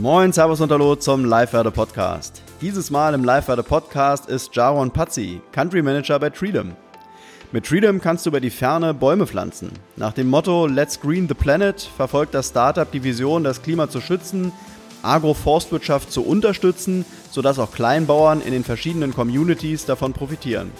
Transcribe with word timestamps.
Moin, 0.00 0.32
Servus 0.32 0.60
und 0.60 0.72
Hallo 0.72 0.96
zum 0.96 1.24
Live-Werde 1.24 1.70
Podcast. 1.70 2.42
Dieses 2.60 2.90
Mal 2.90 3.14
im 3.14 3.22
Live-Werde 3.22 3.62
Podcast 3.62 4.28
ist 4.28 4.50
Jaron 4.52 4.90
Pazzi, 4.90 5.40
Country 5.52 5.82
Manager 5.82 6.18
bei 6.18 6.30
Treedom. 6.30 6.72
Mit 7.52 7.64
Treedom 7.64 8.00
kannst 8.00 8.26
du 8.26 8.30
über 8.30 8.40
die 8.40 8.50
Ferne 8.50 8.92
Bäume 8.92 9.24
pflanzen. 9.24 9.70
Nach 9.94 10.12
dem 10.12 10.28
Motto 10.28 10.66
Let's 10.66 11.00
Green 11.00 11.28
the 11.28 11.34
Planet 11.34 11.80
verfolgt 11.80 12.34
das 12.34 12.48
Startup 12.48 12.90
die 12.90 13.04
Vision, 13.04 13.44
das 13.44 13.62
Klima 13.62 13.88
zu 13.88 14.00
schützen, 14.00 14.50
Agroforstwirtschaft 15.02 16.10
zu 16.10 16.24
unterstützen, 16.24 17.04
sodass 17.30 17.60
auch 17.60 17.70
Kleinbauern 17.70 18.40
in 18.40 18.50
den 18.50 18.64
verschiedenen 18.64 19.14
Communities 19.14 19.84
davon 19.84 20.12
profitieren. 20.12 20.72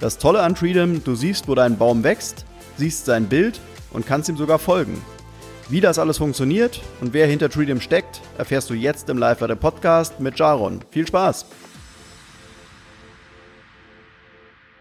Das 0.00 0.18
Tolle 0.18 0.42
an 0.42 0.56
Treedom, 0.56 1.04
du 1.04 1.14
siehst, 1.14 1.46
wo 1.46 1.54
dein 1.54 1.78
Baum 1.78 2.02
wächst, 2.02 2.44
siehst 2.76 3.04
sein 3.04 3.28
Bild 3.28 3.60
und 3.92 4.06
kannst 4.06 4.28
ihm 4.28 4.36
sogar 4.36 4.58
folgen. 4.58 5.00
Wie 5.70 5.80
das 5.80 6.00
alles 6.00 6.18
funktioniert 6.18 6.80
und 7.00 7.12
wer 7.12 7.28
hinter 7.28 7.48
Treedom 7.48 7.80
steckt, 7.80 8.20
erfährst 8.36 8.70
du 8.70 8.74
jetzt 8.74 9.08
im 9.08 9.18
live 9.18 9.38
der 9.38 9.54
Podcast 9.54 10.18
mit 10.18 10.36
Jaron. 10.36 10.80
Viel 10.90 11.06
Spaß! 11.06 11.46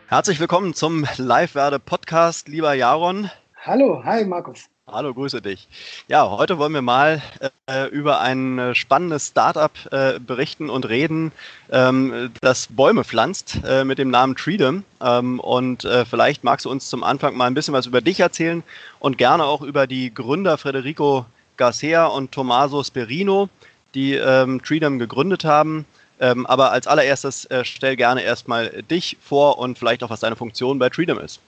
Herzlich 0.07 0.39
willkommen 0.39 0.73
zum 0.73 1.05
Live-Werde 1.17 1.77
Podcast, 1.77 2.47
lieber 2.47 2.73
Jaron. 2.73 3.29
Hallo, 3.57 4.03
hi 4.03 4.25
Markus. 4.25 4.68
Hallo, 4.91 5.13
grüße 5.13 5.39
dich. 5.39 5.67
Ja, 6.07 6.27
heute 6.31 6.57
wollen 6.57 6.73
wir 6.73 6.81
mal 6.81 7.21
äh, 7.67 7.87
über 7.89 8.21
ein 8.21 8.57
äh, 8.57 8.73
spannendes 8.73 9.27
Startup 9.27 9.71
äh, 9.91 10.19
berichten 10.19 10.71
und 10.71 10.89
reden, 10.89 11.31
ähm, 11.71 12.31
das 12.41 12.67
Bäume 12.71 13.03
pflanzt 13.03 13.59
äh, 13.67 13.83
mit 13.83 13.99
dem 13.99 14.09
Namen 14.09 14.35
Treedom. 14.35 14.83
Ähm, 14.99 15.39
und 15.39 15.85
äh, 15.85 16.05
vielleicht 16.05 16.43
magst 16.43 16.65
du 16.65 16.71
uns 16.71 16.89
zum 16.89 17.03
Anfang 17.03 17.37
mal 17.37 17.45
ein 17.45 17.53
bisschen 17.53 17.73
was 17.73 17.85
über 17.85 18.01
dich 18.01 18.19
erzählen 18.19 18.63
und 18.99 19.19
gerne 19.19 19.45
auch 19.45 19.61
über 19.61 19.85
die 19.85 20.11
Gründer 20.11 20.57
Federico 20.57 21.27
Garcia 21.57 22.07
und 22.07 22.31
Tommaso 22.31 22.83
Sperino, 22.83 23.47
die 23.93 24.15
ähm, 24.15 24.63
Treedom 24.63 24.97
gegründet 24.97 25.45
haben. 25.45 25.85
Ähm, 26.19 26.47
aber 26.47 26.71
als 26.71 26.87
allererstes 26.87 27.45
äh, 27.45 27.63
stell 27.63 27.95
gerne 27.95 28.23
erstmal 28.23 28.81
dich 28.89 29.17
vor 29.21 29.59
und 29.59 29.77
vielleicht 29.77 30.03
auch, 30.03 30.09
was 30.09 30.21
deine 30.21 30.35
Funktion 30.35 30.79
bei 30.79 30.89
Treedom 30.89 31.19
ist. 31.19 31.41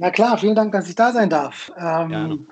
Na 0.00 0.10
klar, 0.10 0.38
vielen 0.38 0.54
Dank, 0.54 0.72
dass 0.72 0.88
ich 0.88 0.94
da 0.94 1.12
sein 1.12 1.28
darf. 1.28 1.70
Ähm, 1.76 2.46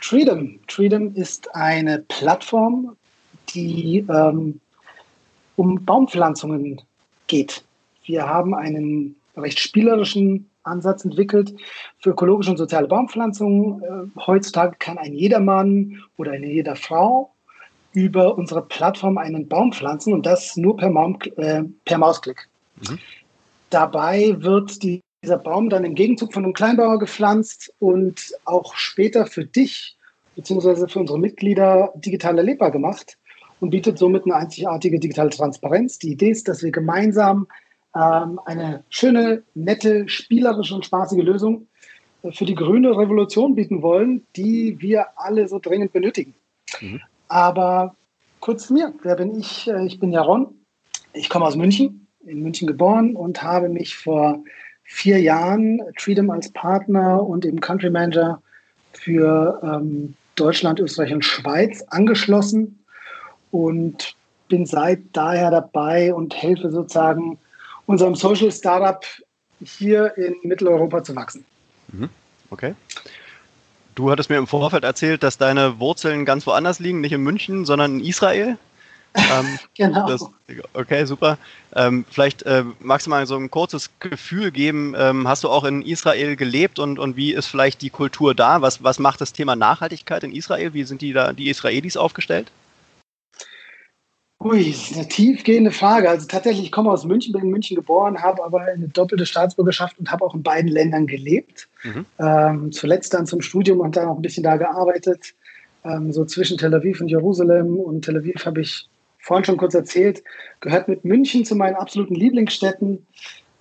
Treedom. 0.00 0.58
Treedom 0.66 1.14
ist 1.14 1.54
eine 1.54 1.98
Plattform, 2.08 2.96
die 3.54 3.98
ähm, 4.08 4.60
um 5.56 5.84
Baumpflanzungen 5.84 6.80
geht. 7.26 7.62
Wir 8.04 8.26
haben 8.26 8.54
einen 8.54 9.14
recht 9.36 9.58
spielerischen 9.60 10.48
Ansatz 10.62 11.04
entwickelt 11.04 11.54
für 11.98 12.10
ökologische 12.10 12.52
und 12.52 12.56
soziale 12.56 12.88
Baumpflanzungen. 12.88 13.82
Äh, 13.82 14.20
heutzutage 14.26 14.76
kann 14.78 14.96
ein 14.96 15.12
jedermann 15.12 16.00
oder 16.16 16.32
eine 16.32 16.46
jeder 16.46 16.76
Frau 16.76 17.30
über 17.92 18.38
unsere 18.38 18.62
Plattform 18.62 19.18
einen 19.18 19.46
Baum 19.48 19.70
pflanzen 19.70 20.14
und 20.14 20.24
das 20.24 20.56
nur 20.56 20.78
per, 20.78 20.88
Maum, 20.88 21.18
äh, 21.36 21.62
per 21.84 21.98
Mausklick. 21.98 22.48
Mhm. 22.88 22.98
Dabei 23.68 24.34
wird 24.38 24.82
die 24.82 25.03
dieser 25.24 25.38
Baum 25.38 25.70
dann 25.70 25.84
im 25.84 25.94
Gegenzug 25.94 26.32
von 26.32 26.44
einem 26.44 26.52
Kleinbauer 26.52 26.98
gepflanzt 26.98 27.72
und 27.78 28.32
auch 28.44 28.74
später 28.76 29.26
für 29.26 29.44
dich 29.44 29.96
bzw. 30.36 30.86
für 30.88 30.98
unsere 31.00 31.18
Mitglieder 31.18 31.92
digital 31.96 32.36
erlebbar 32.36 32.70
gemacht 32.70 33.16
und 33.60 33.70
bietet 33.70 33.98
somit 33.98 34.24
eine 34.24 34.36
einzigartige 34.36 35.00
digitale 35.00 35.30
Transparenz. 35.30 35.98
Die 35.98 36.12
Idee 36.12 36.30
ist, 36.30 36.46
dass 36.46 36.62
wir 36.62 36.70
gemeinsam 36.70 37.46
ähm, 37.96 38.38
eine 38.44 38.84
schöne, 38.90 39.42
nette, 39.54 40.08
spielerische 40.08 40.74
und 40.74 40.84
spaßige 40.84 41.22
Lösung 41.22 41.68
äh, 42.22 42.32
für 42.32 42.44
die 42.44 42.54
grüne 42.54 42.90
Revolution 42.90 43.54
bieten 43.54 43.80
wollen, 43.80 44.26
die 44.36 44.76
wir 44.80 45.06
alle 45.16 45.48
so 45.48 45.58
dringend 45.58 45.92
benötigen. 45.92 46.34
Mhm. 46.80 47.00
Aber 47.28 47.94
kurz 48.40 48.66
zu 48.66 48.74
mir, 48.74 48.92
wer 49.02 49.16
bin 49.16 49.38
ich? 49.38 49.68
Äh, 49.68 49.86
ich 49.86 49.98
bin 49.98 50.12
Jaron, 50.12 50.48
ich 51.14 51.30
komme 51.30 51.46
aus 51.46 51.56
München, 51.56 52.08
in 52.26 52.42
München 52.42 52.66
geboren 52.66 53.16
und 53.16 53.42
habe 53.42 53.68
mich 53.68 53.96
vor 53.96 54.42
vier 54.84 55.20
Jahren 55.20 55.80
Treedom 55.98 56.30
als 56.30 56.50
Partner 56.52 57.22
und 57.22 57.44
eben 57.44 57.60
Country 57.60 57.90
Manager 57.90 58.40
für 58.92 59.60
ähm, 59.62 60.14
Deutschland, 60.36 60.80
Österreich 60.80 61.12
und 61.12 61.24
Schweiz 61.24 61.82
angeschlossen 61.88 62.78
und 63.50 64.14
bin 64.48 64.66
seit 64.66 65.00
daher 65.12 65.50
dabei 65.50 66.12
und 66.12 66.34
helfe 66.34 66.70
sozusagen 66.70 67.38
unserem 67.86 68.14
Social 68.14 68.50
Startup 68.50 69.04
hier 69.62 70.16
in 70.16 70.34
Mitteleuropa 70.42 71.02
zu 71.02 71.14
wachsen. 71.16 71.44
Mhm. 71.88 72.08
Okay. 72.50 72.74
Du 73.94 74.10
hattest 74.10 74.28
mir 74.28 74.36
im 74.36 74.46
Vorfeld 74.46 74.84
erzählt, 74.84 75.22
dass 75.22 75.38
deine 75.38 75.78
Wurzeln 75.78 76.24
ganz 76.24 76.46
woanders 76.46 76.80
liegen, 76.80 77.00
nicht 77.00 77.12
in 77.12 77.22
München, 77.22 77.64
sondern 77.64 78.00
in 78.00 78.04
Israel. 78.04 78.58
Ähm, 79.14 79.58
genau. 79.76 80.06
Das, 80.06 80.24
okay, 80.74 81.04
super. 81.04 81.38
Ähm, 81.74 82.04
vielleicht 82.10 82.42
äh, 82.42 82.64
magst 82.80 83.06
du 83.06 83.10
mal 83.10 83.26
so 83.26 83.36
ein 83.36 83.50
kurzes 83.50 83.90
Gefühl 84.00 84.50
geben. 84.50 84.94
Ähm, 84.96 85.28
hast 85.28 85.44
du 85.44 85.48
auch 85.48 85.64
in 85.64 85.82
Israel 85.82 86.36
gelebt 86.36 86.78
und, 86.78 86.98
und 86.98 87.16
wie 87.16 87.32
ist 87.32 87.46
vielleicht 87.46 87.82
die 87.82 87.90
Kultur 87.90 88.34
da? 88.34 88.60
Was, 88.60 88.82
was 88.82 88.98
macht 88.98 89.20
das 89.20 89.32
Thema 89.32 89.56
Nachhaltigkeit 89.56 90.24
in 90.24 90.32
Israel? 90.32 90.74
Wie 90.74 90.84
sind 90.84 91.00
die 91.00 91.12
da, 91.12 91.32
die 91.32 91.48
Israelis 91.48 91.96
aufgestellt? 91.96 92.50
Ui, 94.44 94.70
das 94.70 94.90
ist 94.90 94.96
eine 94.96 95.08
tiefgehende 95.08 95.70
Frage. 95.70 96.10
Also 96.10 96.26
tatsächlich, 96.26 96.66
ich 96.66 96.72
komme 96.72 96.90
aus 96.90 97.06
München, 97.06 97.32
bin 97.32 97.42
in 97.42 97.50
München 97.50 97.76
geboren, 97.76 98.20
habe 98.20 98.44
aber 98.44 98.60
eine 98.60 98.88
doppelte 98.88 99.24
Staatsbürgerschaft 99.24 99.98
und 99.98 100.10
habe 100.10 100.22
auch 100.22 100.34
in 100.34 100.42
beiden 100.42 100.70
Ländern 100.70 101.06
gelebt. 101.06 101.66
Mhm. 101.82 102.04
Ähm, 102.18 102.72
zuletzt 102.72 103.14
dann 103.14 103.26
zum 103.26 103.40
Studium 103.40 103.80
und 103.80 103.96
dann 103.96 104.06
auch 104.06 104.16
ein 104.16 104.22
bisschen 104.22 104.42
da 104.42 104.58
gearbeitet. 104.58 105.34
Ähm, 105.82 106.12
so 106.12 106.26
zwischen 106.26 106.58
Tel 106.58 106.74
Aviv 106.74 107.00
und 107.00 107.08
Jerusalem. 107.08 107.76
Und 107.76 108.04
Tel 108.04 108.18
Aviv 108.18 108.44
habe 108.44 108.60
ich 108.60 108.86
vorhin 109.24 109.44
schon 109.44 109.56
kurz 109.56 109.72
erzählt, 109.74 110.22
gehört 110.60 110.86
mit 110.86 111.04
München 111.04 111.46
zu 111.46 111.56
meinen 111.56 111.76
absoluten 111.76 112.14
Lieblingsstädten. 112.14 113.06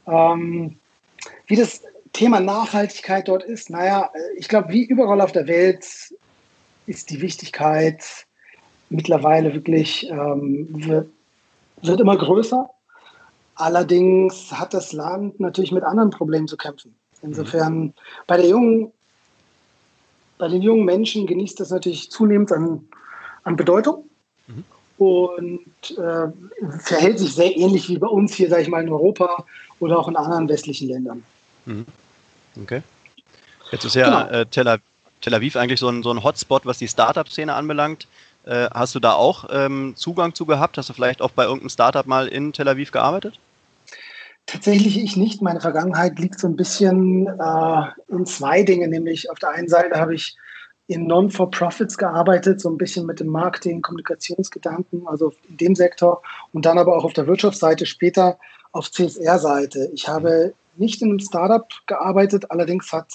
Ähm, 0.05 0.77
wie 1.47 1.55
das 1.55 1.83
Thema 2.11 2.41
Nachhaltigkeit 2.41 3.29
dort 3.29 3.43
ist, 3.43 3.69
naja, 3.69 4.11
ich 4.35 4.49
glaube, 4.49 4.73
wie 4.73 4.83
überall 4.83 5.21
auf 5.21 5.31
der 5.31 5.47
Welt 5.47 5.85
ist 6.85 7.09
die 7.09 7.21
Wichtigkeit 7.21 8.03
mittlerweile 8.89 9.53
wirklich, 9.53 10.09
ähm, 10.09 10.67
wird, 10.85 11.09
wird 11.81 12.01
immer 12.01 12.17
größer. 12.17 12.69
Allerdings 13.55 14.51
hat 14.51 14.73
das 14.73 14.91
Land 14.91 15.39
natürlich 15.39 15.71
mit 15.71 15.83
anderen 15.83 16.09
Problemen 16.09 16.49
zu 16.49 16.57
kämpfen. 16.57 16.93
Insofern 17.21 17.93
bei 18.27 18.35
der 18.35 18.47
jungen, 18.47 18.91
bei 20.37 20.49
den 20.49 20.61
jungen 20.61 20.83
Menschen 20.83 21.25
genießt 21.25 21.61
das 21.61 21.69
natürlich 21.69 22.11
zunehmend 22.11 22.51
an, 22.51 22.89
an 23.43 23.55
Bedeutung. 23.55 24.09
Mhm 24.47 24.65
und 24.97 25.65
äh, 25.97 26.27
verhält 26.79 27.19
sich 27.19 27.33
sehr 27.33 27.55
ähnlich 27.55 27.89
wie 27.89 27.97
bei 27.97 28.07
uns 28.07 28.33
hier, 28.33 28.49
sage 28.49 28.61
ich 28.61 28.67
mal, 28.67 28.83
in 28.83 28.89
Europa 28.89 29.45
oder 29.79 29.99
auch 29.99 30.07
in 30.07 30.15
anderen 30.15 30.47
westlichen 30.49 30.89
Ländern. 30.89 31.23
Mhm. 31.65 31.85
Okay. 32.61 32.81
Jetzt 33.71 33.85
ist 33.85 33.95
ja 33.95 34.25
genau. 34.25 34.41
äh, 34.41 34.45
Tel, 34.45 35.33
Aviv, 35.33 35.55
eigentlich 35.55 35.79
so 35.79 35.89
ein, 35.89 36.03
so 36.03 36.11
ein 36.11 36.23
Hotspot, 36.23 36.65
was 36.65 36.77
die 36.77 36.87
Startup-Szene 36.87 37.53
anbelangt. 37.53 38.07
Äh, 38.45 38.69
hast 38.73 38.93
du 38.93 38.99
da 38.99 39.13
auch 39.13 39.45
ähm, 39.51 39.93
Zugang 39.95 40.35
zu 40.35 40.45
gehabt? 40.45 40.77
Hast 40.77 40.89
du 40.89 40.93
vielleicht 40.93 41.21
auch 41.21 41.31
bei 41.31 41.43
irgendeinem 41.43 41.69
Startup 41.69 42.05
mal 42.05 42.27
in 42.27 42.53
Tel 42.53 42.67
Aviv 42.67 42.91
gearbeitet? 42.91 43.39
Tatsächlich 44.45 45.01
ich 45.01 45.15
nicht. 45.15 45.41
Meine 45.41 45.61
Vergangenheit 45.61 46.19
liegt 46.19 46.39
so 46.39 46.47
ein 46.47 46.55
bisschen 46.55 47.27
äh, 47.27 47.81
in 48.09 48.25
zwei 48.25 48.63
Dingen, 48.63 48.91
nämlich 48.91 49.31
auf 49.31 49.39
der 49.39 49.51
einen 49.51 49.69
Seite 49.69 49.95
habe 49.99 50.13
ich 50.13 50.35
in 50.87 51.07
Non-for-Profits 51.07 51.97
gearbeitet, 51.97 52.59
so 52.59 52.69
ein 52.69 52.77
bisschen 52.77 53.05
mit 53.05 53.19
dem 53.19 53.27
Marketing, 53.27 53.81
Kommunikationsgedanken, 53.81 55.07
also 55.07 55.33
in 55.49 55.57
dem 55.57 55.75
Sektor 55.75 56.21
und 56.51 56.65
dann 56.65 56.77
aber 56.77 56.95
auch 56.97 57.05
auf 57.05 57.13
der 57.13 57.27
Wirtschaftsseite, 57.27 57.85
später 57.85 58.37
auf 58.73 58.91
CSR-Seite. 58.91 59.89
Ich 59.93 60.07
habe 60.07 60.53
nicht 60.75 61.01
in 61.01 61.09
einem 61.09 61.19
Startup 61.19 61.67
gearbeitet, 61.85 62.51
allerdings 62.51 62.91
hat, 62.91 63.11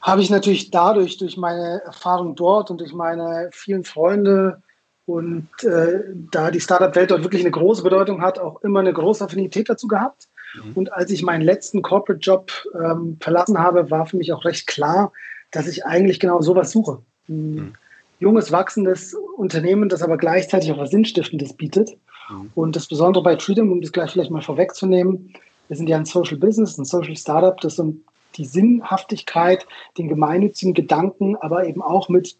habe 0.00 0.20
ich 0.20 0.30
natürlich 0.30 0.70
dadurch, 0.70 1.16
durch 1.16 1.36
meine 1.36 1.82
Erfahrung 1.84 2.34
dort 2.34 2.70
und 2.70 2.80
durch 2.80 2.92
meine 2.92 3.50
vielen 3.52 3.84
Freunde 3.84 4.62
und 5.06 5.48
äh, 5.64 6.04
da 6.30 6.50
die 6.50 6.60
Startup-Welt 6.60 7.10
dort 7.10 7.22
wirklich 7.22 7.42
eine 7.42 7.50
große 7.50 7.82
Bedeutung 7.82 8.22
hat, 8.22 8.38
auch 8.38 8.62
immer 8.62 8.80
eine 8.80 8.92
große 8.92 9.24
Affinität 9.24 9.68
dazu 9.68 9.88
gehabt. 9.88 10.28
Mhm. 10.54 10.72
Und 10.74 10.92
als 10.92 11.10
ich 11.10 11.22
meinen 11.22 11.42
letzten 11.42 11.82
Corporate-Job 11.82 12.52
ähm, 12.74 13.16
verlassen 13.20 13.58
habe, 13.58 13.90
war 13.90 14.06
für 14.06 14.16
mich 14.16 14.32
auch 14.32 14.44
recht 14.44 14.66
klar, 14.66 15.12
dass 15.50 15.66
ich 15.66 15.84
eigentlich 15.84 16.20
genau 16.20 16.40
sowas 16.40 16.70
suche. 16.70 17.02
Ein 17.28 17.54
mhm. 17.54 17.72
junges, 18.18 18.52
wachsendes 18.52 19.14
Unternehmen, 19.36 19.88
das 19.88 20.02
aber 20.02 20.16
gleichzeitig 20.16 20.72
auch 20.72 20.78
was 20.78 20.90
Sinnstiftendes 20.90 21.54
bietet. 21.54 21.90
Mhm. 22.30 22.50
Und 22.54 22.76
das 22.76 22.86
Besondere 22.86 23.22
bei 23.22 23.38
Freedom, 23.38 23.72
um 23.72 23.80
das 23.80 23.92
gleich 23.92 24.12
vielleicht 24.12 24.30
mal 24.30 24.42
vorwegzunehmen, 24.42 25.32
wir 25.68 25.76
sind 25.76 25.88
ja 25.88 25.96
ein 25.96 26.04
Social 26.04 26.36
Business, 26.36 26.78
ein 26.78 26.84
Social 26.84 27.16
Startup, 27.16 27.56
das 27.60 27.78
um 27.78 28.02
die 28.36 28.44
Sinnhaftigkeit, 28.44 29.66
den 29.98 30.08
gemeinnützigen 30.08 30.74
Gedanken, 30.74 31.36
aber 31.36 31.66
eben 31.66 31.82
auch 31.82 32.08
mit 32.08 32.36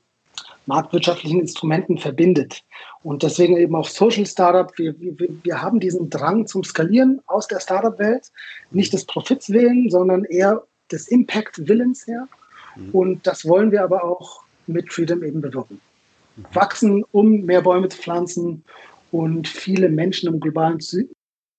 marktwirtschaftlichen 0.67 1.41
Instrumenten 1.41 1.99
verbindet. 1.99 2.63
Und 3.03 3.23
deswegen 3.23 3.57
eben 3.57 3.75
auch 3.75 3.89
Social 3.89 4.27
Startup. 4.27 4.71
Wir, 4.79 4.95
wir, 5.01 5.29
wir 5.43 5.63
haben 5.63 5.81
diesen 5.81 6.11
Drang 6.11 6.47
zum 6.47 6.65
Skalieren 6.65 7.21
aus 7.27 7.49
der 7.49 7.61
Startup-Welt, 7.61 8.31
nicht 8.71 8.93
des 8.93 9.05
Profits 9.05 9.51
willen, 9.51 9.91
sondern 9.91 10.25
eher 10.25 10.63
des 10.91 11.09
Impact-Willens 11.09 12.07
her. 12.07 12.29
Mhm. 12.77 12.91
Und 12.91 13.27
das 13.27 13.47
wollen 13.47 13.73
wir 13.73 13.83
aber 13.83 14.05
auch 14.05 14.43
mit 14.67 14.93
Freedom 14.93 15.23
eben 15.23 15.41
bewirken. 15.41 15.81
mhm. 16.37 16.55
wachsen, 16.55 17.05
um 17.13 17.43
mehr 17.43 17.63
Bäume 17.63 17.89
zu 17.89 17.99
pflanzen 17.99 18.65
und 19.11 19.49
viele 19.49 19.89
Menschen 19.89 20.29
im 20.29 20.41
globalen 20.41 20.81
zu 20.81 21.09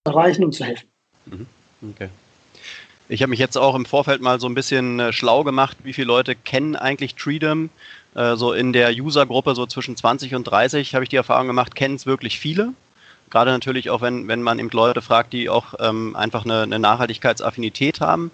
erreichen 0.06 0.44
und 0.44 0.54
zu 0.54 0.64
helfen. 0.64 0.88
Mhm. 1.26 1.46
Okay. 1.92 2.10
Ich 3.10 3.22
habe 3.22 3.32
mich 3.32 3.40
jetzt 3.40 3.58
auch 3.58 3.76
im 3.76 3.86
Vorfeld 3.86 4.22
mal 4.22 4.40
so 4.40 4.48
ein 4.48 4.56
bisschen 4.56 5.00
äh, 5.00 5.12
schlau 5.12 5.44
gemacht, 5.44 5.78
wie 5.84 5.94
viele 5.94 6.08
Leute 6.08 6.36
kennen 6.36 6.76
eigentlich 6.76 7.16
Treedom. 7.16 7.70
Äh, 8.16 8.36
so 8.36 8.54
in 8.54 8.72
der 8.72 8.92
User-Gruppe, 8.92 9.54
so 9.54 9.66
zwischen 9.66 9.98
20 9.98 10.34
und 10.36 10.46
30, 10.46 10.96
habe 10.96 11.04
ich 11.04 11.10
die 11.10 11.18
Erfahrung 11.18 11.48
gemacht, 11.48 11.76
kennen 11.76 11.96
es 11.96 12.06
wirklich 12.06 12.40
viele. 12.40 12.74
Gerade 13.30 13.52
natürlich 13.52 13.90
auch, 13.90 14.02
wenn, 14.02 14.28
wenn 14.28 14.42
man 14.42 14.60
eben 14.60 14.70
Leute 14.70 15.02
fragt, 15.02 15.34
die 15.34 15.50
auch 15.50 15.74
ähm, 15.80 16.16
einfach 16.16 16.46
eine, 16.46 16.62
eine 16.64 16.80
Nachhaltigkeitsaffinität 16.80 18.02
haben. 18.02 18.32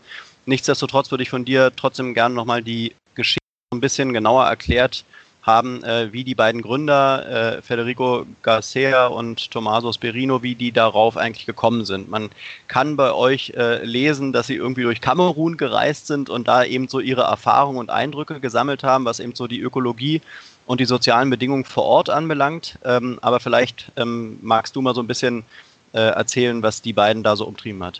Nichtsdestotrotz 0.47 1.11
würde 1.11 1.23
ich 1.23 1.29
von 1.29 1.43
dir 1.43 1.73
trotzdem 1.75 2.13
gerne 2.13 2.33
nochmal 2.33 2.63
die 2.63 2.95
Geschichte 3.15 3.43
ein 3.73 3.81
bisschen 3.81 4.13
genauer 4.13 4.45
erklärt 4.45 5.03
haben, 5.43 5.83
äh, 5.83 6.13
wie 6.13 6.23
die 6.23 6.35
beiden 6.35 6.61
Gründer, 6.61 7.57
äh, 7.57 7.61
Federico 7.61 8.25
Garcia 8.43 9.07
und 9.07 9.51
Tommaso 9.51 9.91
Sperino, 9.91 10.43
wie 10.43 10.55
die 10.55 10.71
darauf 10.71 11.17
eigentlich 11.17 11.45
gekommen 11.45 11.83
sind. 11.83 12.09
Man 12.09 12.29
kann 12.69 12.95
bei 12.95 13.11
euch 13.11 13.55
äh, 13.57 13.83
lesen, 13.83 14.31
dass 14.31 14.47
sie 14.47 14.55
irgendwie 14.55 14.83
durch 14.83 15.01
Kamerun 15.01 15.57
gereist 15.57 16.07
sind 16.07 16.29
und 16.29 16.47
da 16.47 16.63
eben 16.63 16.87
so 16.87 17.01
ihre 17.01 17.23
Erfahrungen 17.23 17.79
und 17.79 17.89
Eindrücke 17.89 18.39
gesammelt 18.39 18.83
haben, 18.83 19.03
was 19.03 19.19
eben 19.19 19.35
so 19.35 19.47
die 19.47 19.59
Ökologie 19.59 20.21
und 20.65 20.79
die 20.79 20.85
sozialen 20.85 21.29
Bedingungen 21.29 21.65
vor 21.65 21.83
Ort 21.83 22.09
anbelangt. 22.09 22.79
Ähm, 22.85 23.19
aber 23.21 23.41
vielleicht 23.41 23.91
ähm, 23.97 24.39
magst 24.41 24.77
du 24.77 24.81
mal 24.81 24.95
so 24.95 25.01
ein 25.01 25.07
bisschen 25.07 25.43
äh, 25.91 25.99
erzählen, 25.99 26.63
was 26.63 26.81
die 26.81 26.93
beiden 26.93 27.21
da 27.21 27.35
so 27.35 27.45
umtrieben 27.45 27.83
hat. 27.83 27.99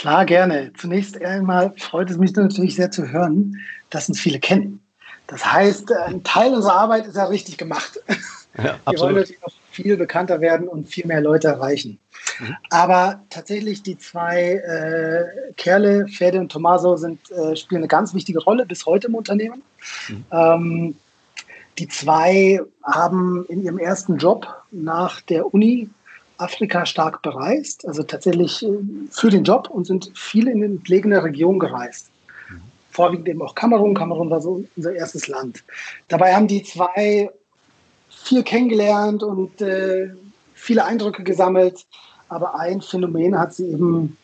Klar, 0.00 0.24
gerne. 0.24 0.72
Zunächst 0.78 1.20
einmal 1.22 1.74
freut 1.76 2.08
es 2.08 2.16
mich 2.16 2.34
natürlich 2.34 2.74
sehr 2.74 2.90
zu 2.90 3.12
hören, 3.12 3.58
dass 3.90 4.08
uns 4.08 4.18
viele 4.18 4.40
kennen. 4.40 4.80
Das 5.26 5.44
heißt, 5.44 5.92
ein 5.92 6.24
Teil 6.24 6.54
unserer 6.54 6.76
Arbeit 6.76 7.06
ist 7.06 7.16
ja 7.16 7.26
richtig 7.26 7.58
gemacht. 7.58 8.00
Ja, 8.56 8.78
Wir 8.90 8.98
wollen 8.98 9.16
natürlich 9.16 9.42
noch 9.42 9.52
viel 9.70 9.98
bekannter 9.98 10.40
werden 10.40 10.68
und 10.68 10.88
viel 10.88 11.06
mehr 11.06 11.20
Leute 11.20 11.48
erreichen. 11.48 11.98
Mhm. 12.38 12.56
Aber 12.70 13.20
tatsächlich 13.28 13.82
die 13.82 13.98
zwei 13.98 14.54
äh, 14.54 15.52
Kerle, 15.58 16.08
Fede 16.08 16.40
und 16.40 16.50
Tommaso, 16.50 16.96
sind, 16.96 17.30
äh, 17.30 17.54
spielen 17.54 17.82
eine 17.82 17.88
ganz 17.88 18.14
wichtige 18.14 18.42
Rolle 18.42 18.64
bis 18.64 18.86
heute 18.86 19.08
im 19.08 19.14
Unternehmen. 19.14 19.62
Mhm. 20.08 20.24
Ähm, 20.32 20.94
die 21.78 21.88
zwei 21.88 22.62
haben 22.84 23.44
in 23.50 23.62
ihrem 23.62 23.78
ersten 23.78 24.16
Job 24.16 24.48
nach 24.70 25.20
der 25.20 25.52
Uni 25.52 25.90
Afrika 26.40 26.86
stark 26.86 27.22
bereist, 27.22 27.86
also 27.86 28.02
tatsächlich 28.02 28.62
äh, 28.64 28.68
für 29.10 29.30
den 29.30 29.44
Job 29.44 29.68
und 29.70 29.86
sind 29.86 30.10
viel 30.16 30.48
in 30.48 30.62
entlegene 30.62 31.22
Regionen 31.22 31.58
gereist 31.58 32.10
vorwiegend 32.90 33.28
eben 33.28 33.42
auch 33.42 33.54
Kamerun. 33.54 33.94
Kamerun 33.94 34.30
war 34.30 34.40
so 34.40 34.64
unser 34.76 34.92
erstes 34.92 35.28
Land. 35.28 35.64
Dabei 36.08 36.34
haben 36.34 36.48
die 36.48 36.62
zwei 36.62 37.30
viel 38.10 38.42
kennengelernt 38.42 39.22
und 39.22 39.60
äh, 39.62 40.10
viele 40.54 40.84
Eindrücke 40.84 41.22
gesammelt. 41.22 41.86
Aber 42.28 42.54
ein 42.54 42.80
Phänomen 42.80 43.38
hat 43.38 43.54
sie 43.54 43.68
eben 43.68 44.16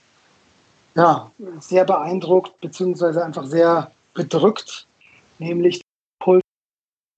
ja, 0.94 1.30
sehr 1.60 1.84
beeindruckt, 1.84 2.60
beziehungsweise 2.60 3.24
einfach 3.24 3.46
sehr 3.46 3.90
bedrückt, 4.14 4.86
nämlich 5.38 5.80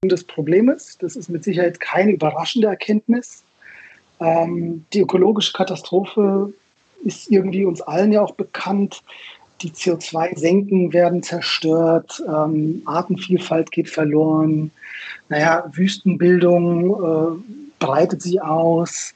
des 0.05 0.25
Problems. 0.25 0.97
Das 0.99 1.17
ist 1.17 1.29
mit 1.29 1.43
Sicherheit 1.43 1.81
keine 1.81 2.13
überraschende 2.13 2.69
Erkenntnis. 2.69 3.43
Ähm, 4.21 4.85
die 4.93 5.01
ökologische 5.01 5.53
Katastrophe 5.53 6.53
ist 7.05 7.31
irgendwie 7.31 7.65
uns 7.65 7.81
allen 7.81 8.13
ja 8.13 8.23
auch 8.23 8.35
bekannt 8.35 9.03
die 9.63 9.71
CO2-Senken 9.71 10.93
werden 10.93 11.23
zerstört, 11.23 12.23
ähm, 12.27 12.83
Artenvielfalt 12.85 13.71
geht 13.71 13.89
verloren, 13.89 14.71
naja, 15.29 15.69
Wüstenbildung 15.73 16.93
äh, 16.95 17.65
breitet 17.79 18.23
sich 18.23 18.41
aus, 18.41 19.15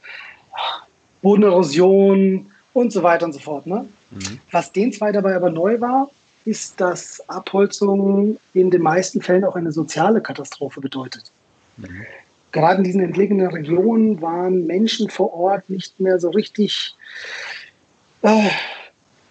Bodenerosion 1.23 2.47
und 2.73 2.93
so 2.93 3.03
weiter 3.03 3.27
und 3.27 3.33
so 3.33 3.39
fort. 3.39 3.67
Ne? 3.67 3.87
Mhm. 4.11 4.41
Was 4.51 4.73
den 4.73 4.93
zwei 4.93 5.13
dabei 5.13 5.37
aber 5.37 5.51
neu 5.51 5.81
war, 5.81 6.11
ist, 6.45 6.81
dass 6.81 7.23
Abholzung 7.29 8.37
in 8.53 8.71
den 8.71 8.83
meisten 8.83 9.23
Fällen 9.23 9.45
auch 9.45 9.55
eine 9.55 9.71
soziale 9.71 10.21
Katastrophe 10.21 10.81
bedeutet. 10.81 11.31
Mhm. 11.77 12.05
Gerade 12.53 12.79
in 12.79 12.85
diesen 12.85 13.01
entlegenen 13.01 13.49
Regionen 13.49 14.21
waren 14.21 14.67
Menschen 14.67 15.09
vor 15.09 15.33
Ort 15.35 15.69
nicht 15.71 15.99
mehr 15.99 16.21
so 16.21 16.31
richtig 16.31 16.95
äh, 18.23 18.51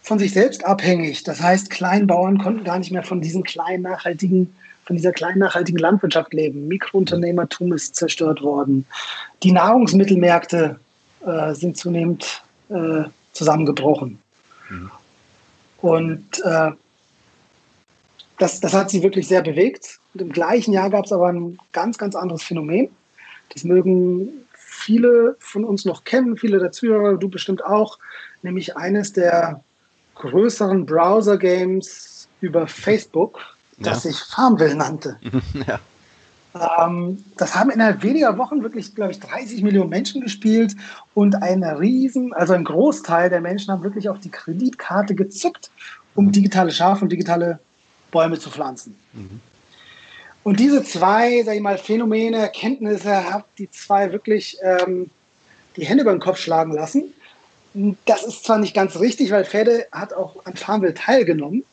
von 0.02 0.20
sich 0.20 0.34
selbst 0.34 0.66
abhängig. 0.66 1.24
Das 1.24 1.40
heißt, 1.40 1.70
Kleinbauern 1.70 2.40
konnten 2.40 2.64
gar 2.64 2.80
nicht 2.80 2.92
mehr 2.92 3.04
von 3.04 3.22
diesen 3.22 3.44
kleinen 3.44 3.84
nachhaltigen 3.84 4.54
von 4.86 4.96
dieser 4.96 5.12
kleinen 5.12 5.40
nachhaltigen 5.40 5.80
Landwirtschaft 5.80 6.34
leben. 6.34 6.68
Mikrounternehmertum 6.68 7.72
ist 7.72 7.96
zerstört 7.96 8.42
worden. 8.42 8.86
Die 9.44 9.52
Nahrungsmittelmärkte 9.52 10.80
äh, 11.26 11.54
sind 11.54 11.78
zunehmend 11.78 12.44
äh, 12.70 13.04
zusammengebrochen. 13.32 14.20
Mhm. 14.70 14.92
Und 15.82 16.26
äh, 16.44 16.72
das, 18.38 18.60
das 18.60 18.74
hat 18.74 18.90
sie 18.90 19.04
wirklich 19.04 19.28
sehr 19.28 19.42
bewegt. 19.42 20.00
Und 20.14 20.22
im 20.22 20.32
gleichen 20.32 20.74
Jahr 20.74 20.90
gab 20.90 21.06
es 21.06 21.12
aber 21.12 21.32
ein 21.32 21.58
ganz, 21.72 21.98
ganz 21.98 22.16
anderes 22.16 22.44
Phänomen. 22.44 22.90
Das 23.54 23.64
mögen 23.64 24.30
viele 24.54 25.36
von 25.40 25.64
uns 25.64 25.86
noch 25.86 26.04
kennen, 26.04 26.38
viele 26.38 26.60
der 26.60 26.72
Zuhörer, 26.72 27.18
du 27.18 27.30
bestimmt 27.30 27.64
auch, 27.64 28.00
nämlich 28.42 28.78
eines 28.78 29.14
der 29.14 29.64
größeren 30.16 30.86
Browser-Games 30.86 32.28
über 32.42 32.68
Facebook, 32.68 33.40
das 33.78 34.04
ja. 34.04 34.12
sich 34.12 34.20
Farmville 34.20 34.76
nannte. 34.76 35.18
ja. 35.68 35.80
ähm, 36.86 37.24
das 37.38 37.56
haben 37.56 37.70
innerhalb 37.70 38.02
weniger 38.04 38.38
Wochen 38.38 38.64
wirklich, 38.64 38.96
glaube 38.96 39.12
ich, 39.12 39.20
30 39.20 39.62
Millionen 39.62 39.90
Menschen 39.90 40.22
gespielt 40.22 40.76
und 41.14 41.42
ein 41.42 41.64
Riesen, 41.64 42.34
also 42.34 42.54
ein 42.54 42.64
Großteil 42.64 43.30
der 43.30 43.42
Menschen 43.42 43.72
haben 43.72 43.84
wirklich 43.84 44.10
auch 44.10 44.18
die 44.18 44.32
Kreditkarte 44.32 45.16
gezückt, 45.16 45.70
um 46.16 46.26
mhm. 46.26 46.32
digitale 46.32 46.72
Schafe 46.72 47.04
und 47.04 47.12
digitale 47.12 47.60
Bäume 48.12 48.40
zu 48.40 48.50
pflanzen. 48.50 48.96
Mhm. 49.14 49.40
Und 50.44 50.60
diese 50.60 50.84
zwei, 50.84 51.44
sag 51.44 51.56
ich 51.56 51.62
mal, 51.62 51.78
Phänomene, 51.78 52.38
Erkenntnisse, 52.38 53.32
haben 53.32 53.44
die 53.58 53.70
zwei 53.70 54.12
wirklich 54.12 54.58
ähm, 54.64 55.10
die 55.76 55.86
Hände 55.86 56.04
über 56.04 56.12
den 56.12 56.20
Kopf 56.20 56.38
schlagen 56.38 56.74
lassen. 56.74 57.14
Das 58.06 58.24
ist 58.24 58.46
zwar 58.46 58.58
nicht 58.58 58.74
ganz 58.74 59.00
richtig, 59.00 59.32
weil 59.32 59.46
Fede 59.46 59.88
hat 59.92 60.14
auch 60.14 60.36
an 60.46 60.56
Farmville 60.56 60.94
teilgenommen 60.94 61.64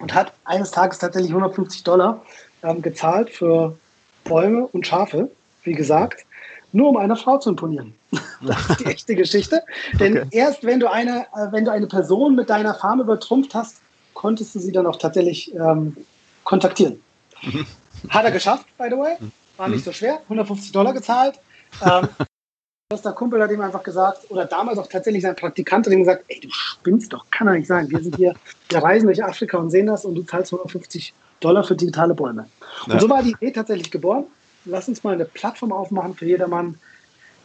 und 0.00 0.12
hat 0.12 0.32
eines 0.44 0.70
Tages 0.70 0.98
tatsächlich 0.98 1.30
150 1.30 1.84
Dollar 1.84 2.22
ähm, 2.62 2.82
gezahlt 2.82 3.30
für 3.30 3.76
Bäume 4.24 4.66
und 4.66 4.86
Schafe, 4.86 5.30
wie 5.62 5.72
gesagt, 5.72 6.26
nur 6.72 6.90
um 6.90 6.96
einer 6.96 7.16
Frau 7.16 7.38
zu 7.38 7.50
imponieren. 7.50 7.94
das 8.42 8.70
ist 8.70 8.80
die 8.80 8.86
echte 8.86 9.14
Geschichte. 9.14 9.62
Denn 9.98 10.18
okay. 10.18 10.28
erst 10.32 10.64
wenn 10.64 10.80
du 10.80 10.90
eine, 10.90 11.26
äh, 11.34 11.52
wenn 11.52 11.64
du 11.64 11.70
eine 11.70 11.86
Person 11.86 12.34
mit 12.34 12.50
deiner 12.50 12.74
Farm 12.74 13.00
übertrumpft 13.00 13.54
hast, 13.54 13.76
konntest 14.14 14.54
du 14.54 14.58
sie 14.58 14.72
dann 14.72 14.86
auch 14.86 14.96
tatsächlich 14.96 15.54
ähm, 15.54 15.96
kontaktieren. 16.44 17.00
Mhm. 17.42 17.66
Hat 18.08 18.24
er 18.24 18.30
geschafft, 18.30 18.66
by 18.78 18.86
the 18.90 18.96
way. 18.96 19.16
War 19.56 19.68
nicht 19.68 19.80
mhm. 19.80 19.84
so 19.84 19.92
schwer. 19.92 20.20
150 20.24 20.72
Dollar 20.72 20.92
gezahlt. 20.92 21.38
Ähm, 21.84 22.08
bester 22.88 23.12
Kumpel 23.12 23.42
hat 23.42 23.50
ihm 23.50 23.60
einfach 23.60 23.82
gesagt, 23.82 24.30
oder 24.30 24.44
damals 24.44 24.78
auch 24.78 24.86
tatsächlich 24.86 25.22
sein 25.22 25.34
Praktikant 25.34 25.86
hat 25.86 25.92
ihm 25.92 26.00
gesagt, 26.00 26.24
ey, 26.28 26.38
du 26.38 26.48
spinnst 26.50 27.12
doch, 27.12 27.24
kann 27.30 27.48
doch 27.48 27.54
nicht 27.54 27.66
sein. 27.66 27.90
Wir 27.90 28.00
sind 28.00 28.16
hier, 28.16 28.34
wir 28.68 28.78
reisen 28.78 29.06
durch 29.06 29.24
Afrika 29.24 29.58
und 29.58 29.70
sehen 29.70 29.86
das 29.86 30.04
und 30.04 30.14
du 30.14 30.22
zahlst 30.22 30.52
150 30.52 31.12
Dollar 31.40 31.64
für 31.64 31.74
digitale 31.74 32.14
Bäume. 32.14 32.46
Ja. 32.86 32.94
Und 32.94 33.00
so 33.00 33.08
war 33.08 33.22
die 33.22 33.32
Idee 33.32 33.50
tatsächlich 33.50 33.90
geboren. 33.90 34.24
Lass 34.66 34.88
uns 34.88 35.02
mal 35.02 35.14
eine 35.14 35.24
Plattform 35.24 35.72
aufmachen 35.72 36.14
für 36.14 36.26
jedermann, 36.26 36.78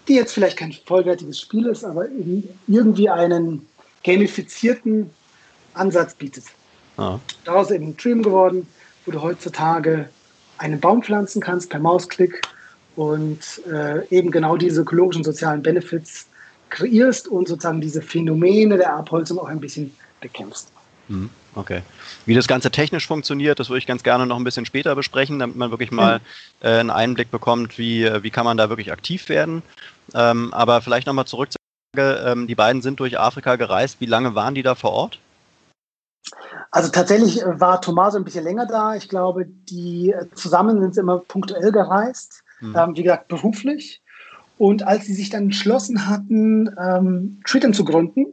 die 0.07 0.13
jetzt 0.13 0.33
vielleicht 0.33 0.57
kein 0.57 0.73
vollwertiges 0.73 1.39
Spiel 1.39 1.65
ist, 1.67 1.83
aber 1.83 2.07
irgendwie 2.67 3.09
einen 3.09 3.65
gamifizierten 4.03 5.09
Ansatz 5.73 6.13
bietet. 6.13 6.45
Ah. 6.97 7.19
Daraus 7.45 7.71
eben 7.71 7.87
ein 7.87 7.97
Dream 7.97 8.21
geworden, 8.21 8.67
wo 9.05 9.11
du 9.11 9.21
heutzutage 9.21 10.09
einen 10.61 10.79
Baum 10.79 11.01
pflanzen 11.01 11.41
kannst 11.41 11.69
per 11.69 11.79
Mausklick 11.79 12.41
und 12.95 13.39
äh, 13.71 14.05
eben 14.15 14.31
genau 14.31 14.57
diese 14.57 14.81
ökologischen 14.81 15.23
sozialen 15.23 15.61
Benefits 15.61 16.27
kreierst 16.69 17.27
und 17.27 17.47
sozusagen 17.47 17.81
diese 17.81 18.01
Phänomene 18.01 18.77
der 18.77 18.95
Abholzung 18.95 19.39
auch 19.39 19.47
ein 19.47 19.59
bisschen 19.59 19.93
bekämpfst. 20.21 20.71
Mhm, 21.07 21.29
okay. 21.55 21.81
Wie 22.25 22.35
das 22.35 22.47
Ganze 22.47 22.71
technisch 22.71 23.07
funktioniert, 23.07 23.59
das 23.59 23.69
würde 23.69 23.79
ich 23.79 23.87
ganz 23.87 24.03
gerne 24.03 24.25
noch 24.25 24.37
ein 24.37 24.43
bisschen 24.43 24.65
später 24.65 24.95
besprechen, 24.95 25.39
damit 25.39 25.55
man 25.55 25.71
wirklich 25.71 25.91
mal 25.91 26.21
äh, 26.61 26.69
einen 26.69 26.91
Einblick 26.91 27.31
bekommt, 27.31 27.77
wie, 27.77 28.09
wie 28.21 28.29
kann 28.29 28.45
man 28.45 28.57
da 28.57 28.69
wirklich 28.69 28.91
aktiv 28.91 29.27
werden. 29.29 29.63
Ähm, 30.13 30.53
aber 30.53 30.81
vielleicht 30.81 31.07
nochmal 31.07 31.25
zurück 31.25 31.51
zur 31.51 31.59
Frage, 31.95 32.31
ähm, 32.31 32.47
die 32.47 32.55
beiden 32.55 32.81
sind 32.81 32.99
durch 32.99 33.19
Afrika 33.19 33.55
gereist. 33.55 33.97
Wie 33.99 34.05
lange 34.05 34.35
waren 34.35 34.55
die 34.55 34.63
da 34.63 34.75
vor 34.75 34.91
Ort? 34.91 35.19
Also 36.71 36.89
tatsächlich 36.89 37.43
war 37.45 37.81
Tommaso 37.81 38.17
ein 38.17 38.23
bisschen 38.23 38.45
länger 38.45 38.65
da. 38.65 38.95
Ich 38.95 39.09
glaube, 39.09 39.45
die 39.45 40.11
äh, 40.11 40.25
zusammen 40.35 40.81
sind 40.81 40.95
sie 40.95 41.01
immer 41.01 41.19
punktuell 41.19 41.71
gereist 41.71 42.43
mhm. 42.61 42.75
ähm, 42.77 42.95
wie 42.95 43.03
gesagt, 43.03 43.27
beruflich. 43.27 44.01
Und 44.57 44.85
als 44.85 45.05
sie 45.05 45.13
sich 45.13 45.29
dann 45.29 45.43
entschlossen 45.43 46.07
hatten, 46.07 46.69
ähm, 46.79 47.41
Triton 47.45 47.73
zu 47.73 47.83
gründen, 47.83 48.27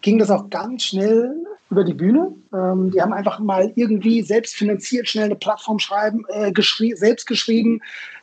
ging 0.00 0.18
das 0.18 0.30
auch 0.30 0.48
ganz 0.50 0.84
schnell 0.84 1.34
über 1.70 1.84
die 1.84 1.94
Bühne. 1.94 2.34
Ähm, 2.52 2.90
die 2.90 3.00
haben 3.00 3.12
einfach 3.12 3.38
mal 3.38 3.72
irgendwie 3.74 4.22
selbst 4.22 4.54
finanziert, 4.54 5.08
schnell 5.08 5.26
eine 5.26 5.36
Plattform 5.36 5.78
schreiben, 5.78 6.24
äh, 6.28 6.52
geschrie 6.52 6.94
selbst 6.94 7.26
geschrieben, 7.26 7.80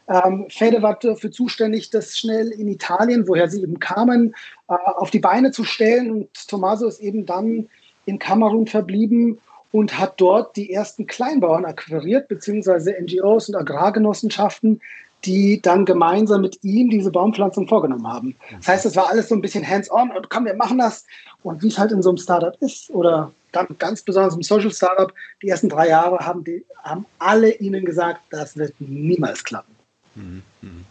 Ähm, 0.08 0.48
Fede 0.50 0.82
war 0.82 1.00
dafür 1.00 1.32
zuständig, 1.32 1.90
das 1.90 2.18
schnell 2.18 2.50
in 2.50 2.68
Italien, 2.68 3.30
woher 3.30 3.48
sie 3.50 3.62
eben 3.62 3.80
kamen, 3.80 4.36
äh, 4.68 4.74
auf 4.74 5.10
die 5.10 5.20
Beine 5.20 5.52
zu 5.52 5.64
stellen. 5.64 6.12
Und 6.12 6.48
Tommaso 6.50 6.88
ist 6.88 7.00
eben 7.00 7.26
dann 7.26 7.70
in 8.06 8.20
Kamerun 8.20 8.68
verblieben 8.68 9.40
und 9.72 9.98
hat 9.98 10.20
dort 10.20 10.56
die 10.56 10.74
ersten 10.74 11.08
Kleinbauern 11.08 11.66
akquiriert, 11.66 12.28
beziehungsweise 12.28 12.94
NGOs 13.00 13.50
und 13.50 13.56
Agrargenossenschaften, 13.56 14.82
die 15.24 15.62
dann 15.62 15.86
gemeinsam 15.86 16.42
mit 16.42 16.64
ihm 16.64 16.90
diese 16.90 17.12
Baumpflanzung 17.12 17.68
vorgenommen 17.68 18.08
haben. 18.08 18.36
Das 18.58 18.68
heißt, 18.68 18.86
es 18.86 18.96
war 18.96 19.10
alles 19.10 19.30
so 19.30 19.36
ein 19.36 19.42
bisschen 19.42 19.68
hands-on 19.68 20.12
und 20.12 20.30
komm, 20.30 20.46
wir 20.46 20.56
machen 20.56 20.80
das. 20.80 21.06
Und 21.44 21.62
wie 21.62 21.68
es 21.68 21.78
halt 21.78 21.92
in 21.92 22.02
so 22.02 22.10
einem 22.10 22.18
Startup 22.18 22.56
ist 22.60 22.90
oder 22.90 23.32
dann 23.52 23.68
ganz 23.78 24.02
besonders 24.02 24.36
im 24.36 24.44
Social 24.44 24.72
Startup, 24.72 25.14
die 25.42 25.50
ersten 25.50 25.70
drei 25.70 25.90
Jahre 25.90 26.20
haben, 26.20 26.44
die, 26.44 26.66
haben 26.84 27.06
alle 27.20 27.54
ihnen 27.56 27.86
gesagt, 27.86 28.22
das 28.32 28.58
wird 28.58 28.74
niemals 28.80 29.44
klappen. 29.44 29.76
Mhm. 30.16 30.42
mhm. 30.62 30.86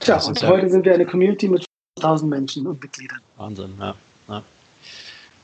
Tja, 0.00 0.20
und 0.26 0.42
heute 0.42 0.68
sind 0.68 0.84
wir 0.84 0.94
eine 0.94 1.06
Community 1.06 1.48
mit 1.48 1.64
1000 1.98 2.28
Menschen 2.28 2.66
und 2.66 2.82
Mitgliedern. 2.82 3.20
Wahnsinn, 3.36 3.72
ja. 3.78 3.94
ja. 4.28 4.42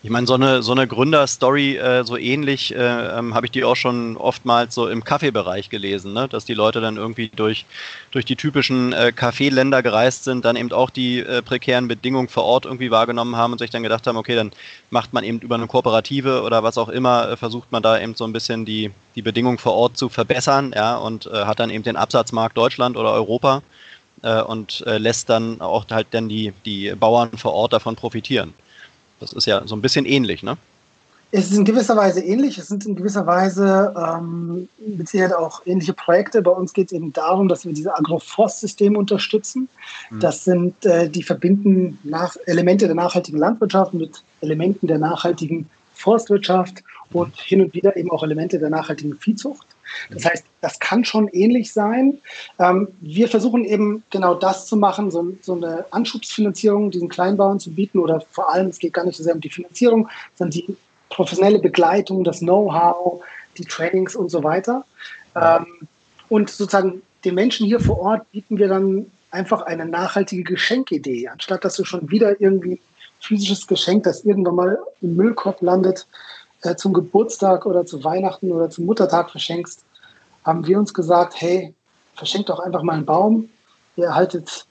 Ich 0.00 0.10
meine, 0.10 0.28
so 0.28 0.34
eine, 0.34 0.62
so 0.62 0.70
eine 0.70 0.86
Gründerstory, 0.86 1.76
äh, 1.76 2.04
so 2.04 2.16
ähnlich, 2.16 2.72
äh, 2.72 2.78
ähm, 3.18 3.34
habe 3.34 3.46
ich 3.46 3.50
die 3.50 3.64
auch 3.64 3.74
schon 3.74 4.16
oftmals 4.16 4.72
so 4.72 4.86
im 4.86 5.02
Kaffeebereich 5.02 5.70
gelesen, 5.70 6.12
ne? 6.12 6.28
dass 6.28 6.44
die 6.44 6.54
Leute 6.54 6.80
dann 6.80 6.96
irgendwie 6.96 7.28
durch, 7.34 7.66
durch 8.12 8.24
die 8.24 8.36
typischen 8.36 8.92
äh, 8.92 9.10
Kaffeeländer 9.10 9.82
gereist 9.82 10.22
sind, 10.22 10.44
dann 10.44 10.54
eben 10.54 10.70
auch 10.70 10.90
die 10.90 11.18
äh, 11.18 11.42
prekären 11.42 11.88
Bedingungen 11.88 12.28
vor 12.28 12.44
Ort 12.44 12.64
irgendwie 12.64 12.92
wahrgenommen 12.92 13.34
haben 13.34 13.50
und 13.52 13.58
sich 13.58 13.70
dann 13.70 13.82
gedacht 13.82 14.06
haben, 14.06 14.16
okay, 14.16 14.36
dann 14.36 14.52
macht 14.90 15.12
man 15.12 15.24
eben 15.24 15.40
über 15.40 15.56
eine 15.56 15.66
Kooperative 15.66 16.42
oder 16.44 16.62
was 16.62 16.78
auch 16.78 16.90
immer, 16.90 17.30
äh, 17.30 17.36
versucht 17.36 17.72
man 17.72 17.82
da 17.82 17.98
eben 17.98 18.14
so 18.14 18.24
ein 18.24 18.32
bisschen 18.32 18.64
die, 18.64 18.92
die 19.16 19.22
Bedingungen 19.22 19.58
vor 19.58 19.72
Ort 19.72 19.96
zu 19.98 20.08
verbessern, 20.08 20.72
ja, 20.76 20.96
und 20.96 21.26
äh, 21.26 21.44
hat 21.44 21.58
dann 21.58 21.70
eben 21.70 21.82
den 21.82 21.96
Absatzmarkt 21.96 22.56
Deutschland 22.56 22.96
oder 22.96 23.12
Europa 23.12 23.62
äh, 24.22 24.42
und 24.42 24.80
äh, 24.86 24.98
lässt 24.98 25.28
dann 25.28 25.60
auch 25.60 25.86
halt 25.90 26.06
dann 26.12 26.28
die, 26.28 26.52
die 26.64 26.94
Bauern 26.94 27.36
vor 27.36 27.52
Ort 27.52 27.72
davon 27.72 27.96
profitieren. 27.96 28.54
Das 29.20 29.32
ist 29.32 29.46
ja 29.46 29.62
so 29.66 29.74
ein 29.76 29.82
bisschen 29.82 30.04
ähnlich, 30.04 30.42
ne? 30.42 30.56
Es 31.30 31.50
ist 31.50 31.58
in 31.58 31.66
gewisser 31.66 31.94
Weise 31.94 32.20
ähnlich. 32.22 32.56
Es 32.56 32.68
sind 32.68 32.86
in 32.86 32.96
gewisser 32.96 33.26
Weise 33.26 33.94
ähm, 33.98 34.68
mit 34.78 35.10
Sicherheit 35.10 35.34
auch 35.34 35.60
ähnliche 35.66 35.92
Projekte. 35.92 36.40
Bei 36.40 36.50
uns 36.50 36.72
geht 36.72 36.86
es 36.86 36.92
eben 36.92 37.12
darum, 37.12 37.48
dass 37.48 37.66
wir 37.66 37.74
diese 37.74 37.94
Agroforstsysteme 37.94 38.98
unterstützen. 38.98 39.68
Mhm. 40.10 40.20
Das 40.20 40.44
sind, 40.44 40.86
äh, 40.86 41.10
die 41.10 41.22
verbinden 41.22 41.98
nach 42.02 42.36
Elemente 42.46 42.86
der 42.86 42.94
nachhaltigen 42.94 43.38
Landwirtschaft 43.38 43.92
mit 43.92 44.22
Elementen 44.40 44.86
der 44.86 44.98
nachhaltigen 44.98 45.68
Forstwirtschaft 45.92 46.82
und 47.12 47.36
hin 47.38 47.60
und 47.60 47.74
wieder 47.74 47.94
eben 47.96 48.10
auch 48.10 48.22
Elemente 48.22 48.58
der 48.58 48.70
nachhaltigen 48.70 49.18
Viehzucht. 49.18 49.66
Das 50.10 50.24
heißt, 50.24 50.44
das 50.60 50.78
kann 50.78 51.04
schon 51.04 51.28
ähnlich 51.28 51.72
sein. 51.72 52.18
Ähm, 52.58 52.88
wir 53.00 53.28
versuchen 53.28 53.64
eben 53.64 54.02
genau 54.10 54.34
das 54.34 54.66
zu 54.66 54.76
machen, 54.76 55.10
so, 55.10 55.32
so, 55.40 55.54
eine 55.54 55.86
Anschubsfinanzierung 55.90 56.90
diesen 56.90 57.08
Kleinbauern 57.08 57.60
zu 57.60 57.70
bieten 57.70 57.98
oder 57.98 58.20
vor 58.30 58.52
allem, 58.52 58.68
es 58.68 58.78
geht 58.78 58.94
gar 58.94 59.04
nicht 59.04 59.16
so 59.16 59.22
sehr 59.22 59.34
um 59.34 59.40
die 59.40 59.50
Finanzierung, 59.50 60.08
sondern 60.34 60.52
die 60.52 60.76
professionelle 61.10 61.58
Begleitung, 61.58 62.24
das 62.24 62.40
Know-how, 62.40 63.22
die 63.56 63.64
Trainings 63.64 64.14
und 64.14 64.30
so 64.30 64.42
weiter. 64.44 64.84
Ähm, 65.34 65.66
und 66.28 66.50
sozusagen 66.50 67.02
den 67.24 67.34
Menschen 67.34 67.66
hier 67.66 67.80
vor 67.80 67.98
Ort 68.00 68.30
bieten 68.30 68.58
wir 68.58 68.68
dann 68.68 69.06
einfach 69.30 69.62
eine 69.62 69.86
nachhaltige 69.86 70.42
Geschenkidee, 70.42 71.28
anstatt 71.28 71.64
dass 71.64 71.76
du 71.76 71.84
schon 71.84 72.10
wieder 72.10 72.40
irgendwie 72.40 72.80
physisches 73.20 73.66
Geschenk, 73.66 74.04
das 74.04 74.24
irgendwann 74.24 74.54
mal 74.54 74.78
im 75.00 75.16
Müllkorb 75.16 75.60
landet, 75.60 76.06
äh, 76.62 76.76
zum 76.76 76.92
Geburtstag 76.92 77.66
oder 77.66 77.86
zu 77.86 78.02
Weihnachten 78.04 78.50
oder 78.52 78.70
zum 78.70 78.86
Muttertag 78.86 79.30
verschenkst, 79.30 79.84
haben 80.44 80.66
wir 80.66 80.78
uns 80.78 80.94
gesagt, 80.94 81.40
hey, 81.40 81.74
verschenkt 82.14 82.48
doch 82.48 82.58
einfach 82.58 82.82
mal 82.82 82.94
einen 82.94 83.06
Baum. 83.06 83.48
Ihr 83.96 84.06
erhaltet 84.06 84.66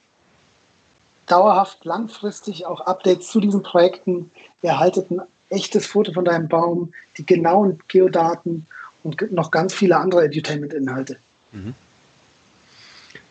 dauerhaft, 1.28 1.84
langfristig 1.86 2.66
auch 2.66 2.82
Updates 2.82 3.28
zu 3.30 3.40
diesen 3.40 3.62
Projekten. 3.62 4.32
Ihr 4.62 4.72
erhaltet 4.72 5.12
ein 5.12 5.22
echtes 5.50 5.86
Foto 5.86 6.12
von 6.14 6.26
deinem 6.26 6.48
Baum, 6.48 6.94
die 7.18 7.26
genauen 7.26 7.80
Geodaten 7.88 8.66
und 9.04 9.32
noch 9.32 9.52
ganz 9.52 9.74
viele 9.74 9.98
andere 9.98 10.26
Edutainment-Inhalte. 10.26 11.18
Mhm. 11.52 11.74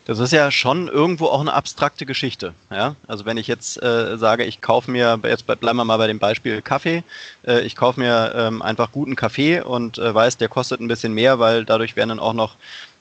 Das 0.07 0.19
ist 0.19 0.31
ja 0.31 0.51
schon 0.51 0.87
irgendwo 0.87 1.25
auch 1.25 1.41
eine 1.41 1.51
abstrakte 1.51 2.05
Geschichte. 2.05 2.53
Ja? 2.71 2.95
Also 3.07 3.25
wenn 3.25 3.35
ich 3.35 3.47
jetzt 3.47 3.83
äh, 3.83 4.17
sage, 4.17 4.45
ich 4.45 4.61
kaufe 4.61 4.89
mir, 4.89 5.19
jetzt 5.25 5.45
bleiben 5.45 5.75
wir 5.77 5.83
mal 5.83 5.97
bei 5.97 6.07
dem 6.07 6.17
Beispiel 6.17 6.61
Kaffee, 6.61 7.03
äh, 7.45 7.59
ich 7.63 7.75
kaufe 7.75 7.99
mir 7.99 8.31
ähm, 8.33 8.61
einfach 8.61 8.93
guten 8.93 9.17
Kaffee 9.17 9.59
und 9.59 9.97
äh, 9.97 10.15
weiß, 10.15 10.37
der 10.37 10.47
kostet 10.47 10.79
ein 10.79 10.87
bisschen 10.87 11.13
mehr, 11.13 11.39
weil 11.39 11.65
dadurch 11.65 11.97
werden 11.97 12.07
dann 12.07 12.19
auch 12.21 12.31
noch 12.31 12.55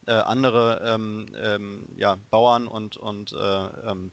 äh, 0.07 0.15
andere 0.15 0.83
ähm, 0.85 1.27
ähm, 1.41 1.87
ja, 1.97 2.19
Bauern 2.33 2.67
und, 2.67 2.97
und 2.97 3.33
äh, 3.33 3.37
ähm, 3.37 4.11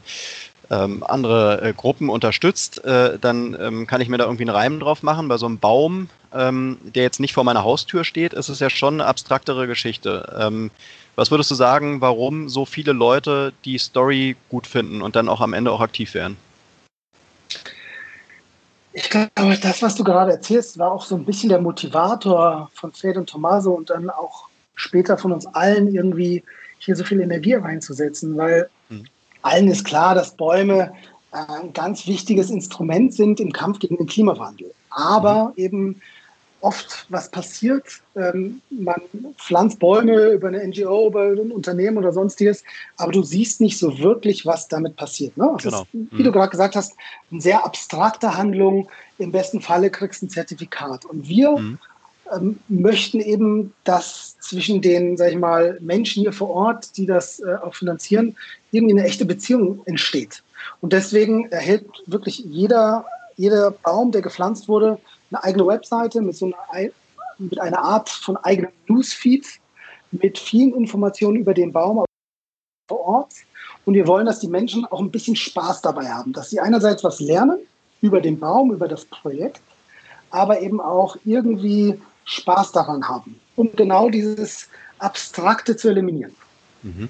ähm, 0.70 1.02
andere 1.02 1.62
äh, 1.62 1.72
Gruppen 1.72 2.08
unterstützt, 2.08 2.84
äh, 2.84 3.18
dann 3.18 3.56
ähm, 3.60 3.86
kann 3.88 4.02
ich 4.02 4.08
mir 4.08 4.18
da 4.18 4.24
irgendwie 4.24 4.44
einen 4.44 4.56
Reim 4.56 4.78
drauf 4.78 5.02
machen. 5.02 5.26
Bei 5.26 5.36
so 5.36 5.46
einem 5.46 5.58
Baum, 5.58 6.10
ähm, 6.32 6.78
der 6.82 7.02
jetzt 7.02 7.18
nicht 7.18 7.34
vor 7.34 7.42
meiner 7.42 7.64
Haustür 7.64 8.04
steht, 8.04 8.32
ist 8.32 8.48
es 8.48 8.60
ja 8.60 8.70
schon 8.70 8.94
eine 8.94 9.06
abstraktere 9.06 9.66
Geschichte. 9.66 10.32
Was 11.16 11.30
würdest 11.30 11.50
du 11.50 11.54
sagen, 11.54 12.00
warum 12.00 12.48
so 12.48 12.64
viele 12.64 12.92
Leute 12.92 13.52
die 13.64 13.78
Story 13.78 14.36
gut 14.48 14.66
finden 14.66 15.00
und 15.00 15.14
dann 15.14 15.28
auch 15.28 15.40
am 15.40 15.52
Ende 15.52 15.70
auch 15.70 15.80
aktiv 15.80 16.14
werden? 16.14 16.36
Ich 18.92 19.10
glaube, 19.10 19.58
das, 19.60 19.82
was 19.82 19.94
du 19.96 20.04
gerade 20.04 20.32
erzählst, 20.32 20.78
war 20.78 20.92
auch 20.92 21.04
so 21.04 21.16
ein 21.16 21.24
bisschen 21.24 21.48
der 21.48 21.60
Motivator 21.60 22.70
von 22.74 22.92
Fred 22.92 23.16
und 23.16 23.28
Tommaso 23.28 23.72
und 23.72 23.90
dann 23.90 24.08
auch 24.10 24.48
später 24.76 25.18
von 25.18 25.32
uns 25.32 25.46
allen 25.46 25.92
irgendwie 25.92 26.42
hier 26.78 26.94
so 26.96 27.04
viel 27.04 27.20
Energie 27.20 27.54
reinzusetzen, 27.54 28.36
weil 28.36 28.68
hm. 28.88 29.04
allen 29.42 29.68
ist 29.68 29.84
klar, 29.84 30.14
dass 30.14 30.36
Bäume 30.36 30.92
äh, 31.32 31.36
ein 31.60 31.72
ganz 31.72 32.06
wichtiges 32.06 32.50
Instrument 32.50 33.14
sind 33.14 33.40
im 33.40 33.52
Kampf 33.52 33.80
gegen 33.80 33.96
den 33.96 34.06
Klimawandel. 34.06 34.72
Aber 34.90 35.46
hm. 35.46 35.64
eben 35.64 36.02
oft 36.64 37.06
was 37.10 37.30
passiert. 37.30 37.84
Ähm, 38.16 38.62
man 38.70 39.00
pflanzt 39.36 39.78
Bäume 39.78 40.30
über 40.30 40.48
eine 40.48 40.66
NGO, 40.66 41.08
über 41.08 41.24
ein 41.24 41.52
Unternehmen 41.52 41.98
oder 41.98 42.12
sonstiges, 42.12 42.64
aber 42.96 43.12
du 43.12 43.22
siehst 43.22 43.60
nicht 43.60 43.78
so 43.78 43.98
wirklich, 43.98 44.46
was 44.46 44.66
damit 44.68 44.96
passiert. 44.96 45.36
Ne? 45.36 45.54
genau. 45.62 45.82
ist, 45.82 45.88
wie 45.92 46.22
mhm. 46.22 46.24
du 46.24 46.32
gerade 46.32 46.50
gesagt 46.50 46.74
hast, 46.74 46.94
eine 47.30 47.40
sehr 47.40 47.64
abstrakte 47.64 48.36
Handlung. 48.36 48.88
Im 49.18 49.30
besten 49.30 49.60
Falle 49.60 49.90
kriegst 49.90 50.22
du 50.22 50.26
ein 50.26 50.30
Zertifikat. 50.30 51.04
Und 51.04 51.28
wir 51.28 51.50
mhm. 51.50 51.78
ähm, 52.34 52.58
möchten 52.68 53.20
eben, 53.20 53.74
dass 53.84 54.38
zwischen 54.40 54.80
den, 54.80 55.18
sag 55.18 55.32
ich 55.32 55.38
mal, 55.38 55.78
Menschen 55.82 56.22
hier 56.22 56.32
vor 56.32 56.48
Ort, 56.48 56.96
die 56.96 57.04
das 57.04 57.40
äh, 57.40 57.56
auch 57.62 57.74
finanzieren, 57.74 58.36
irgendwie 58.72 58.94
eine 58.94 59.06
echte 59.06 59.26
Beziehung 59.26 59.82
entsteht. 59.84 60.42
Und 60.80 60.94
deswegen 60.94 61.52
erhält 61.52 61.84
wirklich 62.06 62.38
jeder, 62.38 63.04
jeder 63.36 63.70
Baum, 63.70 64.12
der 64.12 64.22
gepflanzt 64.22 64.66
wurde, 64.66 64.98
eine 65.34 65.44
eigene 65.44 65.66
Webseite 65.66 66.22
mit 66.22 66.36
so 66.36 66.46
einer, 66.46 66.90
mit 67.38 67.60
einer 67.60 67.80
Art 67.80 68.08
von 68.08 68.36
eigenem 68.38 68.70
Newsfeed 68.88 69.46
mit 70.12 70.38
vielen 70.38 70.74
Informationen 70.74 71.36
über 71.36 71.54
den 71.54 71.72
Baum 71.72 72.04
vor 72.88 73.00
Ort. 73.00 73.32
Und 73.84 73.94
wir 73.94 74.06
wollen, 74.06 74.26
dass 74.26 74.40
die 74.40 74.48
Menschen 74.48 74.84
auch 74.86 75.00
ein 75.00 75.10
bisschen 75.10 75.36
Spaß 75.36 75.82
dabei 75.82 76.08
haben, 76.08 76.32
dass 76.32 76.50
sie 76.50 76.60
einerseits 76.60 77.02
was 77.02 77.20
lernen 77.20 77.58
über 78.00 78.20
den 78.20 78.38
Baum, 78.38 78.72
über 78.72 78.86
das 78.86 79.04
Projekt, 79.04 79.60
aber 80.30 80.60
eben 80.60 80.80
auch 80.80 81.16
irgendwie 81.24 82.00
Spaß 82.24 82.72
daran 82.72 83.06
haben, 83.08 83.40
um 83.56 83.70
genau 83.74 84.08
dieses 84.08 84.68
Abstrakte 84.98 85.76
zu 85.76 85.88
eliminieren. 85.88 86.34
Mhm. 86.82 87.08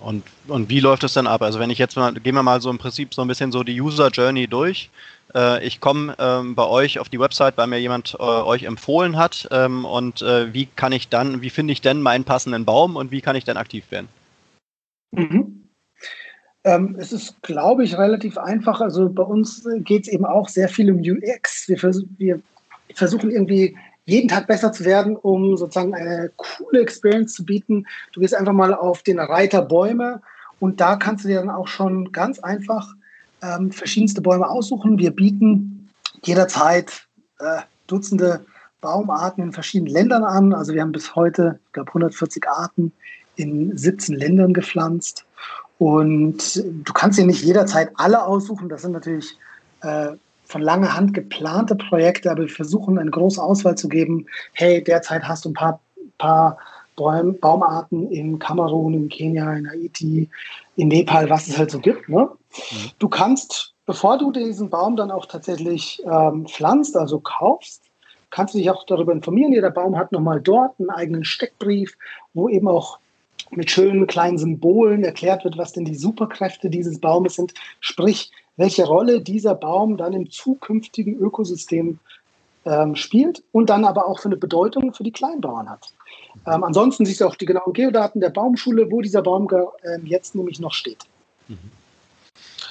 Und, 0.00 0.24
und 0.46 0.68
wie 0.68 0.80
läuft 0.80 1.02
das 1.02 1.14
dann 1.14 1.26
ab? 1.26 1.42
Also 1.42 1.58
wenn 1.58 1.70
ich 1.70 1.78
jetzt 1.78 1.96
mal, 1.96 2.12
gehen 2.12 2.34
wir 2.34 2.42
mal 2.42 2.60
so 2.60 2.70
im 2.70 2.78
Prinzip 2.78 3.14
so 3.14 3.22
ein 3.22 3.28
bisschen 3.28 3.50
so 3.50 3.62
die 3.62 3.80
User 3.80 4.08
Journey 4.08 4.46
durch. 4.46 4.90
Äh, 5.34 5.64
ich 5.66 5.80
komme 5.80 6.14
ähm, 6.18 6.54
bei 6.54 6.66
euch 6.66 6.98
auf 6.98 7.08
die 7.08 7.18
Website, 7.18 7.56
weil 7.56 7.66
mir 7.66 7.80
jemand 7.80 8.14
äh, 8.18 8.22
euch 8.22 8.62
empfohlen 8.62 9.16
hat. 9.16 9.48
Ähm, 9.50 9.84
und 9.84 10.22
äh, 10.22 10.52
wie 10.54 10.66
kann 10.66 10.92
ich 10.92 11.08
dann, 11.08 11.42
wie 11.42 11.50
finde 11.50 11.72
ich 11.72 11.80
denn 11.80 12.00
meinen 12.00 12.24
passenden 12.24 12.64
Baum 12.64 12.96
und 12.96 13.10
wie 13.10 13.20
kann 13.20 13.36
ich 13.36 13.44
dann 13.44 13.56
aktiv 13.56 13.84
werden? 13.90 14.08
Mhm. 15.12 15.64
Ähm, 16.64 16.96
es 16.98 17.12
ist, 17.12 17.42
glaube 17.42 17.84
ich, 17.84 17.96
relativ 17.96 18.38
einfach. 18.38 18.80
Also 18.80 19.08
bei 19.08 19.22
uns 19.22 19.66
geht 19.78 20.02
es 20.02 20.08
eben 20.08 20.24
auch 20.24 20.48
sehr 20.48 20.68
viel 20.68 20.90
um 20.90 20.98
UX. 20.98 21.68
Wir, 21.68 21.78
vers 21.78 22.02
wir 22.18 22.40
versuchen 22.94 23.30
irgendwie 23.30 23.76
jeden 24.08 24.28
Tag 24.28 24.46
besser 24.46 24.72
zu 24.72 24.86
werden, 24.86 25.16
um 25.16 25.56
sozusagen 25.58 25.94
eine 25.94 26.30
coole 26.36 26.80
Experience 26.80 27.34
zu 27.34 27.44
bieten. 27.44 27.86
Du 28.12 28.20
gehst 28.20 28.34
einfach 28.34 28.54
mal 28.54 28.72
auf 28.72 29.02
den 29.02 29.18
Reiter 29.18 29.60
Bäume 29.60 30.22
und 30.60 30.80
da 30.80 30.96
kannst 30.96 31.24
du 31.24 31.28
dir 31.28 31.40
dann 31.40 31.50
auch 31.50 31.68
schon 31.68 32.10
ganz 32.10 32.38
einfach 32.38 32.94
ähm, 33.42 33.70
verschiedenste 33.70 34.22
Bäume 34.22 34.48
aussuchen. 34.48 34.98
Wir 34.98 35.10
bieten 35.10 35.90
jederzeit 36.22 37.06
äh, 37.38 37.60
Dutzende 37.86 38.44
Baumarten 38.80 39.44
in 39.44 39.52
verschiedenen 39.52 39.92
Ländern 39.92 40.24
an. 40.24 40.54
Also 40.54 40.72
wir 40.72 40.80
haben 40.80 40.92
bis 40.92 41.14
heute, 41.14 41.58
ich 41.66 41.72
glaube, 41.72 41.88
140 41.90 42.48
Arten 42.48 42.92
in 43.36 43.76
17 43.76 44.14
Ländern 44.14 44.54
gepflanzt. 44.54 45.26
Und 45.76 46.56
du 46.64 46.92
kannst 46.94 47.18
dir 47.18 47.26
nicht 47.26 47.42
jederzeit 47.42 47.90
alle 47.94 48.24
aussuchen. 48.24 48.70
Das 48.70 48.82
sind 48.82 48.92
natürlich 48.92 49.36
äh, 49.82 50.12
von 50.48 50.62
langer 50.62 50.96
Hand 50.96 51.14
geplante 51.14 51.76
Projekte, 51.76 52.30
aber 52.30 52.42
wir 52.42 52.48
versuchen 52.48 52.98
eine 52.98 53.10
große 53.10 53.42
Auswahl 53.42 53.76
zu 53.76 53.88
geben. 53.88 54.26
Hey, 54.54 54.82
derzeit 54.82 55.22
hast 55.24 55.44
du 55.44 55.50
ein 55.50 55.54
paar, 55.54 55.80
paar 56.16 56.58
Baum, 56.96 57.38
Baumarten 57.38 58.10
in 58.10 58.38
Kamerun, 58.38 58.94
in 58.94 59.08
Kenia, 59.08 59.52
in 59.54 59.68
Haiti, 59.70 60.28
in 60.76 60.88
Nepal, 60.88 61.28
was 61.30 61.46
es 61.48 61.58
halt 61.58 61.70
so 61.70 61.78
gibt. 61.78 62.08
Ne? 62.08 62.22
Mhm. 62.22 62.90
Du 62.98 63.08
kannst, 63.08 63.74
bevor 63.86 64.16
du 64.18 64.32
diesen 64.32 64.70
Baum 64.70 64.96
dann 64.96 65.10
auch 65.10 65.26
tatsächlich 65.26 66.02
ähm, 66.10 66.46
pflanzt, 66.46 66.96
also 66.96 67.20
kaufst, 67.20 67.82
kannst 68.30 68.54
du 68.54 68.58
dich 68.58 68.70
auch 68.70 68.84
darüber 68.86 69.12
informieren. 69.12 69.52
Jeder 69.52 69.70
Baum 69.70 69.96
hat 69.96 70.12
nochmal 70.12 70.40
dort 70.40 70.80
einen 70.80 70.90
eigenen 70.90 71.24
Steckbrief, 71.24 71.96
wo 72.32 72.48
eben 72.48 72.68
auch 72.68 72.98
mit 73.50 73.70
schönen 73.70 74.06
kleinen 74.06 74.38
Symbolen 74.38 75.04
erklärt 75.04 75.44
wird, 75.44 75.58
was 75.58 75.72
denn 75.72 75.84
die 75.84 75.94
Superkräfte 75.94 76.68
dieses 76.68 77.00
Baumes 77.00 77.36
sind, 77.36 77.54
sprich, 77.80 78.30
welche 78.58 78.84
Rolle 78.84 79.20
dieser 79.22 79.54
Baum 79.54 79.96
dann 79.96 80.12
im 80.12 80.30
zukünftigen 80.30 81.16
Ökosystem 81.16 81.98
ähm, 82.66 82.96
spielt 82.96 83.42
und 83.52 83.70
dann 83.70 83.84
aber 83.84 84.06
auch 84.06 84.20
für 84.20 84.28
eine 84.28 84.36
Bedeutung 84.36 84.92
für 84.92 85.04
die 85.04 85.12
Kleinbauern 85.12 85.70
hat. 85.70 85.92
Ähm, 86.46 86.64
ansonsten 86.64 87.06
siehst 87.06 87.20
du 87.20 87.26
auch 87.26 87.36
die 87.36 87.46
genauen 87.46 87.72
Geodaten 87.72 88.20
der 88.20 88.30
Baumschule, 88.30 88.90
wo 88.90 89.00
dieser 89.00 89.22
Baum 89.22 89.48
äh, 89.50 89.98
jetzt 90.04 90.34
nämlich 90.34 90.60
noch 90.60 90.74
steht. 90.74 91.04
Mhm. 91.46 91.58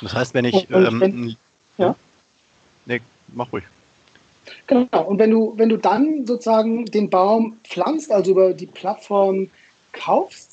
Das 0.02 0.14
heißt, 0.14 0.34
wenn 0.34 0.46
ich. 0.46 0.70
Und, 0.70 0.86
ähm, 0.86 1.00
wenn, 1.00 1.36
ja? 1.78 1.96
Nee, 2.86 3.02
mach 3.34 3.52
ruhig. 3.52 3.64
Genau, 4.68 5.04
und 5.06 5.20
wenn 5.20 5.32
du, 5.32 5.54
wenn 5.58 5.70
du 5.70 5.78
dann 5.78 6.26
sozusagen 6.26 6.86
den 6.86 7.10
Baum 7.10 7.58
pflanzt, 7.64 8.12
also 8.12 8.32
über 8.32 8.54
die 8.54 8.68
Plattform 8.68 9.50
kaufst, 9.94 10.47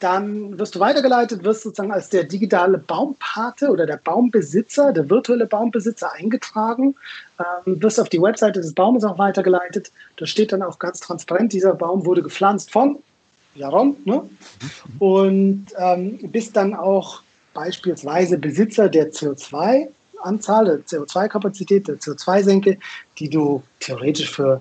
dann 0.00 0.58
wirst 0.58 0.74
du 0.74 0.80
weitergeleitet, 0.80 1.44
wirst 1.44 1.62
sozusagen 1.62 1.92
als 1.92 2.08
der 2.08 2.24
digitale 2.24 2.78
Baumpate 2.78 3.70
oder 3.70 3.86
der 3.86 3.96
Baumbesitzer, 3.96 4.92
der 4.92 5.10
virtuelle 5.10 5.46
Baumbesitzer 5.46 6.12
eingetragen, 6.12 6.94
ähm, 7.38 7.82
wirst 7.82 8.00
auf 8.00 8.08
die 8.08 8.22
Webseite 8.22 8.60
des 8.60 8.74
Baumes 8.74 9.04
auch 9.04 9.18
weitergeleitet. 9.18 9.90
Da 10.16 10.26
steht 10.26 10.52
dann 10.52 10.62
auch 10.62 10.78
ganz 10.78 11.00
transparent, 11.00 11.52
dieser 11.52 11.74
Baum 11.74 12.04
wurde 12.04 12.22
gepflanzt 12.22 12.70
von 12.70 12.98
Jaron 13.54 13.96
ne? 14.04 14.22
und 14.98 15.66
ähm, 15.78 16.18
bist 16.30 16.56
dann 16.56 16.74
auch 16.74 17.22
beispielsweise 17.54 18.38
Besitzer 18.38 18.88
der 18.88 19.12
CO2-Anzahl, 19.12 20.64
der 20.64 20.78
CO2-Kapazität, 20.80 21.88
der 21.88 21.96
CO2-Senke, 21.96 22.78
die 23.18 23.28
du 23.28 23.62
theoretisch 23.80 24.30
für 24.30 24.60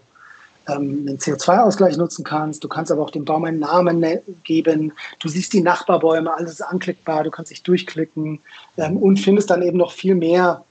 ähm, 0.68 1.06
einen 1.08 1.18
CO2-Ausgleich 1.18 1.98
nutzen 1.98 2.24
kannst. 2.24 2.64
Du 2.64 2.68
kannst 2.68 2.92
aber 2.92 3.02
auch 3.04 3.12
dem 3.12 3.26
Baum 3.26 3.46
einen 3.46 3.60
Namen 3.60 4.00
ne-, 4.00 4.22
geben. 4.44 4.94
Du 5.20 5.28
siehst 5.28 5.54
die 5.54 5.62
Nachbarbäume, 5.62 6.34
alles 6.34 6.54
ist 6.54 6.62
anklickbar, 6.62 7.24
du 7.24 7.32
kannst 7.32 7.52
dich 7.52 7.64
durchklicken 7.64 8.40
ähm, 8.78 8.98
und 8.98 9.20
findest 9.20 9.50
dann 9.50 9.62
eben 9.62 9.78
noch 9.78 9.92
viel 9.92 10.16
mehr, 10.16 10.64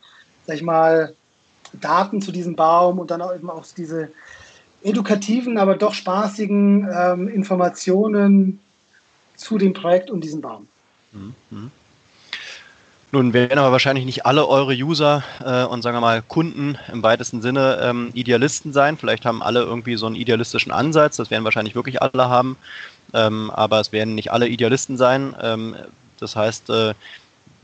sag 0.46 0.56
ich 0.56 0.62
mal, 0.62 1.14
Daten 1.72 2.22
zu 2.22 2.32
diesem 2.32 2.56
Baum 2.56 2.98
und 2.98 3.10
dann 3.10 3.22
auch 3.22 3.34
eben 3.34 3.50
auch 3.50 3.64
diese 3.76 4.08
edukativen, 4.82 5.58
aber 5.58 5.76
doch 5.76 5.94
spaßigen 5.94 6.88
ähm, 6.92 7.28
Informationen 7.28 8.60
zu 9.36 9.58
dem 9.58 9.72
Projekt 9.72 10.10
und 10.10 10.22
diesem 10.22 10.40
Baum. 10.40 10.68
Mhm. 11.12 11.70
Nun 13.16 13.32
werden 13.32 13.58
aber 13.58 13.72
wahrscheinlich 13.72 14.04
nicht 14.04 14.26
alle 14.26 14.46
eure 14.46 14.74
User 14.74 15.24
äh, 15.42 15.64
und 15.64 15.80
sagen 15.80 15.96
wir 15.96 16.02
mal 16.02 16.20
Kunden 16.20 16.76
im 16.92 17.02
weitesten 17.02 17.40
Sinne 17.40 17.78
ähm, 17.80 18.10
Idealisten 18.12 18.74
sein. 18.74 18.98
Vielleicht 18.98 19.24
haben 19.24 19.42
alle 19.42 19.62
irgendwie 19.62 19.96
so 19.96 20.04
einen 20.04 20.16
idealistischen 20.16 20.70
Ansatz. 20.70 21.16
Das 21.16 21.30
werden 21.30 21.42
wahrscheinlich 21.42 21.74
wirklich 21.74 22.02
alle 22.02 22.28
haben. 22.28 22.58
Ähm, 23.14 23.50
aber 23.52 23.80
es 23.80 23.90
werden 23.90 24.14
nicht 24.16 24.32
alle 24.32 24.48
Idealisten 24.48 24.98
sein. 24.98 25.34
Ähm, 25.40 25.76
das 26.20 26.36
heißt, 26.36 26.68
äh, 26.68 26.92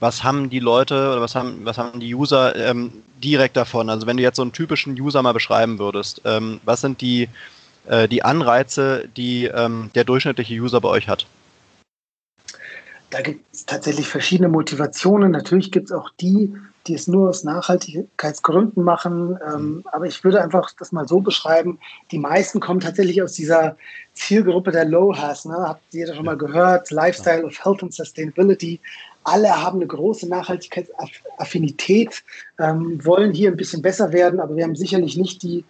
was 0.00 0.24
haben 0.24 0.48
die 0.48 0.58
Leute 0.58 0.94
oder 0.94 1.20
was 1.20 1.34
haben, 1.34 1.60
was 1.64 1.76
haben 1.76 2.00
die 2.00 2.14
User 2.14 2.56
ähm, 2.56 2.90
direkt 3.22 3.58
davon? 3.58 3.90
Also 3.90 4.06
wenn 4.06 4.16
du 4.16 4.22
jetzt 4.22 4.36
so 4.36 4.42
einen 4.42 4.54
typischen 4.54 4.98
User 4.98 5.20
mal 5.22 5.34
beschreiben 5.34 5.78
würdest, 5.78 6.22
ähm, 6.24 6.62
was 6.64 6.80
sind 6.80 7.02
die, 7.02 7.28
äh, 7.88 8.08
die 8.08 8.24
Anreize, 8.24 9.06
die 9.18 9.44
ähm, 9.44 9.90
der 9.94 10.04
durchschnittliche 10.04 10.54
User 10.54 10.80
bei 10.80 10.88
euch 10.88 11.08
hat? 11.08 11.26
Da 13.12 13.20
gibt 13.20 13.44
es 13.52 13.66
tatsächlich 13.66 14.08
verschiedene 14.08 14.48
Motivationen. 14.48 15.32
Natürlich 15.32 15.70
gibt 15.70 15.90
es 15.90 15.92
auch 15.92 16.08
die, 16.18 16.54
die 16.86 16.94
es 16.94 17.06
nur 17.06 17.28
aus 17.28 17.44
Nachhaltigkeitsgründen 17.44 18.82
machen. 18.82 19.38
Ähm, 19.46 19.62
mhm. 19.62 19.84
aber 19.92 20.06
ich 20.06 20.24
würde 20.24 20.42
einfach 20.42 20.70
das 20.78 20.92
mal 20.92 21.06
so 21.06 21.20
beschreiben. 21.20 21.78
Die 22.10 22.18
meisten 22.18 22.58
kommen 22.58 22.80
tatsächlich 22.80 23.22
aus 23.22 23.34
dieser 23.34 23.76
Zielgruppe 24.14 24.72
der 24.72 24.86
Low-Has. 24.86 25.44
Ne? 25.44 25.54
Habt 25.54 25.82
ihr 25.92 26.12
schon 26.14 26.24
mal 26.24 26.38
gehört? 26.38 26.90
Lifestyle 26.90 27.44
of 27.44 27.62
Health 27.62 27.82
and 27.82 27.92
Sustainability. 27.92 28.80
Alle 29.24 29.62
haben 29.62 29.78
eine 29.78 29.86
große 29.86 30.26
Nachhaltigkeitsaffinität, 30.26 32.24
ähm, 32.58 33.04
wollen 33.04 33.32
hier 33.32 33.50
ein 33.50 33.56
bisschen 33.56 33.82
besser 33.82 34.12
werden, 34.12 34.40
aber 34.40 34.56
wir 34.56 34.64
haben 34.64 34.74
sicherlich 34.74 35.16
nicht 35.16 35.42
die 35.42 35.64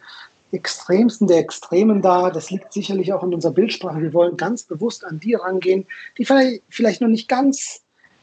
Extremsten 0.53 1.27
der 1.27 1.39
Extremen 1.39 2.03
da. 2.03 2.31
Das 2.31 2.51
liegt 2.51 2.73
sicherlich 2.73 3.13
auch 3.13 3.23
in 3.23 3.35
unserer 3.35 3.53
Bildsprache. 3.53 4.01
Wir 4.01 4.13
wollen 4.13 4.37
ganz 4.37 4.63
bewusst 4.63 5.05
an 5.05 5.19
die 5.19 5.35
rangehen, 5.35 5.87
die 6.19 6.25
vielleicht 6.25 7.01
noch 7.01 7.09
nicht 7.09 7.29
ganz 7.29 7.83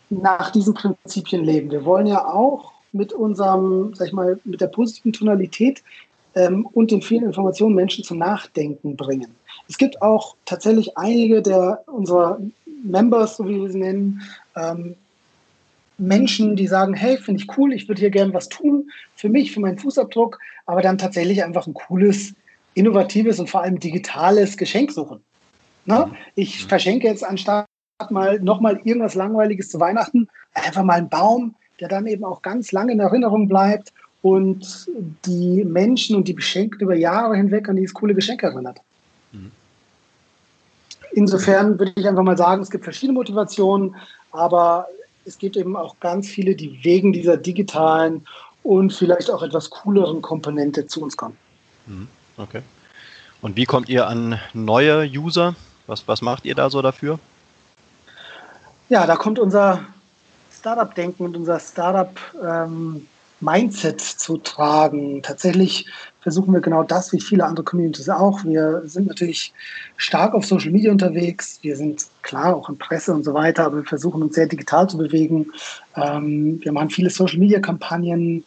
nach 0.10 0.52
diesen 0.52 0.74
Prinzipien 0.74 1.44
leben. 1.44 1.72
Wir 1.72 1.86
wollen 1.86 2.08
ja 2.08 2.26
auch 2.26 2.74
mit 2.92 3.14
unserem, 3.14 3.94
sag 3.94 4.08
ich 4.08 4.14
mal, 4.14 4.40
mit 4.44 4.62
der 4.62 4.68
positiven 4.68 5.14
Tonalität 5.14 5.84
ähm, 6.36 6.66
und 6.74 6.92
den 6.92 7.02
vielen 7.02 7.26
Informationen 7.26 7.76
Menschen 7.76 8.04
zum 8.04 8.18
Nachdenken 8.18 8.96
bringen. 8.96 9.36
Es 9.68 9.78
gibt 9.78 10.02
auch 10.02 10.36
tatsächlich 10.46 10.98
einige 10.98 11.42
der 11.42 11.84
unserer 11.86 12.40
Members, 12.84 13.38
so 13.38 13.48
wie 13.48 13.62
wir 13.62 13.70
sie 13.70 13.80
nennen, 13.80 14.22
ähm, 14.56 14.96
Menschen, 16.00 16.56
die 16.56 16.68
sagen, 16.68 16.94
hey, 16.94 17.18
finde 17.18 17.44
ich 17.44 17.58
cool, 17.58 17.74
ich 17.74 17.88
würde 17.88 18.00
hier 18.00 18.10
gerne 18.10 18.34
was 18.34 18.50
tun 18.50 18.90
für 19.16 19.30
mich, 19.30 19.52
für 19.52 19.60
meinen 19.60 19.78
Fußabdruck, 19.78 20.40
aber 20.66 20.82
dann 20.82 20.98
tatsächlich 20.98 21.44
einfach 21.44 21.68
ein 21.68 21.74
cooles, 21.74 22.34
innovatives 22.74 23.40
und 23.40 23.50
vor 23.50 23.62
allem 23.62 23.80
digitales 23.80 24.56
Geschenk 24.58 24.92
suchen. 24.92 25.22
Na? 25.86 26.06
Mhm. 26.06 26.16
Ich 26.36 26.64
mhm. 26.64 26.70
verschenke 26.70 27.08
jetzt 27.08 27.24
anstatt 27.24 27.66
mal 28.10 28.40
nochmal 28.40 28.80
irgendwas 28.84 29.16
Langweiliges 29.16 29.70
zu 29.70 29.80
Weihnachten, 29.80 30.28
einfach 30.54 30.84
mal 30.84 30.94
einen 30.94 31.10
Baum, 31.10 31.56
der 31.80 31.90
dann 31.90 32.08
eben 32.08 32.24
auch 32.24 32.42
ganz 32.42 32.72
lange 32.72 32.94
in 32.94 33.00
Erinnerung 33.00 33.48
bleibt 33.48 33.92
und 34.22 34.88
die 35.26 35.64
Menschen 35.64 36.16
und 36.16 36.28
die 36.28 36.34
Beschenkten 36.34 36.82
über 36.82 36.96
Jahre 36.96 37.36
hinweg 37.36 37.68
an 37.70 37.76
dieses 37.76 37.94
coole 37.94 38.14
Geschenk 38.14 38.44
erinnert. 38.44 38.80
Mhm. 39.32 39.52
Insofern 41.12 41.80
würde 41.80 41.94
ich 41.96 42.08
einfach 42.08 42.24
mal 42.24 42.38
sagen, 42.38 42.62
es 42.62 42.70
gibt 42.70 42.84
verschiedene 42.84 43.18
Motivationen, 43.18 43.96
aber 44.32 44.88
es 45.30 45.38
gibt 45.38 45.56
eben 45.56 45.76
auch 45.76 45.96
ganz 46.00 46.28
viele, 46.28 46.56
die 46.56 46.84
wegen 46.84 47.14
dieser 47.14 47.38
digitalen 47.38 48.26
und 48.64 48.92
vielleicht 48.92 49.30
auch 49.30 49.44
etwas 49.44 49.70
cooleren 49.70 50.22
Komponente 50.22 50.88
zu 50.88 51.04
uns 51.04 51.16
kommen. 51.16 51.38
Mhm. 51.86 52.08
Okay. 52.38 52.62
Und 53.42 53.56
wie 53.56 53.66
kommt 53.66 53.90
ihr 53.90 54.08
an 54.08 54.40
neue 54.54 55.08
User? 55.08 55.56
Was, 55.88 56.08
was 56.08 56.22
macht 56.22 56.46
ihr 56.46 56.56
da 56.56 56.70
so 56.70 56.82
dafür? 56.82 57.20
Ja, 58.90 59.06
da 59.06 59.16
kommt 59.16 59.38
unser 59.40 59.86
Startup-Denken 60.52 61.24
und 61.26 61.38
unser 61.38 61.60
Startup-Mindset 61.60 62.68
ähm, 62.68 63.08
zu 64.18 64.38
tragen. 64.38 65.22
Tatsächlich 65.22 65.88
versuchen 66.22 66.54
wir 66.54 66.62
genau 66.62 66.84
das, 66.84 67.14
wie 67.14 67.22
viele 67.22 67.46
andere 67.46 67.64
Communities 67.64 68.10
auch. 68.10 68.44
Wir 68.44 68.82
sind 68.86 69.08
natürlich 69.08 69.54
stark 69.98 70.34
auf 70.34 70.46
Social 70.46 70.72
Media 70.72 70.92
unterwegs. 70.92 71.60
Wir 71.62 71.76
sind 71.76 72.08
klar 72.22 72.56
auch 72.56 72.70
in 72.70 72.78
Presse 72.78 73.14
und 73.14 73.24
so 73.24 73.34
weiter, 73.34 73.66
aber 73.66 73.78
wir 73.78 73.86
versuchen 73.86 74.22
uns 74.22 74.36
sehr 74.36 74.48
digital 74.48 74.90
zu 74.90 74.98
bewegen. 74.98 75.48
Ähm, 75.96 76.60
wir 76.62 76.72
machen 76.72 76.90
viele 76.90 77.10
Social 77.10 77.40
Media 77.40 77.60
Kampagnen, 77.60 78.44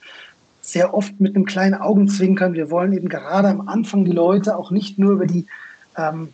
sehr 0.60 0.94
oft 0.94 1.20
mit 1.20 1.34
einem 1.34 1.44
kleinen 1.44 1.74
Augenzwinkern. 1.74 2.54
Wir 2.54 2.70
wollen 2.70 2.92
eben 2.92 3.08
gerade 3.08 3.48
am 3.48 3.68
Anfang 3.68 4.04
die 4.04 4.12
Leute 4.12 4.56
auch 4.56 4.70
nicht 4.70 4.98
nur 4.98 5.12
über 5.12 5.26
die 5.26 5.46
ähm, 5.96 6.32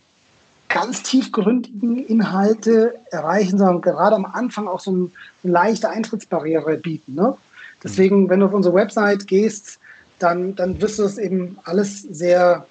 ganz 0.69 1.01
tiefgründigen 1.01 2.05
Inhalte 2.05 2.93
erreichen, 3.11 3.57
sondern 3.57 3.81
gerade 3.81 4.15
am 4.15 4.25
Anfang 4.25 4.67
auch 4.67 4.79
so 4.79 4.91
eine, 4.91 5.09
eine 5.43 5.53
leichte 5.53 5.89
Eintrittsbarriere 5.89 6.77
bieten. 6.77 7.15
Ne? 7.15 7.35
Deswegen, 7.83 8.29
wenn 8.29 8.41
du 8.41 8.47
auf 8.47 8.53
unsere 8.53 8.75
Website 8.75 9.27
gehst, 9.27 9.79
dann, 10.19 10.55
dann 10.55 10.81
wirst 10.81 10.99
du 10.99 11.03
es 11.03 11.17
eben 11.17 11.57
alles 11.63 12.01
sehr 12.01 12.65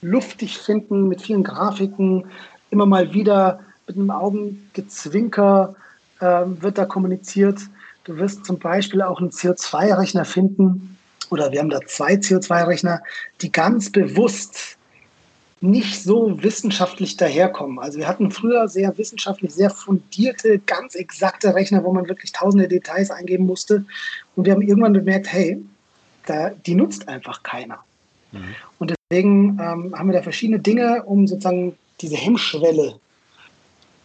luftig 0.00 0.58
finden, 0.58 1.08
mit 1.08 1.22
vielen 1.22 1.44
Grafiken, 1.44 2.24
immer 2.70 2.86
mal 2.86 3.12
wieder 3.12 3.60
mit 3.86 3.96
einem 3.96 4.10
Augengezwinker 4.10 5.74
äh, 6.20 6.44
wird 6.46 6.78
da 6.78 6.84
kommuniziert. 6.84 7.60
Du 8.04 8.16
wirst 8.16 8.44
zum 8.44 8.58
Beispiel 8.58 9.02
auch 9.02 9.20
einen 9.20 9.30
CO2-Rechner 9.30 10.24
finden, 10.24 10.96
oder 11.30 11.50
wir 11.50 11.60
haben 11.60 11.70
da 11.70 11.80
zwei 11.86 12.14
CO2-Rechner, 12.14 13.02
die 13.40 13.50
ganz 13.50 13.90
bewusst 13.90 14.75
nicht 15.60 16.02
so 16.02 16.42
wissenschaftlich 16.42 17.16
daherkommen. 17.16 17.78
Also 17.78 17.98
wir 17.98 18.06
hatten 18.06 18.30
früher 18.30 18.68
sehr 18.68 18.96
wissenschaftlich, 18.98 19.54
sehr 19.54 19.70
fundierte, 19.70 20.58
ganz 20.58 20.94
exakte 20.94 21.54
Rechner, 21.54 21.82
wo 21.82 21.92
man 21.92 22.08
wirklich 22.08 22.32
tausende 22.32 22.68
Details 22.68 23.10
eingeben 23.10 23.46
musste. 23.46 23.84
Und 24.34 24.44
wir 24.44 24.52
haben 24.52 24.62
irgendwann 24.62 24.92
bemerkt, 24.92 25.32
hey, 25.32 25.62
da, 26.26 26.50
die 26.50 26.74
nutzt 26.74 27.08
einfach 27.08 27.42
keiner. 27.42 27.78
Mhm. 28.32 28.54
Und 28.78 28.94
deswegen 29.10 29.58
ähm, 29.60 29.94
haben 29.96 30.08
wir 30.08 30.12
da 30.12 30.22
verschiedene 30.22 30.58
Dinge, 30.58 31.04
um 31.04 31.26
sozusagen 31.26 31.76
diese 32.00 32.16
Hemmschwelle 32.16 33.00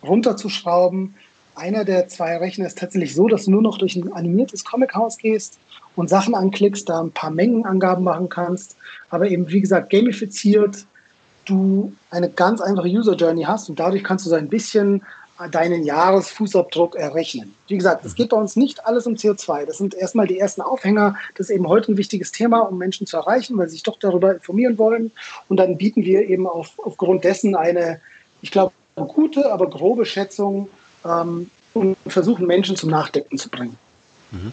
runterzuschrauben. 0.04 1.16
Einer 1.56 1.84
der 1.84 2.08
zwei 2.08 2.38
Rechner 2.38 2.68
ist 2.68 2.78
tatsächlich 2.78 3.14
so, 3.14 3.28
dass 3.28 3.46
du 3.46 3.52
nur 3.52 3.62
noch 3.62 3.78
durch 3.78 3.98
ein 3.98 4.14
animiertes 4.14 4.64
Comic-Haus 4.64 5.18
gehst 5.18 5.60
und 5.98 6.10
Sachen 6.10 6.34
anklickst, 6.34 6.88
da 6.88 7.02
ein 7.02 7.12
paar 7.12 7.32
Mengenangaben 7.32 8.06
machen 8.06 8.30
kannst, 8.30 8.78
aber 9.10 9.28
eben, 9.28 9.50
wie 9.50 9.60
gesagt, 9.60 9.90
gamifiziert, 9.90 10.86
du 11.46 11.94
eine 12.10 12.30
ganz 12.30 12.62
einfache 12.62 12.88
User 12.88 13.16
Journey 13.16 13.44
hast 13.44 13.70
und 13.70 13.80
dadurch 13.80 14.04
kannst 14.04 14.26
du 14.26 14.30
so 14.30 14.36
ein 14.36 14.50
bisschen 14.50 15.02
deinen 15.50 15.84
Jahresfußabdruck 15.84 16.96
errechnen. 16.96 17.54
Wie 17.68 17.78
gesagt, 17.78 18.06
es 18.06 18.16
geht 18.16 18.30
bei 18.30 18.38
uns 18.38 18.56
nicht 18.56 18.86
alles 18.86 19.08
um 19.08 19.16
CO2. 19.16 19.66
Das 19.66 19.78
sind 19.78 19.94
erstmal 19.94 20.28
die 20.28 20.40
ersten 20.40 20.62
Aufhänger. 20.62 21.16
Das 21.36 21.50
ist 21.50 21.56
eben 21.56 21.68
heute 21.68 21.92
ein 21.92 21.98
wichtiges 21.98 22.32
Thema, 22.32 22.60
um 22.60 22.78
Menschen 22.78 23.08
zu 23.08 23.18
erreichen, 23.18 23.58
weil 23.58 23.68
sie 23.68 23.74
sich 23.74 23.84
doch 23.84 23.98
darüber 23.98 24.36
informieren 24.36 24.78
wollen. 24.78 25.12
Und 25.48 25.58
dann 25.58 25.78
bieten 25.78 26.04
wir 26.04 26.28
eben 26.30 26.48
auf, 26.48 26.74
aufgrund 26.78 27.24
dessen 27.24 27.56
eine, 27.56 28.00
ich 28.42 28.52
glaube, 28.52 28.74
gute, 28.96 29.52
aber 29.52 29.70
grobe 29.70 30.06
Schätzung 30.06 30.70
ähm, 31.06 31.50
und 31.74 31.98
versuchen 32.08 32.46
Menschen 32.46 32.76
zum 32.76 32.90
Nachdenken 32.90 33.38
zu 33.38 33.50
bringen. 33.50 33.78
Mhm. 34.32 34.52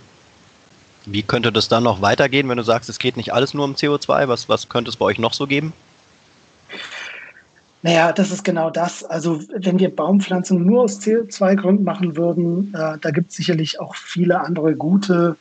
Wie 1.04 1.22
könnte 1.22 1.52
das 1.52 1.68
dann 1.68 1.84
noch 1.84 2.02
weitergehen, 2.02 2.48
wenn 2.48 2.58
du 2.58 2.64
sagst, 2.64 2.88
es 2.88 2.98
geht 2.98 3.16
nicht 3.16 3.32
alles 3.32 3.54
nur 3.54 3.64
um 3.64 3.74
CO2? 3.74 4.28
Was, 4.28 4.48
was 4.48 4.68
könnte 4.68 4.90
es 4.90 4.96
bei 4.96 5.06
euch 5.06 5.18
noch 5.18 5.32
so 5.32 5.46
geben? 5.46 5.72
Naja, 7.82 8.12
das 8.12 8.30
ist 8.32 8.42
genau 8.44 8.70
das. 8.70 9.04
Also 9.04 9.40
wenn 9.60 9.78
wir 9.78 9.94
Baumpflanzung 9.94 10.64
nur 10.64 10.82
aus 10.82 11.00
CO2-Gründen 11.00 11.84
machen 11.84 12.16
würden, 12.16 12.74
äh, 12.74 12.98
da 13.00 13.10
gibt 13.12 13.30
es 13.30 13.36
sicherlich 13.36 13.78
auch 13.80 13.94
viele 13.94 14.40
andere 14.40 14.74
gute 14.76 15.38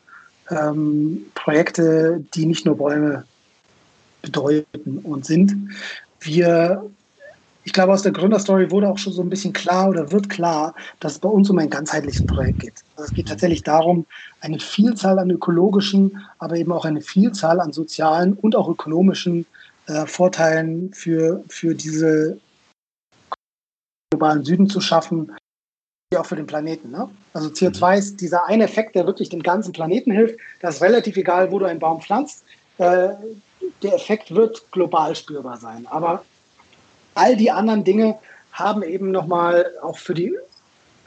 ähm, 0.49 1.31
Projekte, 1.33 2.23
die 2.35 2.45
nicht 2.45 2.65
nur 2.65 2.77
Bäume 2.77 3.27
bedeuten 4.21 4.99
und 5.03 5.25
sind. 5.25 5.55
Wir, 6.19 6.83
ich 7.63 7.73
glaube, 7.73 7.93
aus 7.93 8.03
der 8.03 8.11
Gründerstory 8.13 8.71
wurde 8.71 8.89
auch 8.89 8.97
schon 8.97 9.13
so 9.13 9.21
ein 9.21 9.29
bisschen 9.29 9.53
klar 9.53 9.89
oder 9.89 10.11
wird 10.11 10.29
klar, 10.29 10.75
dass 10.99 11.13
es 11.13 11.19
bei 11.19 11.29
uns 11.29 11.49
um 11.49 11.57
ein 11.59 11.69
ganzheitliches 11.69 12.23
Projekt 12.23 12.59
geht. 12.59 12.81
Also 12.95 13.05
es 13.07 13.13
geht 13.13 13.27
tatsächlich 13.29 13.63
darum, 13.63 14.05
eine 14.41 14.59
Vielzahl 14.59 15.19
an 15.19 15.31
ökologischen, 15.31 16.25
aber 16.39 16.55
eben 16.57 16.71
auch 16.71 16.85
eine 16.85 17.01
Vielzahl 17.01 17.59
an 17.59 17.73
sozialen 17.73 18.33
und 18.33 18.55
auch 18.55 18.69
ökonomischen 18.69 19.47
äh, 19.87 20.05
Vorteilen 20.05 20.93
für, 20.93 21.43
für 21.47 21.73
diese 21.73 22.39
globalen 24.11 24.43
Süden 24.43 24.69
zu 24.69 24.81
schaffen, 24.81 25.35
wie 26.11 26.17
auch 26.17 26.25
für 26.25 26.35
den 26.35 26.47
Planeten. 26.47 26.91
Ne? 26.91 27.09
Also 27.33 27.49
CO2 27.49 27.91
mhm. 27.91 27.99
ist 27.99 28.21
dieser 28.21 28.45
eine 28.45 28.63
Effekt, 28.65 28.95
der 28.95 29.05
wirklich 29.05 29.29
dem 29.29 29.43
ganzen 29.43 29.73
Planeten 29.73 30.11
hilft. 30.11 30.39
Das 30.61 30.75
ist 30.75 30.81
relativ 30.81 31.17
egal, 31.17 31.51
wo 31.51 31.59
du 31.59 31.65
einen 31.65 31.79
Baum 31.79 32.01
pflanzt. 32.01 32.43
Äh, 32.77 33.09
der 33.83 33.93
Effekt 33.93 34.33
wird 34.33 34.71
global 34.71 35.15
spürbar 35.15 35.57
sein. 35.57 35.85
Aber 35.89 36.23
all 37.15 37.35
die 37.35 37.51
anderen 37.51 37.83
Dinge 37.83 38.17
haben 38.51 38.83
eben 38.83 39.11
nochmal 39.11 39.71
auch 39.81 39.97
für 39.97 40.13
die 40.13 40.35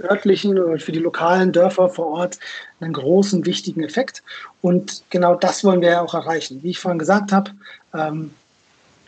örtlichen 0.03 0.59
oder 0.59 0.79
für 0.79 0.93
die 0.93 0.99
lokalen 0.99 1.53
Dörfer 1.53 1.89
vor 1.89 2.07
Ort 2.07 2.39
einen 2.81 2.93
großen, 2.93 3.45
wichtigen 3.45 3.83
Effekt. 3.83 4.23
Und 4.63 5.03
genau 5.11 5.35
das 5.35 5.65
wollen 5.65 5.81
wir 5.81 5.91
ja 5.91 6.01
auch 6.03 6.15
erreichen. 6.15 6.63
Wie 6.63 6.71
ich 6.71 6.79
vorhin 6.79 6.99
gesagt 6.99 7.33
habe, 7.33 7.51
ähm, 7.95 8.33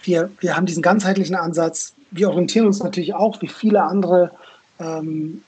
wir, 0.03 0.31
wir 0.41 0.57
haben 0.57 0.67
diesen 0.67 0.83
ganzheitlichen 0.83 1.37
Ansatz. 1.37 1.95
Wir 2.11 2.29
orientieren 2.31 2.67
uns 2.67 2.83
natürlich 2.83 3.15
auch, 3.15 3.41
wie 3.41 3.49
viele 3.49 3.83
andere 3.83 4.31
ähm, 4.79 5.43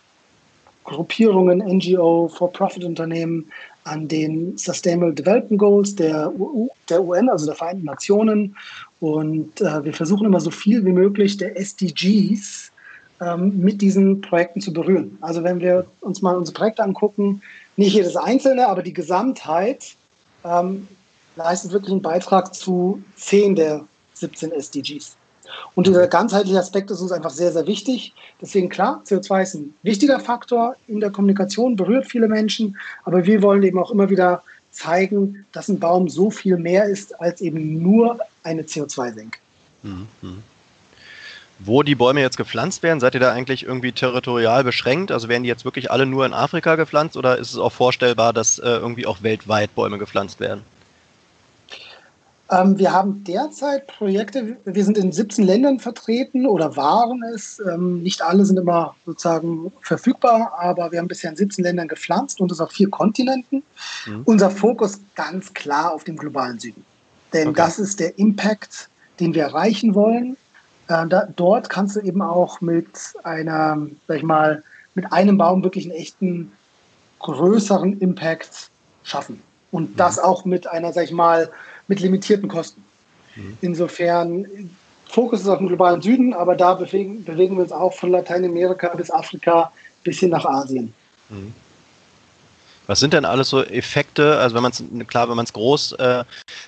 Gruppierungen, 0.85 1.59
NGO, 1.59 2.29
For-Profit-Unternehmen, 2.29 3.51
an 3.85 4.09
den 4.09 4.57
Sustainable 4.57 5.13
Development 5.13 5.59
Goals 5.59 5.95
der, 5.95 6.33
EU, 6.41 6.67
der 6.89 7.05
UN, 7.05 7.29
also 7.29 7.47
der 7.47 7.55
Vereinten 7.55 7.85
Nationen. 7.85 8.57
Und 9.01 9.61
äh, 9.61 9.85
wir 9.85 9.93
versuchen 9.93 10.27
immer 10.27 10.41
so 10.41 10.51
viel 10.51 10.85
wie 10.85 10.93
möglich 10.93 11.37
der 11.37 11.59
SDGs 11.59 12.73
ähm, 13.21 13.61
mit 13.61 13.83
diesen 13.83 14.21
Projekten 14.23 14.61
zu 14.61 14.73
berühren. 14.73 15.19
Also 15.21 15.45
wenn 15.45 15.61
wir 15.61 15.87
uns 16.01 16.23
mal 16.23 16.37
unsere 16.37 16.55
Projekte 16.55 16.83
angucken, 16.83 17.43
nicht 17.77 17.95
jedes 17.95 18.17
einzelne, 18.17 18.69
aber 18.69 18.83
die 18.83 18.93
Gesamtheit 18.93 19.95
ähm, 20.45 20.89
leistet 21.37 21.73
wirklich 21.73 21.93
einen 21.93 22.03
Beitrag 22.03 22.55
zu 22.55 23.03
zehn 23.17 23.55
der 23.55 23.85
17 24.15 24.53
SDGs. 24.53 25.17
Und 25.75 25.87
dieser 25.87 26.07
ganzheitliche 26.07 26.59
Aspekt 26.59 26.91
ist 26.91 27.01
uns 27.01 27.13
einfach 27.13 27.31
sehr, 27.31 27.53
sehr 27.53 27.67
wichtig. 27.67 28.15
Deswegen 28.41 28.69
klar, 28.69 29.03
CO2 29.07 29.43
ist 29.43 29.55
ein 29.55 29.75
wichtiger 29.83 30.21
Faktor 30.21 30.77
in 30.89 31.01
der 31.01 31.11
Kommunikation, 31.11 31.77
berührt 31.77 32.07
viele 32.07 32.29
Menschen, 32.29 32.77
aber 33.05 33.27
wir 33.27 33.43
wollen 33.43 33.63
eben 33.63 33.79
auch 33.79 33.91
immer 33.91 34.11
wieder 34.11 34.43
zeigen, 34.71 35.47
dass 35.53 35.69
ein 35.69 35.79
Baum 35.79 36.09
so 36.09 36.31
viel 36.31 36.57
mehr 36.57 36.87
ist 36.87 37.21
als 37.21 37.41
eben 37.41 37.83
nur 37.83 38.19
eine 38.43 38.63
CO2-Senke. 38.63 39.39
Mhm. 39.83 40.09
Wo 41.61 41.83
die 41.85 41.95
Bäume 41.95 42.21
jetzt 42.21 42.37
gepflanzt 42.37 42.83
werden, 42.83 42.99
seid 42.99 43.15
ihr 43.15 43.21
da 43.21 43.33
eigentlich 43.33 43.63
irgendwie 43.63 43.93
territorial 43.93 44.65
beschränkt? 44.65 45.13
Also 45.13 45.29
werden 45.29 45.45
die 45.45 45.49
jetzt 45.49 45.65
wirklich 45.65 45.91
alle 45.91 46.05
nur 46.05 46.27
in 46.27 46.35
Afrika 46.35 46.75
gepflanzt 46.75 47.17
oder 47.17 47.39
ist 47.39 47.53
es 47.53 47.59
auch 47.59 47.73
vorstellbar, 47.73 48.33
dass 48.33 48.59
äh, 48.59 48.69
irgendwie 48.69 49.07
auch 49.07 49.23
weltweit 49.23 49.75
Bäume 49.75 49.99
gepflanzt 49.99 50.41
werden? 50.41 50.63
Ähm, 52.55 52.79
wir 52.79 52.93
haben 52.93 53.25
derzeit 53.25 53.87
Projekte, 53.87 54.57
wir 54.65 54.85
sind 54.85 54.99
in 54.99 55.13
17 55.13 55.45
Ländern 55.45 55.81
vertreten 55.81 56.47
oder 56.47 56.77
waren 56.77 57.23
es. 57.35 57.61
Ähm, 57.61 58.03
nicht 58.03 58.23
alle 58.23 58.45
sind 58.45 58.59
immer 58.59 58.95
sozusagen 59.07 59.73
verfügbar, 59.81 60.53
aber 60.59 60.93
wir 60.93 60.99
haben 60.99 61.09
bisher 61.09 61.31
in 61.31 61.37
17 61.37 61.65
Ländern 61.65 61.89
gepflanzt 61.89 62.41
und 62.41 62.51
das 62.51 62.61
auf 62.61 62.71
vier 62.71 62.91
Kontinenten. 62.91 63.63
Mhm. 64.07 64.23
Unser 64.25 64.51
Fokus 64.51 65.01
ganz 65.15 65.53
klar 65.55 65.93
auf 65.93 66.05
dem 66.05 66.17
globalen 66.17 66.59
Süden. 66.59 66.85
Denn 67.33 67.49
okay. 67.49 67.57
das 67.57 67.79
ist 67.79 67.99
der 67.99 68.19
Impact, 68.19 68.89
den 69.21 69.35
wir 69.35 69.43
erreichen 69.43 69.95
wollen. 69.95 70.37
Äh, 70.89 71.07
da, 71.09 71.27
dort 71.35 71.71
kannst 71.71 71.97
du 71.97 72.01
eben 72.01 72.23
auch 72.23 72.61
mit 72.61 72.89
einer, 73.25 73.79
sag 74.07 74.19
ich 74.19 74.23
mal, 74.23 74.63
mit 74.95 75.13
einem 75.13 75.39
Baum 75.39 75.65
wirklich 75.65 75.87
einen 75.87 75.99
echten 75.99 76.53
größeren 77.19 77.99
Impact 78.01 78.71
schaffen. 79.03 79.43
Und 79.73 79.91
mhm. 79.91 79.97
das 79.97 80.21
auch 80.21 80.45
mit 80.45 80.69
einer, 80.69 80.93
sag 80.93 81.05
ich 81.05 81.13
mal, 81.13 81.51
mit 81.89 82.01
limitierten 82.01 82.49
Kosten. 82.49 82.85
Mhm. 83.37 83.59
Insofern 83.61 84.71
Fokus 85.07 85.43
ist 85.43 85.49
auf 85.49 85.59
dem 85.59 85.69
globalen 85.69 86.03
Süden, 86.03 86.35
aber 86.35 86.57
da 86.57 86.75
bewegen, 86.75 87.25
bewegen 87.25 87.57
wir 87.57 87.63
uns 87.63 87.73
auch 87.73 87.95
von 87.95 88.11
Lateinamerika 88.11 88.89
bis 88.95 89.11
Afrika 89.11 89.73
bis 90.03 90.19
hin 90.19 90.31
nach 90.31 90.45
Asien. 90.45 90.93
Mhm. 91.29 91.53
Was 92.87 93.01
sind 93.01 93.15
denn 93.15 93.25
alles 93.25 93.49
so 93.49 93.63
Effekte? 93.63 94.39
Also 94.39 94.55
wenn 94.55 94.63
man 94.63 94.73
es 94.73 94.83
klar, 95.07 95.29
wenn 95.29 95.37
man 95.37 95.45
es 95.45 95.53
groß 95.53 95.93
äh, 95.93 96.25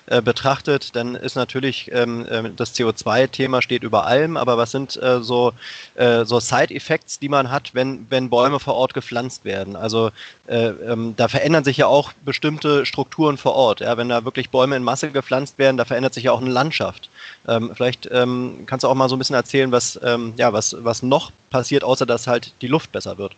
äh, 0.07 0.21
betrachtet, 0.21 0.95
dann 0.95 1.15
ist 1.15 1.35
natürlich 1.35 1.91
ähm, 1.93 2.25
äh, 2.27 2.49
das 2.55 2.75
CO2-Thema 2.75 3.61
steht 3.61 3.83
über 3.83 4.05
allem. 4.05 4.35
Aber 4.37 4.57
was 4.57 4.71
sind 4.71 5.01
äh, 5.01 5.21
so 5.21 5.53
äh, 5.95 6.25
so 6.25 6.39
Side-Effects, 6.39 7.19
die 7.19 7.29
man 7.29 7.51
hat, 7.51 7.75
wenn 7.75 8.07
wenn 8.09 8.29
Bäume 8.29 8.59
vor 8.59 8.75
Ort 8.75 8.93
gepflanzt 8.93 9.45
werden? 9.45 9.75
Also 9.75 10.11
äh, 10.47 10.69
ähm, 10.69 11.13
da 11.17 11.27
verändern 11.27 11.63
sich 11.63 11.77
ja 11.77 11.87
auch 11.87 12.13
bestimmte 12.25 12.85
Strukturen 12.85 13.37
vor 13.37 13.53
Ort. 13.53 13.81
Ja, 13.81 13.97
wenn 13.97 14.09
da 14.09 14.25
wirklich 14.25 14.49
Bäume 14.49 14.75
in 14.75 14.83
Masse 14.83 15.11
gepflanzt 15.11 15.59
werden, 15.59 15.77
da 15.77 15.85
verändert 15.85 16.13
sich 16.13 16.23
ja 16.25 16.31
auch 16.31 16.41
eine 16.41 16.49
Landschaft. 16.49 17.09
Ähm, 17.47 17.71
vielleicht 17.75 18.09
ähm, 18.11 18.63
kannst 18.65 18.83
du 18.83 18.87
auch 18.87 18.95
mal 18.95 19.09
so 19.09 19.15
ein 19.15 19.19
bisschen 19.19 19.35
erzählen, 19.35 19.71
was 19.71 19.99
ähm, 20.03 20.33
ja 20.37 20.51
was 20.51 20.75
was 20.79 21.03
noch 21.03 21.31
passiert, 21.49 21.83
außer 21.83 22.05
dass 22.05 22.27
halt 22.27 22.53
die 22.61 22.67
Luft 22.67 22.91
besser 22.91 23.17
wird. 23.17 23.35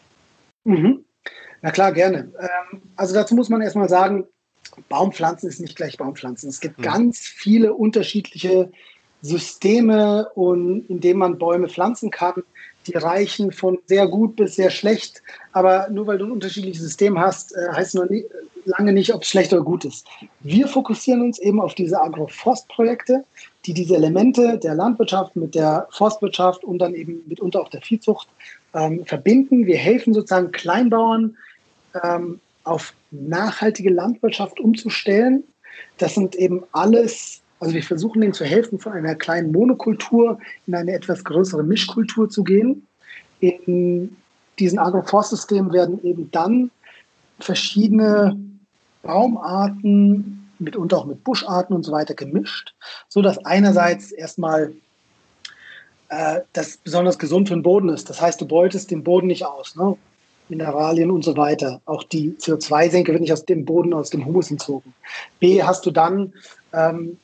Mhm. 0.63 1.03
Na 1.61 1.71
klar, 1.71 1.91
gerne. 1.91 2.31
Ähm, 2.39 2.81
also 2.95 3.13
dazu 3.13 3.35
muss 3.35 3.49
man 3.49 3.61
erstmal 3.61 3.89
sagen, 3.89 4.25
Baumpflanzen 4.87 5.49
ist 5.49 5.59
nicht 5.59 5.75
gleich 5.75 5.97
Baumpflanzen. 5.97 6.49
Es 6.49 6.59
gibt 6.59 6.79
mhm. 6.79 6.83
ganz 6.83 7.19
viele 7.19 7.73
unterschiedliche 7.73 8.71
Systeme, 9.21 10.29
und, 10.35 10.89
in 10.89 11.01
denen 11.01 11.19
man 11.19 11.37
Bäume 11.37 11.67
pflanzen 11.67 12.09
kann. 12.09 12.43
Die 12.87 12.95
reichen 12.95 13.51
von 13.51 13.77
sehr 13.85 14.07
gut 14.07 14.37
bis 14.37 14.55
sehr 14.55 14.69
schlecht. 14.69 15.21
Aber 15.51 15.89
nur 15.89 16.07
weil 16.07 16.17
du 16.17 16.25
ein 16.25 16.31
unterschiedliches 16.31 16.81
System 16.81 17.19
hast, 17.19 17.53
äh, 17.55 17.69
heißt 17.73 17.95
noch 17.95 18.09
nie, 18.09 18.25
lange 18.65 18.93
nicht, 18.93 19.13
ob 19.13 19.23
es 19.23 19.29
schlecht 19.29 19.51
oder 19.51 19.63
gut 19.63 19.85
ist. 19.85 20.07
Wir 20.41 20.67
fokussieren 20.67 21.21
uns 21.21 21.39
eben 21.39 21.59
auf 21.59 21.75
diese 21.75 21.99
Agroforstprojekte, 21.99 23.25
die 23.65 23.73
diese 23.73 23.95
Elemente 23.95 24.57
der 24.57 24.75
Landwirtschaft 24.75 25.35
mit 25.35 25.55
der 25.55 25.87
Forstwirtschaft 25.91 26.63
und 26.63 26.79
dann 26.79 26.93
eben 26.93 27.23
mitunter 27.27 27.61
auch 27.61 27.69
der 27.69 27.81
Viehzucht 27.81 28.27
ähm, 28.73 29.05
verbinden. 29.05 29.65
Wir 29.65 29.77
helfen 29.77 30.13
sozusagen 30.13 30.51
Kleinbauern, 30.51 31.35
ähm, 32.03 32.39
auf 32.63 32.93
nachhaltige 33.11 33.89
Landwirtschaft 33.89 34.59
umzustellen. 34.59 35.43
Das 35.97 36.15
sind 36.15 36.35
eben 36.35 36.63
alles, 36.71 37.41
also 37.59 37.73
wir 37.73 37.83
versuchen 37.83 38.21
denen 38.21 38.33
zu 38.33 38.45
helfen, 38.45 38.79
von 38.79 38.93
einer 38.93 39.15
kleinen 39.15 39.51
Monokultur 39.51 40.39
in 40.67 40.75
eine 40.75 40.93
etwas 40.93 41.23
größere 41.23 41.63
Mischkultur 41.63 42.29
zu 42.29 42.43
gehen. 42.43 42.85
In 43.39 44.15
diesen 44.59 44.79
Agroforstsystemen 44.79 45.71
werden 45.71 46.03
eben 46.03 46.29
dann 46.31 46.71
verschiedene 47.39 48.37
Baumarten, 49.01 50.49
mitunter 50.59 50.97
auch 50.97 51.05
mit 51.05 51.23
Buscharten 51.23 51.75
und 51.75 51.83
so 51.83 51.93
weiter 51.93 52.13
gemischt, 52.13 52.75
sodass 53.07 53.37
einerseits 53.45 54.11
erstmal 54.11 54.73
äh, 56.09 56.41
das 56.51 56.77
besonders 56.77 57.17
gesund 57.17 57.47
für 57.47 57.53
den 57.53 57.63
Boden 57.63 57.89
ist. 57.89 58.09
Das 58.09 58.21
heißt, 58.21 58.41
du 58.41 58.47
beutest 58.47 58.91
den 58.91 59.03
Boden 59.03 59.27
nicht 59.27 59.45
aus. 59.45 59.75
Ne? 59.75 59.95
Mineralien 60.49 61.11
und 61.11 61.23
so 61.23 61.35
weiter. 61.37 61.81
Auch 61.85 62.03
die 62.03 62.35
CO2-Senke 62.39 63.11
wird 63.11 63.21
nicht 63.21 63.33
aus 63.33 63.45
dem 63.45 63.65
Boden, 63.65 63.93
aus 63.93 64.09
dem 64.09 64.25
Humus 64.25 64.51
entzogen. 64.51 64.93
B, 65.39 65.63
hast 65.63 65.85
du 65.85 65.91
dann 65.91 66.33
ähm, 66.73 67.17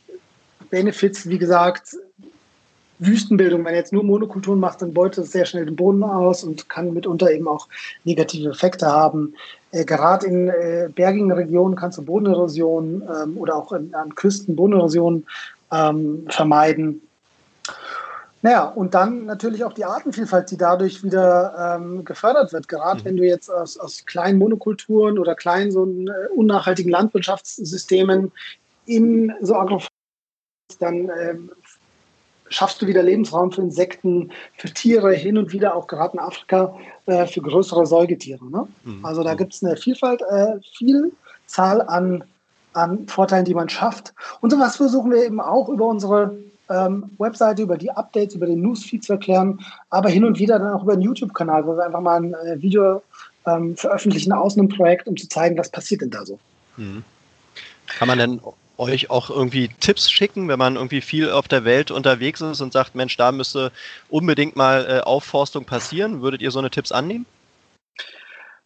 Benefits, 0.69 1.27
wie 1.27 1.37
gesagt, 1.37 1.95
Wüstenbildung. 2.99 3.65
Wenn 3.65 3.73
er 3.73 3.79
jetzt 3.79 3.93
nur 3.93 4.03
Monokulturen 4.03 4.59
macht, 4.59 4.81
dann 4.81 4.93
beutet 4.93 5.25
es 5.25 5.31
sehr 5.31 5.45
schnell 5.45 5.65
den 5.65 5.75
Boden 5.75 6.03
aus 6.03 6.43
und 6.43 6.69
kann 6.69 6.93
mitunter 6.93 7.31
eben 7.31 7.47
auch 7.47 7.67
negative 8.03 8.49
Effekte 8.49 8.87
haben. 8.87 9.33
Äh, 9.71 9.85
Gerade 9.85 10.27
in 10.27 10.47
äh, 10.49 10.89
bergigen 10.93 11.31
Regionen 11.31 11.75
kannst 11.75 11.97
du 11.97 12.03
Bodenerosion 12.03 13.03
ähm, 13.03 13.37
oder 13.37 13.55
auch 13.55 13.71
in, 13.73 13.93
an 13.93 14.15
Küsten 14.15 14.55
Bodenerosion 14.55 15.25
ähm, 15.71 16.25
vermeiden. 16.29 17.01
Naja, 18.45 18.65
und 18.65 18.93
dann 18.93 19.25
natürlich 19.25 19.63
auch 19.63 19.73
die 19.73 19.85
Artenvielfalt, 19.85 20.51
die 20.51 20.57
dadurch 20.57 21.03
wieder 21.03 21.79
ähm, 21.79 22.05
gefördert 22.05 22.53
wird. 22.53 22.67
Gerade 22.67 23.01
mhm. 23.01 23.05
wenn 23.05 23.17
du 23.17 23.23
jetzt 23.25 23.49
aus, 23.49 23.75
aus 23.79 24.05
kleinen 24.05 24.37
Monokulturen 24.37 25.17
oder 25.17 25.33
kleinen, 25.33 25.71
so 25.71 25.83
äh, 25.83 26.27
unnachhaltigen 26.35 26.91
Landwirtschaftssystemen 26.91 28.31
in 28.85 29.33
so 29.41 29.55
Agroforst 29.55 29.89
dann 30.77 31.09
ähm, 31.19 31.51
schaffst 32.49 32.79
du 32.83 32.85
wieder 32.85 33.01
Lebensraum 33.01 33.51
für 33.51 33.61
Insekten, 33.61 34.31
für 34.57 34.71
Tiere, 34.71 35.11
hin 35.13 35.39
und 35.39 35.51
wieder 35.51 35.75
auch 35.75 35.87
gerade 35.87 36.13
in 36.13 36.19
Afrika 36.19 36.77
äh, 37.07 37.25
für 37.25 37.41
größere 37.41 37.87
Säugetiere. 37.87 38.45
Ne? 38.45 38.67
Mhm. 38.83 39.03
Also 39.03 39.23
da 39.23 39.33
gibt 39.33 39.55
es 39.55 39.63
eine 39.63 39.75
Vielfalt, 39.75 40.21
äh, 40.21 40.59
Vielzahl 40.77 41.81
an, 41.81 42.23
an 42.73 43.07
Vorteilen, 43.07 43.45
die 43.45 43.55
man 43.55 43.69
schafft. 43.69 44.13
Und 44.41 44.51
sowas 44.51 44.75
versuchen 44.75 45.09
wir 45.09 45.25
eben 45.25 45.41
auch 45.41 45.67
über 45.67 45.87
unsere 45.87 46.37
ähm, 46.69 47.11
Webseite, 47.17 47.61
über 47.61 47.77
die 47.77 47.91
Updates, 47.91 48.35
über 48.35 48.45
den 48.45 48.61
Newsfeed 48.61 49.03
zu 49.03 49.13
erklären, 49.13 49.59
aber 49.89 50.09
hin 50.09 50.25
und 50.25 50.39
wieder 50.39 50.59
dann 50.59 50.73
auch 50.73 50.83
über 50.83 50.95
den 50.95 51.01
YouTube-Kanal, 51.01 51.65
wo 51.65 51.75
wir 51.75 51.85
einfach 51.85 52.01
mal 52.01 52.17
ein 52.17 52.33
äh, 52.33 52.61
Video 52.61 53.01
ähm, 53.45 53.75
veröffentlichen 53.77 54.31
aus 54.31 54.57
einem 54.57 54.69
Projekt, 54.69 55.07
um 55.07 55.15
zu 55.15 55.27
zeigen, 55.29 55.57
was 55.57 55.69
passiert 55.69 56.01
denn 56.01 56.09
da 56.09 56.25
so. 56.25 56.39
Mhm. 56.77 57.03
Kann 57.87 58.07
man 58.07 58.17
denn 58.17 58.41
euch 58.77 59.09
auch 59.09 59.29
irgendwie 59.29 59.69
Tipps 59.79 60.09
schicken, 60.09 60.47
wenn 60.47 60.59
man 60.59 60.75
irgendwie 60.75 61.01
viel 61.01 61.29
auf 61.29 61.47
der 61.47 61.63
Welt 61.63 61.91
unterwegs 61.91 62.41
ist 62.41 62.61
und 62.61 62.73
sagt, 62.73 62.95
Mensch, 62.95 63.15
da 63.15 63.31
müsste 63.31 63.71
unbedingt 64.09 64.55
mal 64.55 64.85
äh, 64.85 64.99
Aufforstung 65.01 65.65
passieren? 65.65 66.21
Würdet 66.21 66.41
ihr 66.41 66.51
so 66.51 66.59
eine 66.59 66.69
Tipps 66.69 66.91
annehmen? 66.91 67.25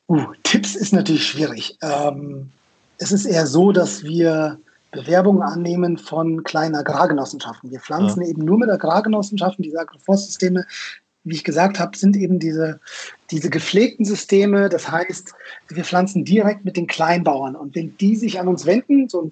Uh, 0.07 0.33
Tipps 0.43 0.75
ist 0.75 0.93
natürlich 0.93 1.27
schwierig. 1.27 1.77
Ähm, 1.83 2.49
es 2.97 3.11
ist 3.11 3.25
eher 3.25 3.45
so, 3.45 3.71
dass 3.71 4.03
wir 4.03 4.59
Bewerbungen 4.91 5.43
annehmen 5.43 5.97
von 5.97 6.43
kleinen 6.43 6.75
Agrargenossenschaften. 6.75 7.71
Wir 7.71 7.79
pflanzen 7.79 8.21
ja. 8.21 8.29
eben 8.29 8.43
nur 8.43 8.57
mit 8.57 8.69
Agrargenossenschaften 8.69 9.63
diese 9.63 9.79
Agroforstsysteme. 9.79 10.65
Wie 11.23 11.35
ich 11.35 11.43
gesagt 11.43 11.79
habe, 11.79 11.97
sind 11.97 12.15
eben 12.15 12.39
diese, 12.39 12.79
diese 13.29 13.49
gepflegten 13.49 14.05
Systeme. 14.05 14.69
Das 14.69 14.89
heißt, 14.89 15.33
wir 15.67 15.83
pflanzen 15.83 16.25
direkt 16.25 16.65
mit 16.65 16.77
den 16.77 16.87
Kleinbauern. 16.87 17.55
Und 17.55 17.75
wenn 17.75 17.95
die 17.97 18.15
sich 18.15 18.39
an 18.39 18.47
uns 18.47 18.65
wenden, 18.65 19.09
so 19.09 19.21
ein 19.21 19.31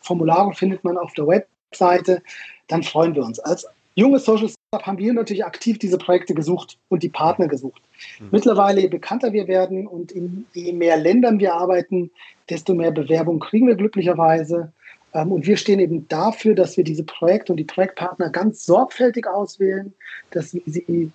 Formular 0.00 0.52
findet 0.54 0.84
man 0.84 0.98
auf 0.98 1.12
der 1.14 1.26
Webseite, 1.26 2.22
dann 2.66 2.82
freuen 2.82 3.14
wir 3.14 3.24
uns. 3.24 3.38
Als 3.38 3.66
junges 3.94 4.24
Social 4.24 4.48
Startup 4.48 4.86
haben 4.86 4.98
wir 4.98 5.12
natürlich 5.12 5.44
aktiv 5.44 5.78
diese 5.78 5.96
Projekte 5.98 6.34
gesucht 6.34 6.78
und 6.88 7.02
die 7.02 7.08
Partner 7.08 7.48
gesucht. 7.48 7.82
Mhm. 8.20 8.28
Mittlerweile, 8.32 8.80
je 8.82 8.88
bekannter 8.88 9.32
wir 9.32 9.48
werden 9.48 9.86
und 9.86 10.12
in 10.12 10.46
je 10.52 10.72
mehr 10.72 10.96
Ländern 10.96 11.38
wir 11.38 11.54
arbeiten, 11.54 12.10
desto 12.50 12.74
mehr 12.74 12.90
Bewerbungen 12.90 13.40
kriegen 13.40 13.66
wir 13.66 13.76
glücklicherweise. 13.76 14.72
Ähm, 15.14 15.32
und 15.32 15.46
wir 15.46 15.56
stehen 15.56 15.80
eben 15.80 16.06
dafür, 16.08 16.54
dass 16.54 16.76
wir 16.76 16.84
diese 16.84 17.04
Projekte 17.04 17.52
und 17.52 17.56
die 17.58 17.64
Projektpartner 17.64 18.30
ganz 18.30 18.64
sorgfältig 18.64 19.26
auswählen, 19.26 19.94
dass 20.30 20.54
wir 20.54 20.62
sie 20.66 21.10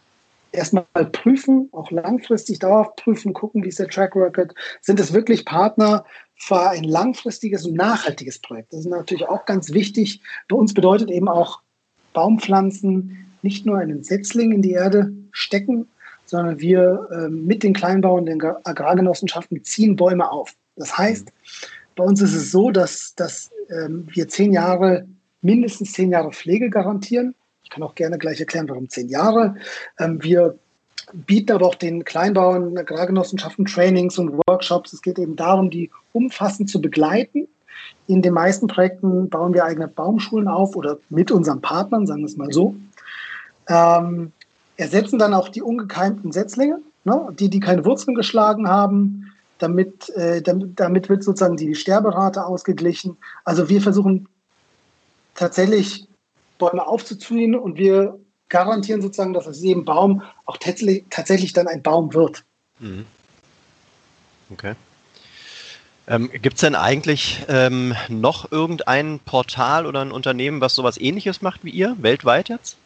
erstmal 0.51 0.85
prüfen, 1.11 1.69
auch 1.71 1.91
langfristig 1.91 2.59
dauerhaft 2.59 2.95
prüfen, 2.97 3.33
gucken, 3.33 3.63
wie 3.63 3.69
ist 3.69 3.79
der 3.79 3.87
Track 3.87 4.15
Record. 4.15 4.53
Sind 4.81 4.99
es 4.99 5.13
wirklich 5.13 5.45
Partner 5.45 6.05
für 6.35 6.69
ein 6.69 6.83
langfristiges 6.83 7.65
und 7.65 7.73
nachhaltiges 7.75 8.39
Projekt? 8.39 8.71
Das 8.71 8.81
ist 8.81 8.85
natürlich 8.85 9.27
auch 9.27 9.45
ganz 9.45 9.73
wichtig. 9.73 10.21
Bei 10.47 10.55
uns 10.55 10.73
bedeutet 10.73 11.09
eben 11.09 11.27
auch 11.27 11.61
Baumpflanzen 12.13 13.17
nicht 13.41 13.65
nur 13.65 13.79
einen 13.79 14.03
Setzling 14.03 14.51
in 14.51 14.61
die 14.61 14.71
Erde 14.71 15.11
stecken, 15.31 15.87
sondern 16.25 16.59
wir 16.59 17.07
äh, 17.11 17.29
mit 17.29 17.63
den 17.63 17.73
Kleinbauern, 17.73 18.25
den 18.25 18.41
Agrargenossenschaften 18.41 19.63
ziehen 19.63 19.95
Bäume 19.95 20.31
auf. 20.31 20.55
Das 20.75 20.97
heißt, 20.97 21.31
bei 21.95 22.03
uns 22.03 22.21
ist 22.21 22.33
es 22.33 22.51
so, 22.51 22.71
dass, 22.71 23.13
dass 23.15 23.51
ähm, 23.73 24.07
wir 24.11 24.27
zehn 24.27 24.53
Jahre, 24.53 25.05
mindestens 25.41 25.93
zehn 25.93 26.11
Jahre 26.11 26.31
Pflege 26.31 26.69
garantieren. 26.69 27.35
Ich 27.63 27.69
kann 27.69 27.83
auch 27.83 27.95
gerne 27.95 28.17
gleich 28.17 28.39
erklären, 28.39 28.69
warum 28.69 28.89
zehn 28.89 29.09
Jahre. 29.09 29.55
Ähm, 29.99 30.21
wir 30.21 30.57
bieten 31.13 31.51
aber 31.51 31.67
auch 31.67 31.75
den 31.75 32.03
Kleinbauern, 32.05 32.77
Agrargenossenschaften 32.77 33.65
Trainings 33.65 34.17
und 34.17 34.39
Workshops. 34.47 34.93
Es 34.93 35.01
geht 35.01 35.19
eben 35.19 35.35
darum, 35.35 35.69
die 35.69 35.89
umfassend 36.13 36.69
zu 36.69 36.81
begleiten. 36.81 37.47
In 38.07 38.21
den 38.21 38.33
meisten 38.33 38.67
Projekten 38.67 39.29
bauen 39.29 39.53
wir 39.53 39.65
eigene 39.65 39.87
Baumschulen 39.87 40.47
auf 40.47 40.75
oder 40.75 40.97
mit 41.09 41.31
unseren 41.31 41.61
Partnern, 41.61 42.07
sagen 42.07 42.21
wir 42.21 42.27
es 42.27 42.37
mal 42.37 42.51
so. 42.51 42.75
Ähm, 43.67 44.31
ersetzen 44.77 45.19
dann 45.19 45.33
auch 45.33 45.49
die 45.49 45.61
ungekeimten 45.61 46.31
Setzlinge, 46.31 46.79
ne, 47.03 47.29
die, 47.37 47.49
die 47.49 47.59
keine 47.59 47.85
Wurzeln 47.85 48.15
geschlagen 48.15 48.67
haben, 48.67 49.32
damit, 49.57 50.09
äh, 50.11 50.41
damit, 50.41 50.79
damit 50.79 51.09
wird 51.09 51.23
sozusagen 51.23 51.57
die 51.57 51.75
Sterberate 51.75 52.45
ausgeglichen. 52.45 53.17
Also 53.43 53.69
wir 53.69 53.81
versuchen 53.81 54.27
tatsächlich 55.35 56.07
Bäume 56.57 56.85
aufzuziehen 56.85 57.55
und 57.55 57.77
wir 57.77 58.19
garantieren 58.49 59.01
sozusagen, 59.01 59.33
dass 59.33 59.47
aus 59.47 59.61
jedem 59.61 59.85
Baum 59.85 60.21
auch 60.45 60.57
tatsächlich, 60.57 61.05
tatsächlich 61.09 61.53
dann 61.53 61.67
ein 61.67 61.81
Baum 61.81 62.13
wird. 62.13 62.43
Mhm. 62.79 63.05
Okay. 64.51 64.75
Ähm, 66.07 66.29
Gibt 66.31 66.55
es 66.55 66.61
denn 66.61 66.75
eigentlich 66.75 67.43
ähm, 67.47 67.95
noch 68.09 68.51
irgendein 68.51 69.19
Portal 69.19 69.85
oder 69.85 70.01
ein 70.01 70.11
Unternehmen, 70.11 70.59
was 70.61 70.75
sowas 70.75 70.99
ähnliches 70.99 71.41
macht 71.41 71.63
wie 71.63 71.69
ihr, 71.69 71.95
weltweit 71.99 72.49
jetzt? 72.49 72.77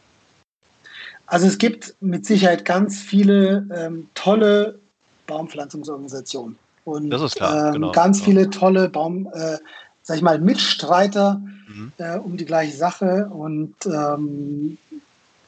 Also 1.25 1.47
es 1.47 1.57
gibt 1.57 1.95
mit 1.99 2.25
Sicherheit 2.25 2.63
ganz 2.63 3.01
viele 3.01 3.67
ähm, 3.75 4.09
tolle 4.13 4.79
Baumpflanzungsorganisationen. 5.27 6.57
Und 6.85 7.09
das 7.09 7.21
ist 7.21 7.35
klar, 7.35 7.67
ähm, 7.67 7.73
genau. 7.73 7.91
ganz 7.91 8.21
viele 8.21 8.49
tolle 8.49 8.89
Baum, 8.89 9.29
äh, 9.33 9.57
sag 10.03 10.17
ich 10.17 10.23
mal, 10.23 10.39
Mitstreiter 10.39 11.41
mhm. 11.67 11.91
äh, 11.97 12.17
um 12.17 12.37
die 12.37 12.45
gleiche 12.45 12.75
Sache. 12.75 13.29
Und 13.29 13.75
ähm, 13.85 14.77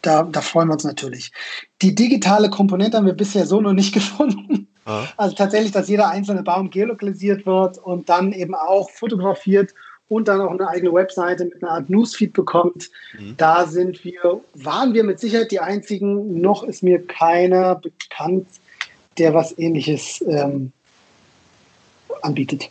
da, 0.02 0.24
da 0.24 0.42
freuen 0.42 0.68
wir 0.68 0.74
uns 0.74 0.84
natürlich. 0.84 1.32
Die 1.82 1.96
digitale 1.96 2.50
Komponente 2.50 2.98
haben 2.98 3.06
wir 3.06 3.14
bisher 3.14 3.46
so 3.46 3.62
noch 3.62 3.74
nicht 3.74 3.94
gefunden. 3.94 4.68
Ja. 4.86 5.08
Also 5.18 5.36
tatsächlich, 5.36 5.72
dass 5.72 5.88
jeder 5.88 6.10
einzelne 6.10 6.44
Baum 6.44 6.70
geolokalisiert 6.70 7.46
wird 7.46 7.78
und 7.78 8.10
dann 8.10 8.34
eben 8.34 8.56
auch 8.56 8.90
fotografiert 8.90 9.74
und 10.10 10.28
dann 10.28 10.42
auch 10.42 10.52
eine 10.52 10.68
eigene 10.68 10.94
Webseite 10.94 11.46
mit 11.46 11.64
einer 11.64 11.72
Art 11.72 11.90
Newsfeed 11.90 12.34
bekommt. 12.34 12.90
Mhm. 13.18 13.36
Da 13.38 13.66
sind 13.68 14.04
wir, 14.04 14.42
waren 14.56 14.94
wir 14.94 15.04
mit 15.04 15.20
Sicherheit 15.20 15.52
die 15.52 15.60
einzigen. 15.60 16.42
Noch 16.42 16.64
ist 16.64 16.84
mir 16.84 17.06
keiner 17.06 17.76
bekannt, 17.76 18.48
der 19.20 19.34
was 19.34 19.58
ähnliches 19.58 20.24
ähm, 20.28 20.72
anbietet. 22.22 22.70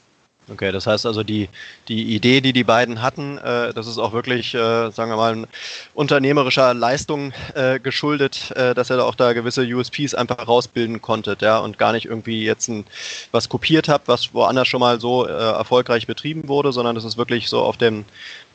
Okay, 0.51 0.73
das 0.73 0.87
heißt 0.87 1.05
also, 1.05 1.23
die, 1.23 1.49
die 1.89 2.15
Idee, 2.15 2.41
die 2.41 2.55
die 2.55 2.65
beiden 2.65 3.03
hatten, 3.03 3.37
äh, 3.39 3.75
das 3.75 3.87
ist 3.87 3.99
auch 3.99 4.15
wirklich, 4.15 4.55
äh, 4.55 4.91
sagen 4.91 5.11
wir 5.11 5.17
mal, 5.17 5.47
unternehmerischer 5.93 6.73
Leistung 6.73 7.33
äh, 7.55 7.79
geschuldet, 7.79 8.51
äh, 8.53 8.75
dass 8.75 8.89
er 8.89 8.97
da 8.97 9.05
auch 9.05 9.15
da 9.15 9.35
gewisse 9.35 9.63
USPs 9.63 10.15
einfach 10.15 10.49
rausbilden 10.49 11.03
konnte, 11.03 11.37
ja, 11.41 11.59
und 11.59 11.77
gar 11.77 11.93
nicht 11.93 12.07
irgendwie 12.07 12.45
jetzt 12.45 12.69
ein, 12.69 12.87
was 13.31 13.51
kopiert 13.51 13.89
habt, 13.89 14.09
was 14.09 14.33
woanders 14.33 14.69
schon 14.69 14.81
mal 14.81 15.01
so 15.01 15.27
äh, 15.27 15.31
erfolgreich 15.31 16.07
betrieben 16.07 16.49
wurde, 16.49 16.73
sondern 16.73 16.95
das 16.95 17.05
ist 17.05 17.19
wirklich 17.19 17.49
so 17.49 17.61
auf 17.61 17.77
dem, 17.77 18.07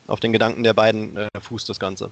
auf 0.08 0.18
den 0.18 0.32
Gedanken 0.32 0.64
der 0.64 0.74
beiden 0.74 1.16
äh, 1.16 1.28
Fuß 1.40 1.64
das 1.64 1.78
Ganze 1.78 2.10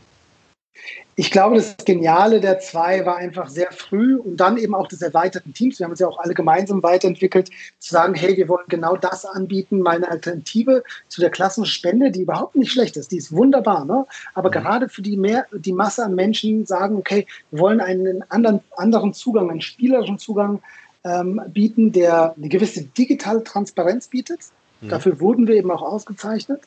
ich 1.14 1.30
glaube, 1.30 1.56
das 1.56 1.76
Geniale 1.84 2.40
der 2.40 2.58
zwei 2.58 3.04
war 3.04 3.16
einfach 3.16 3.48
sehr 3.48 3.70
früh 3.70 4.16
und 4.16 4.38
dann 4.38 4.56
eben 4.56 4.74
auch 4.74 4.88
des 4.88 5.02
erweiterten 5.02 5.52
Teams. 5.52 5.78
Wir 5.78 5.84
haben 5.84 5.90
uns 5.90 6.00
ja 6.00 6.08
auch 6.08 6.18
alle 6.18 6.32
gemeinsam 6.32 6.82
weiterentwickelt, 6.82 7.50
zu 7.78 7.90
sagen, 7.90 8.14
hey, 8.14 8.36
wir 8.36 8.48
wollen 8.48 8.64
genau 8.68 8.96
das 8.96 9.26
anbieten, 9.26 9.80
mal 9.80 9.96
eine 9.96 10.10
Alternative 10.10 10.82
zu 11.08 11.20
der 11.20 11.30
klassischen 11.30 11.66
Spende, 11.66 12.10
die 12.10 12.22
überhaupt 12.22 12.56
nicht 12.56 12.72
schlecht 12.72 12.96
ist. 12.96 13.12
Die 13.12 13.18
ist 13.18 13.30
wunderbar, 13.30 13.84
ne? 13.84 14.06
Aber 14.34 14.48
mhm. 14.48 14.52
gerade 14.52 14.88
für 14.88 15.02
die 15.02 15.18
mehr, 15.18 15.46
die 15.52 15.72
Masse 15.72 16.02
an 16.04 16.14
Menschen 16.14 16.64
sagen, 16.64 16.96
okay, 16.96 17.26
wir 17.50 17.60
wollen 17.60 17.80
einen 17.80 18.24
anderen, 18.30 18.60
anderen 18.76 19.12
Zugang, 19.12 19.50
einen 19.50 19.60
spielerischen 19.60 20.18
Zugang 20.18 20.62
ähm, 21.04 21.42
bieten, 21.48 21.92
der 21.92 22.34
eine 22.36 22.48
gewisse 22.48 22.84
digitale 22.84 23.44
Transparenz 23.44 24.08
bietet. 24.08 24.40
Mhm. 24.80 24.88
Dafür 24.88 25.20
wurden 25.20 25.46
wir 25.46 25.56
eben 25.56 25.70
auch 25.70 25.82
ausgezeichnet. 25.82 26.62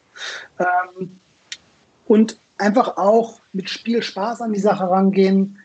Ähm, 0.59 1.19
und 2.07 2.37
einfach 2.57 2.97
auch 2.97 3.39
mit 3.53 3.69
Spielspaß 3.69 4.41
an 4.41 4.53
die 4.53 4.59
Sache 4.59 4.89
rangehen 4.89 5.59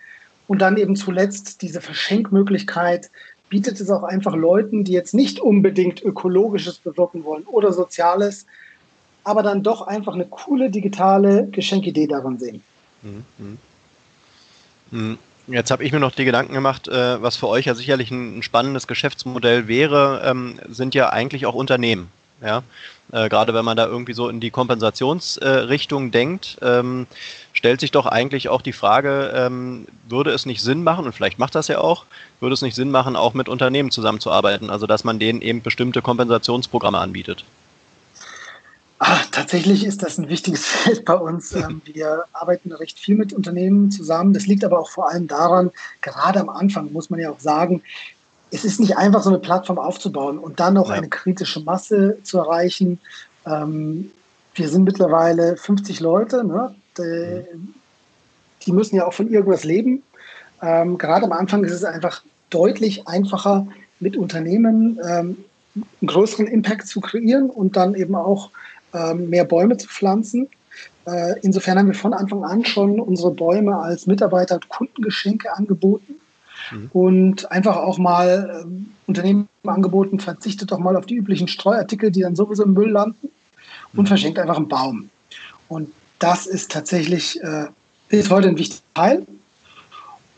und 0.48 0.60
dann 0.60 0.76
eben 0.76 0.96
zuletzt 0.96 1.62
diese 1.62 1.80
Verschenkmöglichkeit 1.80 3.10
bietet 3.48 3.80
es 3.80 3.90
auch 3.90 4.04
einfach 4.04 4.34
Leuten, 4.34 4.84
die 4.84 4.92
jetzt 4.92 5.12
nicht 5.14 5.40
unbedingt 5.40 6.02
ökologisches 6.02 6.78
bewirken 6.78 7.24
wollen 7.24 7.44
oder 7.44 7.72
soziales, 7.72 8.46
aber 9.24 9.42
dann 9.42 9.62
doch 9.62 9.82
einfach 9.82 10.14
eine 10.14 10.24
coole 10.26 10.70
digitale 10.70 11.48
Geschenkidee 11.48 12.06
daran 12.06 12.38
sehen. 12.38 12.62
Mhm. 13.02 13.24
mhm. 13.38 13.58
mhm. 14.90 15.18
Jetzt 15.46 15.72
habe 15.72 15.82
ich 15.82 15.90
mir 15.90 15.98
noch 15.98 16.12
die 16.12 16.24
Gedanken 16.24 16.54
gemacht, 16.54 16.86
äh, 16.86 17.20
was 17.20 17.36
für 17.36 17.48
euch 17.48 17.66
ja 17.66 17.74
sicherlich 17.74 18.12
ein, 18.12 18.40
spannendes 18.42 18.86
Geschäftsmodell 18.86 19.66
wäre, 19.66 20.22
ähm, 20.24 20.60
sind 20.68 20.94
ja 20.94 21.10
eigentlich 21.10 21.44
auch 21.44 21.54
Unternehmen. 21.54 22.08
Ja, 22.42 22.62
äh, 23.12 23.28
gerade 23.28 23.52
wenn 23.54 23.64
man 23.64 23.76
da 23.76 23.86
irgendwie 23.86 24.12
so 24.12 24.28
in 24.28 24.40
die 24.40 24.50
Kompensationsrichtung 24.50 26.08
äh, 26.08 26.10
denkt, 26.10 26.58
ähm, 26.62 27.06
stellt 27.52 27.80
sich 27.80 27.90
doch 27.90 28.06
eigentlich 28.06 28.48
auch 28.48 28.62
die 28.62 28.72
Frage, 28.72 29.32
ähm, 29.34 29.86
würde 30.08 30.30
es 30.30 30.46
nicht 30.46 30.62
Sinn 30.62 30.82
machen, 30.82 31.04
und 31.04 31.12
vielleicht 31.12 31.38
macht 31.38 31.54
das 31.54 31.68
ja 31.68 31.78
auch, 31.78 32.04
würde 32.40 32.54
es 32.54 32.62
nicht 32.62 32.74
Sinn 32.74 32.90
machen, 32.90 33.16
auch 33.16 33.34
mit 33.34 33.48
Unternehmen 33.48 33.90
zusammenzuarbeiten, 33.90 34.70
also 34.70 34.86
dass 34.86 35.04
man 35.04 35.18
denen 35.18 35.42
eben 35.42 35.60
bestimmte 35.60 36.02
Kompensationsprogramme 36.02 36.98
anbietet? 36.98 37.44
Ach, 39.02 39.24
tatsächlich 39.32 39.86
ist 39.86 40.02
das 40.02 40.18
ein 40.18 40.28
wichtiges 40.28 40.66
Feld 40.66 41.04
bei 41.04 41.14
uns. 41.14 41.54
Ähm, 41.60 41.82
wir 41.84 42.24
arbeiten 42.32 42.72
recht 42.72 42.98
viel 42.98 43.16
mit 43.16 43.32
Unternehmen 43.32 43.90
zusammen. 43.90 44.32
Das 44.32 44.46
liegt 44.46 44.64
aber 44.64 44.78
auch 44.78 44.88
vor 44.88 45.10
allem 45.10 45.26
daran, 45.26 45.70
gerade 46.00 46.40
am 46.40 46.48
Anfang 46.48 46.92
muss 46.92 47.10
man 47.10 47.20
ja 47.20 47.30
auch 47.30 47.40
sagen, 47.40 47.82
es 48.50 48.64
ist 48.64 48.80
nicht 48.80 48.96
einfach, 48.96 49.22
so 49.22 49.30
eine 49.30 49.38
Plattform 49.38 49.78
aufzubauen 49.78 50.38
und 50.38 50.60
dann 50.60 50.74
noch 50.74 50.90
ja. 50.90 50.96
eine 50.96 51.08
kritische 51.08 51.60
Masse 51.60 52.18
zu 52.22 52.38
erreichen. 52.38 52.98
Ähm, 53.46 54.10
wir 54.54 54.68
sind 54.68 54.84
mittlerweile 54.84 55.56
50 55.56 56.00
Leute. 56.00 56.44
Ne? 56.44 56.74
Die, 56.98 57.44
die, 58.66 58.72
müssen 58.72 58.96
ja 58.96 59.06
auch 59.06 59.12
von 59.12 59.30
irgendwas 59.30 59.64
leben. 59.64 60.02
Ähm, 60.62 60.98
gerade 60.98 61.24
am 61.24 61.32
Anfang 61.32 61.64
ist 61.64 61.72
es 61.72 61.84
einfach 61.84 62.22
deutlich 62.50 63.06
einfacher, 63.06 63.66
mit 64.00 64.16
Unternehmen 64.16 64.98
ähm, 65.06 65.36
einen 65.74 66.06
größeren 66.06 66.46
Impact 66.46 66.88
zu 66.88 67.00
kreieren 67.00 67.50
und 67.50 67.76
dann 67.76 67.94
eben 67.94 68.14
auch 68.14 68.50
ähm, 68.94 69.30
mehr 69.30 69.44
Bäume 69.44 69.76
zu 69.76 69.88
pflanzen. 69.88 70.48
Äh, 71.06 71.38
insofern 71.42 71.78
haben 71.78 71.86
wir 71.86 71.94
von 71.94 72.14
Anfang 72.14 72.44
an 72.44 72.64
schon 72.64 72.98
unsere 72.98 73.30
Bäume 73.30 73.76
als 73.76 74.06
Mitarbeiter- 74.06 74.56
und 74.56 74.68
Kundengeschenke 74.68 75.54
angeboten 75.54 76.19
mhm. 76.70 76.90
und 76.92 77.50
einfach 77.50 77.76
auch 77.76 77.98
mal 77.98 78.62
ähm, 78.62 78.90
Unternehmen 79.06 79.48
angeboten, 79.64 80.20
verzichtet 80.20 80.70
doch 80.70 80.78
mal 80.78 80.96
auf 80.96 81.06
die 81.06 81.16
üblichen 81.16 81.48
Streuartikel, 81.48 82.10
die 82.10 82.20
dann 82.20 82.36
sowieso 82.36 82.64
im 82.64 82.74
Müll 82.74 82.90
landen 82.90 83.30
und 83.94 84.04
mhm. 84.04 84.06
verschenkt 84.06 84.38
einfach 84.38 84.56
einen 84.56 84.68
Baum. 84.68 85.10
Und 85.68 85.90
das 86.18 86.46
ist 86.46 86.70
tatsächlich 86.70 87.40
äh, 87.42 87.66
ist 88.10 88.30
heute 88.30 88.48
ein 88.48 88.58
wichtiger 88.58 88.82
Teil 88.94 89.26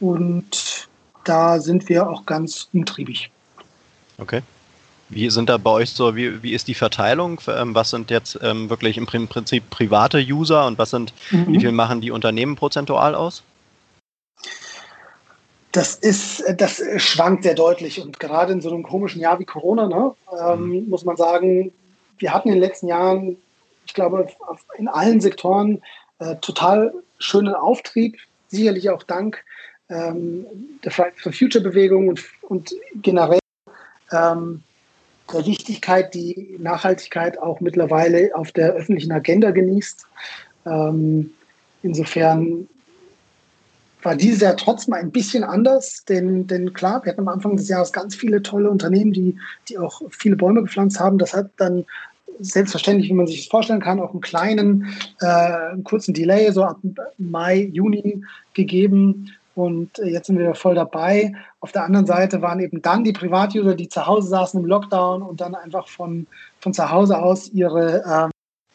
und 0.01 0.88
da 1.25 1.61
sind 1.61 1.88
wir 1.88 2.09
auch 2.09 2.27
ganz 2.27 2.68
umtriebig. 2.73 3.31
Okay. 4.18 4.42
Wie 5.09 5.29
sind 5.31 5.49
da 5.49 5.59
bei 5.59 5.71
euch 5.71 5.90
so, 5.90 6.16
wie, 6.16 6.42
wie 6.42 6.53
ist 6.53 6.68
die 6.68 6.75
Verteilung? 6.75 7.40
Ähm, 7.47 7.75
was 7.75 7.90
sind 7.90 8.11
jetzt 8.11 8.38
ähm, 8.42 8.71
wirklich 8.71 8.97
im 8.97 9.07
Prinzip 9.07 9.68
private 9.68 10.18
User 10.18 10.66
und 10.66 10.79
was 10.79 10.90
sind, 10.90 11.12
mhm. 11.31 11.53
wie 11.53 11.61
viel 11.61 11.73
machen 11.73 12.01
die 12.01 12.11
Unternehmen 12.11 12.57
prozentual 12.57 13.14
aus? 13.14 13.42
Das 15.72 15.94
ist, 15.94 16.44
das 16.58 16.82
schwankt 16.98 17.44
sehr 17.44 17.54
deutlich 17.54 18.00
und 18.00 18.20
gerade 18.20 18.52
in 18.52 18.61
so 18.61 18.68
einem 18.68 18.82
komischen 18.82 19.20
Jahr 19.20 19.38
wie 19.38 19.46
Corona, 19.46 19.88
ne, 19.88 20.14
ähm, 20.38 20.68
mhm. 20.68 20.90
muss 20.90 21.04
man 21.04 21.16
sagen, 21.16 21.72
wir 22.18 22.35
hatten 22.35 22.48
in 22.48 22.54
den 22.54 22.62
letzten 22.62 22.88
Jahren, 22.88 23.37
ich 23.87 23.94
glaube, 23.94 24.28
in 24.76 24.87
allen 24.87 25.20
Sektoren 25.20 25.82
äh, 26.18 26.37
total 26.37 26.92
schönen 27.18 27.54
Auftrieb, 27.54 28.18
sicherlich 28.48 28.90
auch 28.90 29.02
dank 29.02 29.42
ähm, 29.88 30.46
der 30.85 30.92
Fridays 30.92 31.20
for 31.20 31.32
Future 31.32 31.64
Bewegung 31.64 32.08
und, 32.08 32.22
und 32.42 32.74
generell 32.96 33.40
ähm, 34.12 34.62
der 35.32 35.46
Wichtigkeit, 35.46 36.14
die 36.14 36.56
Nachhaltigkeit 36.58 37.38
auch 37.38 37.61
mittlerweile 37.61 38.30
auf 38.35 38.52
der 38.52 38.72
öffentlichen 38.72 39.12
Agenda 39.12 39.50
genießt. 39.50 40.06
Ähm, 40.66 41.32
insofern 41.82 42.68
war 44.03 44.17
dieses 44.17 44.41
Jahr 44.41 44.57
trotzdem 44.57 44.95
ein 44.95 45.11
bisschen 45.11 45.45
anders, 45.45 46.05
denn, 46.09 46.47
denn 46.47 46.73
klar, 46.73 47.05
wir 47.05 47.12
hatten 47.12 47.21
am 47.21 47.29
Anfang 47.29 47.57
des 47.57 47.69
Jahres 47.69 47.93
ganz 47.93 48.15
viele 48.15 48.43
tolle 48.43 48.71
Unternehmen, 48.71 49.12
die, 49.12 49.37
die 49.69 49.79
auch 49.79 50.03
viele 50.11 50.37
Bäume 50.37 50.62
gepflanzt 50.62 50.99
haben. 50.99 51.19
Das 51.19 51.35
hat 51.35 51.51
dann 51.57 51.85
selbstverständlich, 52.41 53.09
wie 53.11 53.15
man 53.15 53.27
sich 53.27 53.43
das 53.43 53.51
vorstellen 53.51 53.81
kann, 53.81 54.01
auch 54.01 54.12
einen 54.12 54.21
kleinen, 54.21 54.95
äh, 55.21 55.27
einen 55.27 55.85
kurzen 55.85 56.15
Delay, 56.15 56.51
so 56.53 56.65
ab 56.65 56.79
Mai, 57.19 57.71
Juni 57.73 58.25
gegeben. 58.55 59.31
Und 59.55 59.99
äh, 59.99 60.09
jetzt 60.09 60.27
sind 60.27 60.38
wir 60.38 60.55
voll 60.55 60.75
dabei. 60.75 61.35
Auf 61.61 61.73
der 61.73 61.85
anderen 61.85 62.07
Seite 62.07 62.43
waren 62.43 62.61
eben 62.61 62.83
dann 62.83 63.05
die 63.05 63.12
Privatuser, 63.12 63.75
die 63.75 63.88
zu 63.88 64.07
Hause 64.07 64.29
saßen 64.29 64.61
im 64.61 64.67
Lockdown 64.67 65.23
und 65.23 65.41
dann 65.41 65.55
einfach 65.55 65.88
von, 65.88 66.27
von 66.61 66.73
zu 66.73 66.91
Hause 66.91 67.19
aus 67.19 67.51
ihre 67.51 68.03
ähm, 68.07 68.31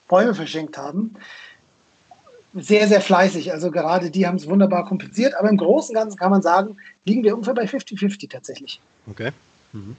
Bäume 0.08 0.36
verschenkt 0.36 0.78
haben. 0.78 1.16
Sehr, 2.54 2.88
sehr 2.88 3.02
fleißig. 3.02 3.52
Also 3.52 3.72
gerade 3.72 4.10
die 4.10 4.26
haben 4.26 4.38
es 4.38 4.48
wunderbar 4.48 4.86
kompensiert. 4.86 5.36
Aber 5.36 5.50
im 5.50 5.58
Großen 5.58 5.96
und 5.96 6.02
Ganzen 6.02 6.18
kann 6.18 6.32
man 6.32 6.42
sagen, 6.42 6.78
liegen 7.06 7.24
wir 7.24 7.34
ungefähr 7.34 7.54
bei 7.54 7.66
50-50 7.66 8.30
tatsächlich. 8.30 8.80
Okay. 9.10 9.32
Mhm. 9.74 9.96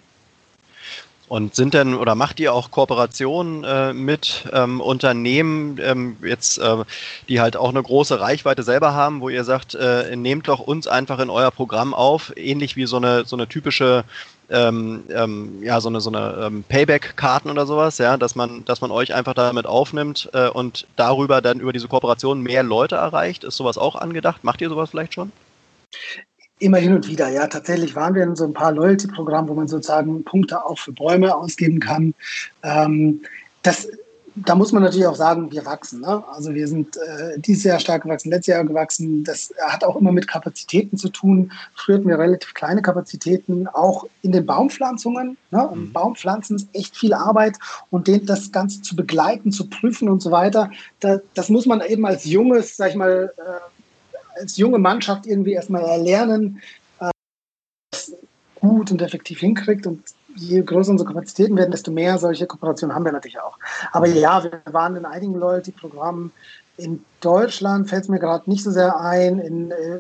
Und 1.28 1.54
sind 1.54 1.74
denn 1.74 1.94
oder 1.94 2.14
macht 2.14 2.40
ihr 2.40 2.54
auch 2.54 2.70
Kooperationen 2.70 3.62
äh, 3.62 3.92
mit 3.92 4.48
ähm, 4.50 4.80
Unternehmen, 4.80 5.78
ähm, 5.78 6.16
jetzt, 6.22 6.56
äh, 6.56 6.84
die 7.28 7.40
halt 7.40 7.54
auch 7.54 7.68
eine 7.68 7.82
große 7.82 8.18
Reichweite 8.18 8.62
selber 8.62 8.94
haben, 8.94 9.20
wo 9.20 9.28
ihr 9.28 9.44
sagt, 9.44 9.74
äh, 9.74 10.16
nehmt 10.16 10.48
doch 10.48 10.61
uns 10.61 10.87
einfach 10.88 11.18
in 11.18 11.28
euer 11.28 11.50
Programm 11.50 11.92
auf, 11.92 12.32
ähnlich 12.37 12.76
wie 12.76 12.87
so 12.87 12.96
eine, 12.96 13.26
so 13.26 13.37
eine 13.37 13.46
typische 13.46 14.04
ähm, 14.50 15.04
ähm, 15.11 15.62
ja, 15.62 15.80
so 15.80 15.88
eine, 15.88 16.00
so 16.00 16.11
eine 16.11 16.46
ähm, 16.46 16.64
Payback-Karten 16.68 17.50
oder 17.50 17.66
sowas, 17.66 17.98
ja, 17.98 18.16
dass 18.16 18.34
man, 18.34 18.64
dass 18.64 18.80
man 18.80 18.90
euch 18.90 19.14
einfach 19.14 19.34
damit 19.34 19.66
aufnimmt 19.66 20.30
äh, 20.32 20.48
und 20.48 20.87
darüber 20.96 21.40
dann 21.40 21.61
über 21.61 21.72
diese 21.72 21.88
Kooperation 21.88 22.42
mehr 22.42 22.62
Leute 22.62 22.96
erreicht. 22.96 23.44
Ist 23.44 23.56
sowas 23.56 23.78
auch 23.78 23.96
angedacht? 23.96 24.44
Macht 24.44 24.61
ihr 24.61 24.68
sowas 24.68 24.90
vielleicht 24.90 25.14
schon? 25.14 25.32
Immer 26.61 26.78
hin 26.78 26.94
und 26.94 27.06
wieder, 27.06 27.28
ja. 27.28 27.46
Tatsächlich 27.46 27.94
waren 27.94 28.14
wir 28.14 28.24
in 28.24 28.37
so 28.37 28.44
ein 28.44 28.52
paar 28.52 28.72
Loyalty-Programmen, 28.72 29.48
wo 29.48 29.54
man 29.54 29.68
sozusagen 29.68 30.24
Punkte 30.24 30.64
auch 30.64 30.78
für 30.78 30.92
Bäume 30.92 31.34
ausgeben 31.34 31.78
kann. 31.78 32.14
Ähm, 32.62 33.22
das, 33.62 33.88
da 34.44 34.55
muss 34.55 34.72
man 34.72 34.83
natürlich 34.83 35.07
auch 35.07 35.16
sagen, 35.16 35.51
wir 35.53 35.64
wachsen. 35.64 36.01
Ne? 36.01 36.22
Also 36.33 36.55
wir 36.55 36.68
sind 36.68 36.96
äh, 36.96 37.38
dieses 37.38 37.64
Jahr 37.64 37.81
stark 37.81 38.03
gewachsen, 38.03 38.31
letztes 38.31 38.55
Jahr 38.55 38.64
gewachsen. 38.64 39.24
Das 39.24 39.53
hat 39.61 39.85
auch 39.85 39.96
immer 39.96 40.12
mit 40.12 40.29
Kapazitäten 40.29 40.96
zu 40.96 41.09
tun. 41.09 41.53
Früher 41.74 41.96
hatten 41.96 42.09
wir 42.09 42.18
relativ 42.18 42.55
kleine 42.55 42.83
Kapazitäten, 42.83 43.66
auch 43.68 44.07
in 44.22 44.33
den 44.33 44.46
Baumpflanzungen. 44.46 45.37
Ne? 45.51 45.70
Mhm. 45.72 45.92
Baumpflanzen 45.92 46.57
ist 46.57 46.68
echt 46.72 46.96
viel 46.96 47.14
Arbeit 47.14 47.59
und 47.90 48.09
den, 48.09 48.27
das 48.27 48.53
Ganze 48.53 48.83
zu 48.83 48.96
begleiten, 48.96 49.53
zu 49.53 49.68
prüfen 49.68 50.09
und 50.09 50.20
so 50.20 50.31
weiter. 50.31 50.70
Da, 51.01 51.20
das 51.35 51.48
muss 51.48 51.66
man 51.66 51.81
eben 51.81 52.07
als 52.07 52.24
junges, 52.24 52.77
sag 52.77 52.90
ich 52.90 52.96
mal, 52.96 53.33
äh, 53.37 54.40
als 54.40 54.57
junge 54.57 54.79
Mannschaft 54.79 55.27
irgendwie 55.27 55.53
erstmal 55.53 55.83
erlernen, 55.83 56.61
äh, 57.01 57.11
gut 58.57 58.90
und 58.90 59.03
effektiv 59.03 59.40
hinkriegt. 59.40 59.87
Und 59.87 60.03
je 60.38 60.62
größer 60.62 60.92
unsere 60.92 61.09
Kapazitäten 61.09 61.57
werden, 61.57 61.70
desto 61.70 61.90
mehr 61.90 62.18
solche 62.18 62.46
Kooperationen 62.46 62.94
haben 62.94 63.05
wir 63.05 63.12
natürlich 63.12 63.40
auch. 63.40 63.59
Aber 63.92 64.07
ja, 64.07 64.42
wir 64.42 64.61
waren 64.72 64.96
in 64.96 65.05
einigen 65.05 65.35
Loyalty-Programmen. 65.35 66.33
In 66.77 67.05
Deutschland 67.20 67.88
fällt 67.88 68.05
es 68.05 68.09
mir 68.09 68.18
gerade 68.18 68.48
nicht 68.48 68.62
so 68.62 68.70
sehr 68.70 69.01
ein. 69.01 69.38
In 69.38 69.70
äh, 69.70 69.98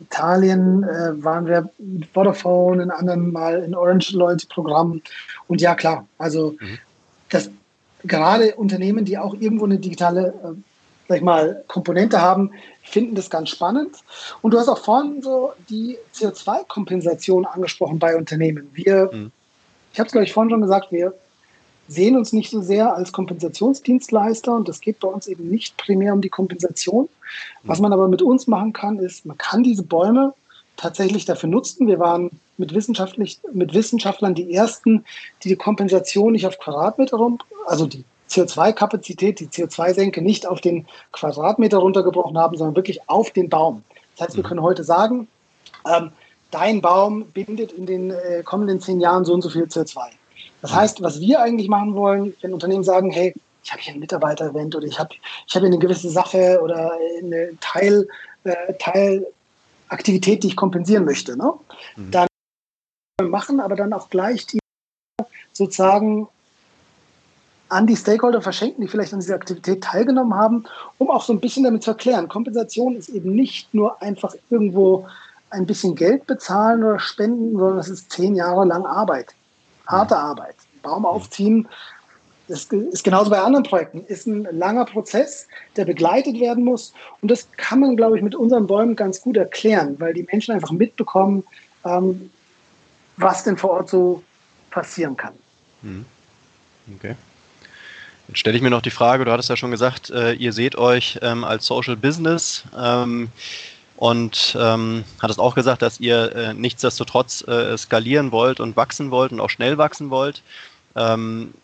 Italien 0.00 0.82
äh, 0.82 1.22
waren 1.22 1.46
wir 1.46 1.70
mit 1.78 2.06
Vodafone, 2.12 2.82
in 2.82 2.90
anderen 2.90 3.32
Mal 3.32 3.62
in 3.62 3.74
Orange 3.74 4.12
Loyalty-Programmen. 4.12 5.02
Und 5.48 5.60
ja, 5.60 5.74
klar, 5.74 6.06
also 6.18 6.54
mhm. 6.60 6.78
das 7.30 7.50
gerade 8.04 8.54
Unternehmen, 8.56 9.04
die 9.04 9.16
auch 9.18 9.34
irgendwo 9.34 9.64
eine 9.64 9.78
digitale 9.78 10.34
äh, 10.44 10.60
sag 11.08 11.18
ich 11.18 11.22
mal, 11.22 11.64
Komponente 11.68 12.20
haben, 12.20 12.50
finden 12.82 13.14
das 13.14 13.30
ganz 13.30 13.50
spannend. 13.50 13.96
Und 14.42 14.52
du 14.52 14.58
hast 14.58 14.68
auch 14.68 14.78
vorhin 14.78 15.22
so 15.22 15.52
die 15.68 15.98
CO2-Kompensation 16.14 17.44
angesprochen 17.44 17.98
bei 17.98 18.16
Unternehmen. 18.16 18.70
Wir, 18.72 19.10
mhm. 19.12 19.32
Ich 19.94 20.00
habe 20.00 20.08
es, 20.08 20.12
glaube 20.12 20.24
ich, 20.24 20.32
vorhin 20.32 20.50
schon 20.50 20.60
gesagt, 20.60 20.90
wir 20.90 21.14
sehen 21.86 22.16
uns 22.16 22.32
nicht 22.32 22.50
so 22.50 22.60
sehr 22.60 22.96
als 22.96 23.12
Kompensationsdienstleister 23.12 24.52
und 24.52 24.68
es 24.68 24.80
geht 24.80 24.98
bei 24.98 25.06
uns 25.06 25.28
eben 25.28 25.48
nicht 25.48 25.76
primär 25.76 26.12
um 26.12 26.20
die 26.20 26.28
Kompensation. 26.28 27.08
Was 27.62 27.78
man 27.78 27.92
aber 27.92 28.08
mit 28.08 28.20
uns 28.20 28.48
machen 28.48 28.72
kann, 28.72 28.98
ist, 28.98 29.24
man 29.24 29.38
kann 29.38 29.62
diese 29.62 29.84
Bäume 29.84 30.34
tatsächlich 30.76 31.26
dafür 31.26 31.48
nutzen. 31.48 31.86
Wir 31.86 32.00
waren 32.00 32.30
mit, 32.56 32.74
wissenschaftlich, 32.74 33.38
mit 33.52 33.72
Wissenschaftlern 33.72 34.34
die 34.34 34.52
ersten, 34.52 35.04
die 35.44 35.50
die 35.50 35.56
Kompensation 35.56 36.32
nicht 36.32 36.46
auf 36.48 36.58
Quadratmeter 36.58 37.16
rum, 37.16 37.38
also 37.66 37.86
die 37.86 38.02
CO2-Kapazität, 38.30 39.38
die 39.38 39.46
CO2-Senke 39.46 40.22
nicht 40.22 40.44
auf 40.44 40.60
den 40.60 40.86
Quadratmeter 41.12 41.78
runtergebrochen 41.78 42.36
haben, 42.36 42.56
sondern 42.56 42.74
wirklich 42.74 43.08
auf 43.08 43.30
den 43.30 43.48
Baum. 43.48 43.84
Das 44.16 44.26
heißt, 44.26 44.36
wir 44.36 44.42
können 44.42 44.62
heute 44.62 44.82
sagen, 44.82 45.28
ähm, 45.86 46.10
dein 46.54 46.80
Baum 46.80 47.26
bindet 47.32 47.72
in 47.72 47.84
den 47.84 48.10
äh, 48.10 48.42
kommenden 48.44 48.80
zehn 48.80 49.00
Jahren 49.00 49.24
so 49.24 49.34
und 49.34 49.42
so 49.42 49.50
viel 49.50 49.64
CO2. 49.64 49.98
Das 50.62 50.70
mhm. 50.70 50.76
heißt, 50.76 51.02
was 51.02 51.20
wir 51.20 51.40
eigentlich 51.40 51.68
machen 51.68 51.94
wollen, 51.94 52.34
wenn 52.40 52.54
Unternehmen 52.54 52.84
sagen, 52.84 53.10
hey, 53.10 53.34
ich 53.64 53.72
habe 53.72 53.82
hier 53.82 53.94
ein 53.94 54.00
Mitarbeiter-Event 54.00 54.76
oder 54.76 54.86
ich 54.86 54.98
habe 54.98 55.14
ich 55.46 55.54
hab 55.54 55.60
hier 55.62 55.66
eine 55.66 55.78
gewisse 55.78 56.10
Sache 56.10 56.60
oder 56.62 56.92
eine 57.20 57.58
Teil, 57.60 58.06
äh, 58.44 58.74
Teilaktivität, 58.78 60.44
die 60.44 60.48
ich 60.48 60.56
kompensieren 60.56 61.04
möchte, 61.04 61.36
ne? 61.36 61.52
Mhm. 61.96 62.10
dann 62.12 62.26
machen, 63.22 63.58
aber 63.58 63.74
dann 63.74 63.92
auch 63.92 64.08
gleich 64.08 64.46
die 64.46 64.60
sozusagen 65.52 66.28
an 67.68 67.86
die 67.86 67.96
Stakeholder 67.96 68.42
verschenken, 68.42 68.82
die 68.82 68.88
vielleicht 68.88 69.12
an 69.12 69.20
dieser 69.20 69.34
Aktivität 69.34 69.82
teilgenommen 69.82 70.34
haben, 70.34 70.64
um 70.98 71.10
auch 71.10 71.24
so 71.24 71.32
ein 71.32 71.40
bisschen 71.40 71.64
damit 71.64 71.82
zu 71.82 71.90
erklären. 71.90 72.28
Kompensation 72.28 72.94
ist 72.94 73.08
eben 73.08 73.34
nicht 73.34 73.72
nur 73.74 74.00
einfach 74.02 74.34
irgendwo 74.50 75.08
ein 75.54 75.66
bisschen 75.66 75.94
Geld 75.94 76.26
bezahlen 76.26 76.84
oder 76.84 76.98
spenden, 76.98 77.58
sondern 77.58 77.78
es 77.78 77.88
ist 77.88 78.10
zehn 78.10 78.34
Jahre 78.34 78.64
lang 78.64 78.84
Arbeit, 78.84 79.34
harte 79.86 80.16
Arbeit. 80.16 80.56
Baum 80.82 81.06
aufziehen, 81.06 81.66
das 82.46 82.64
ist 82.64 83.04
genauso 83.04 83.30
bei 83.30 83.40
anderen 83.40 83.64
Projekten, 83.64 84.04
ist 84.06 84.26
ein 84.26 84.46
langer 84.52 84.84
Prozess, 84.84 85.48
der 85.76 85.86
begleitet 85.86 86.38
werden 86.38 86.62
muss. 86.62 86.92
Und 87.22 87.30
das 87.30 87.48
kann 87.56 87.80
man, 87.80 87.96
glaube 87.96 88.18
ich, 88.18 88.22
mit 88.22 88.34
unseren 88.34 88.66
Bäumen 88.66 88.96
ganz 88.96 89.22
gut 89.22 89.36
erklären, 89.36 89.96
weil 89.98 90.12
die 90.12 90.24
Menschen 90.24 90.52
einfach 90.52 90.70
mitbekommen, 90.70 91.42
ähm, 91.86 92.30
was 93.16 93.44
denn 93.44 93.56
vor 93.56 93.70
Ort 93.70 93.88
so 93.88 94.22
passieren 94.70 95.16
kann. 95.16 95.32
Mhm. 95.82 96.04
Okay. 96.96 97.14
Jetzt 98.28 98.38
stelle 98.38 98.56
ich 98.56 98.62
mir 98.62 98.70
noch 98.70 98.82
die 98.82 98.90
Frage, 98.90 99.24
du 99.24 99.32
hattest 99.32 99.48
ja 99.48 99.56
schon 99.56 99.70
gesagt, 99.70 100.10
äh, 100.10 100.32
ihr 100.32 100.52
seht 100.52 100.76
euch 100.76 101.18
ähm, 101.22 101.44
als 101.44 101.66
Social 101.66 101.96
Business 101.96 102.64
ähm, 102.76 103.28
und 103.96 104.56
ähm, 104.60 105.04
hattest 105.22 105.38
auch 105.38 105.54
gesagt, 105.54 105.82
dass 105.82 106.00
ihr 106.00 106.34
äh, 106.34 106.54
nichtsdestotrotz 106.54 107.46
äh, 107.46 107.76
skalieren 107.78 108.32
wollt 108.32 108.60
und 108.60 108.76
wachsen 108.76 109.10
wollt 109.10 109.32
und 109.32 109.40
auch 109.40 109.50
schnell 109.50 109.78
wachsen 109.78 110.10
wollt. 110.10 110.42
Ähm, 110.96 111.54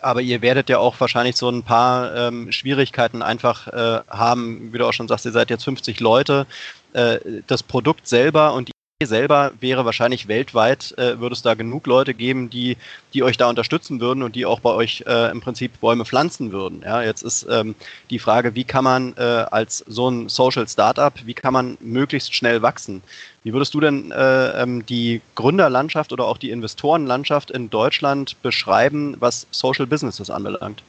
aber 0.00 0.20
ihr 0.20 0.42
werdet 0.42 0.68
ja 0.68 0.78
auch 0.78 0.98
wahrscheinlich 1.00 1.36
so 1.36 1.48
ein 1.48 1.62
paar 1.62 2.14
ähm, 2.14 2.52
Schwierigkeiten 2.52 3.22
einfach 3.22 3.66
äh, 3.68 4.00
haben, 4.08 4.72
wie 4.72 4.78
du 4.78 4.86
auch 4.86 4.92
schon 4.92 5.08
sagst, 5.08 5.24
ihr 5.24 5.32
seid 5.32 5.50
jetzt 5.50 5.64
50 5.64 6.00
Leute. 6.00 6.46
Äh, 6.92 7.18
das 7.46 7.62
Produkt 7.62 8.06
selber 8.06 8.54
und 8.54 8.70
selber 9.04 9.52
wäre 9.60 9.84
wahrscheinlich 9.84 10.26
weltweit, 10.26 10.94
äh, 10.96 11.20
würde 11.20 11.34
es 11.34 11.42
da 11.42 11.52
genug 11.52 11.86
Leute 11.86 12.14
geben, 12.14 12.48
die, 12.48 12.78
die 13.12 13.22
euch 13.22 13.36
da 13.36 13.50
unterstützen 13.50 14.00
würden 14.00 14.22
und 14.22 14.34
die 14.34 14.46
auch 14.46 14.60
bei 14.60 14.70
euch 14.70 15.04
äh, 15.06 15.30
im 15.30 15.42
Prinzip 15.42 15.78
Bäume 15.82 16.06
pflanzen 16.06 16.50
würden. 16.50 16.80
Ja, 16.82 17.02
jetzt 17.02 17.22
ist 17.22 17.46
ähm, 17.50 17.74
die 18.08 18.18
Frage, 18.18 18.54
wie 18.54 18.64
kann 18.64 18.84
man 18.84 19.14
äh, 19.18 19.20
als 19.50 19.84
so 19.86 20.08
ein 20.08 20.30
Social 20.30 20.66
Startup, 20.66 21.12
wie 21.26 21.34
kann 21.34 21.52
man 21.52 21.76
möglichst 21.80 22.34
schnell 22.34 22.62
wachsen? 22.62 23.02
Wie 23.44 23.52
würdest 23.52 23.74
du 23.74 23.80
denn 23.80 24.12
äh, 24.12 24.62
ähm, 24.62 24.86
die 24.86 25.20
Gründerlandschaft 25.34 26.10
oder 26.14 26.24
auch 26.24 26.38
die 26.38 26.50
Investorenlandschaft 26.50 27.50
in 27.50 27.68
Deutschland 27.68 28.40
beschreiben, 28.40 29.16
was 29.20 29.46
Social 29.50 29.86
Businesses 29.86 30.30
anbelangt? 30.30 30.82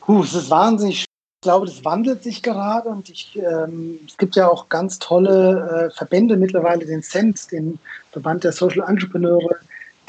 Puh, 0.00 0.22
es 0.22 0.32
ist 0.32 0.48
wahnsinnig 0.48 1.04
ich 1.40 1.44
glaube, 1.44 1.64
das 1.64 1.86
wandelt 1.86 2.22
sich 2.22 2.42
gerade 2.42 2.90
und 2.90 3.08
ich, 3.08 3.34
ähm, 3.38 3.98
es 4.06 4.18
gibt 4.18 4.36
ja 4.36 4.46
auch 4.46 4.68
ganz 4.68 4.98
tolle 4.98 5.88
äh, 5.88 5.96
Verbände 5.96 6.36
mittlerweile, 6.36 6.84
den 6.84 7.02
CENT, 7.02 7.50
den 7.50 7.78
Verband 8.12 8.44
der 8.44 8.52
Social 8.52 8.86
Entrepreneure, 8.86 9.56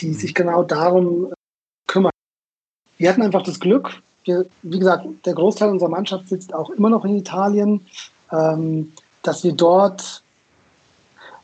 die 0.01 0.09
mhm. 0.09 0.13
sich 0.15 0.35
genau 0.35 0.63
darum 0.63 1.27
äh, 1.27 1.35
kümmern. 1.87 2.11
Wir 2.97 3.07
hatten 3.07 3.21
einfach 3.21 3.43
das 3.43 3.61
Glück, 3.61 4.01
wir, 4.25 4.45
wie 4.63 4.79
gesagt, 4.79 5.05
der 5.25 5.33
Großteil 5.33 5.69
unserer 5.69 5.87
Mannschaft 5.87 6.27
sitzt 6.27 6.53
auch 6.53 6.69
immer 6.71 6.89
noch 6.89 7.05
in 7.05 7.15
Italien, 7.15 7.85
ähm, 8.33 8.91
dass 9.23 9.45
wir 9.45 9.53
dort, 9.53 10.23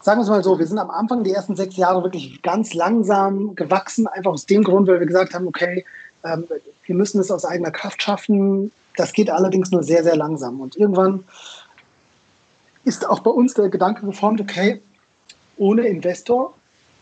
sagen 0.01 0.19
wir 0.19 0.23
es 0.23 0.29
mal 0.29 0.43
so, 0.43 0.59
wir 0.59 0.67
sind 0.67 0.79
am 0.79 0.89
Anfang 0.89 1.23
die 1.23 1.31
ersten 1.31 1.55
sechs 1.55 1.77
Jahre 1.77 2.03
wirklich 2.03 2.41
ganz 2.41 2.73
langsam 2.73 3.55
gewachsen, 3.55 4.05
einfach 4.07 4.33
aus 4.33 4.45
dem 4.47 4.65
Grund, 4.65 4.89
weil 4.89 4.99
wir 4.99 5.07
gesagt 5.07 5.33
haben, 5.33 5.47
okay, 5.47 5.85
ähm, 6.25 6.45
wir 6.85 6.95
müssen 6.95 7.21
es 7.21 7.31
aus 7.31 7.45
eigener 7.45 7.71
Kraft 7.71 8.03
schaffen, 8.03 8.73
das 8.97 9.13
geht 9.13 9.29
allerdings 9.29 9.71
nur 9.71 9.83
sehr, 9.83 10.03
sehr 10.03 10.15
langsam. 10.15 10.59
Und 10.59 10.75
irgendwann 10.75 11.23
ist 12.83 13.07
auch 13.07 13.19
bei 13.19 13.31
uns 13.31 13.53
der 13.53 13.69
Gedanke 13.69 14.05
geformt, 14.05 14.41
okay, 14.41 14.81
ohne 15.57 15.87
Investor 15.87 16.53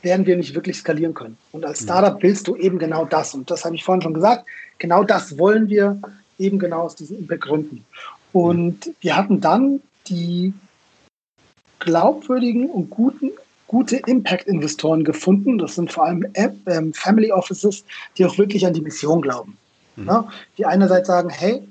werden 0.01 0.25
wir 0.25 0.37
nicht 0.37 0.53
wirklich 0.53 0.77
skalieren 0.77 1.13
können. 1.13 1.37
Und 1.51 1.65
als 1.65 1.81
mhm. 1.81 1.85
Startup 1.85 2.21
willst 2.21 2.47
du 2.47 2.55
eben 2.55 2.77
genau 2.79 3.05
das. 3.05 3.33
Und 3.33 3.49
das 3.49 3.65
habe 3.65 3.75
ich 3.75 3.83
vorhin 3.83 4.01
schon 4.01 4.13
gesagt. 4.13 4.45
Genau 4.77 5.03
das 5.03 5.37
wollen 5.37 5.69
wir 5.69 5.99
eben 6.37 6.59
genau 6.59 6.81
aus 6.81 6.95
diesen 6.95 7.25
Begründen. 7.27 7.85
Und 8.33 8.91
wir 9.01 9.15
hatten 9.15 9.41
dann 9.41 9.81
die 10.07 10.53
glaubwürdigen 11.79 12.69
und 12.69 12.89
guten, 12.89 13.31
gute 13.67 13.97
Impact-Investoren 13.97 15.03
gefunden. 15.03 15.57
Das 15.57 15.75
sind 15.75 15.91
vor 15.91 16.05
allem 16.05 16.25
ähm, 16.35 16.93
Family 16.93 17.31
Offices, 17.31 17.83
die 18.17 18.25
auch 18.25 18.37
wirklich 18.37 18.65
an 18.65 18.73
die 18.73 18.81
Mission 18.81 19.21
glauben. 19.21 19.57
Mhm. 19.95 20.07
Ja, 20.07 20.27
die 20.57 20.65
einerseits 20.65 21.07
sagen, 21.07 21.29
hey, 21.29 21.67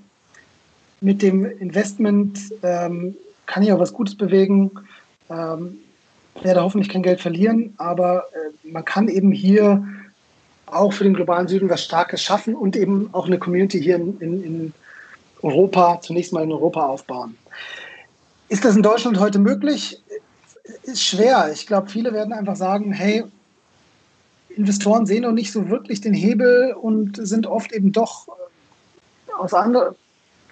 mit 1.05 1.21
dem 1.21 1.45
Investment 1.45 2.39
ähm, 2.63 3.15
kann 3.45 3.63
ich 3.63 3.71
auch 3.71 3.79
was 3.79 3.93
Gutes 3.93 4.17
bewegen, 4.17 4.71
ähm, 5.29 5.77
werde 6.41 6.63
hoffentlich 6.63 6.89
kein 6.89 7.03
Geld 7.03 7.21
verlieren, 7.21 7.75
aber 7.77 8.25
äh, 8.33 8.69
man 8.69 8.87
kann 8.87 9.09
eben 9.09 9.31
hier 9.31 9.87
auch 10.65 10.95
für 10.95 11.05
den 11.05 11.13
globalen 11.13 11.47
Süden 11.47 11.69
was 11.69 11.85
Starkes 11.85 12.23
schaffen 12.23 12.55
und 12.55 12.75
eben 12.75 13.11
auch 13.13 13.27
eine 13.27 13.39
Community 13.39 13.83
hier 13.83 13.97
in, 13.97 14.19
in, 14.19 14.45
in 14.45 14.73
Europa, 15.43 16.01
zunächst 16.01 16.33
mal 16.33 16.43
in 16.43 16.53
Europa 16.53 16.87
aufbauen. 16.87 17.37
Ist 18.49 18.65
das 18.65 18.75
in 18.75 18.83
Deutschland 18.83 19.21
heute 19.21 19.39
möglich? 19.39 20.01
Ist 20.85 21.05
schwer. 21.05 21.51
Ich 21.53 21.67
glaube, 21.67 21.91
viele 21.91 22.15
werden 22.15 22.33
einfach 22.33 22.57
sagen, 22.57 22.93
hey, 22.93 23.25
Investoren 24.49 25.05
sehen 25.05 25.25
noch 25.25 25.33
nicht 25.33 25.53
so 25.53 25.69
wirklich 25.69 26.01
den 26.01 26.15
Hebel 26.15 26.73
und 26.73 27.19
sind 27.27 27.47
oft 27.47 27.73
eben 27.73 27.93
doch 27.93 28.27
aus 29.39 29.53
anderen, 29.53 29.95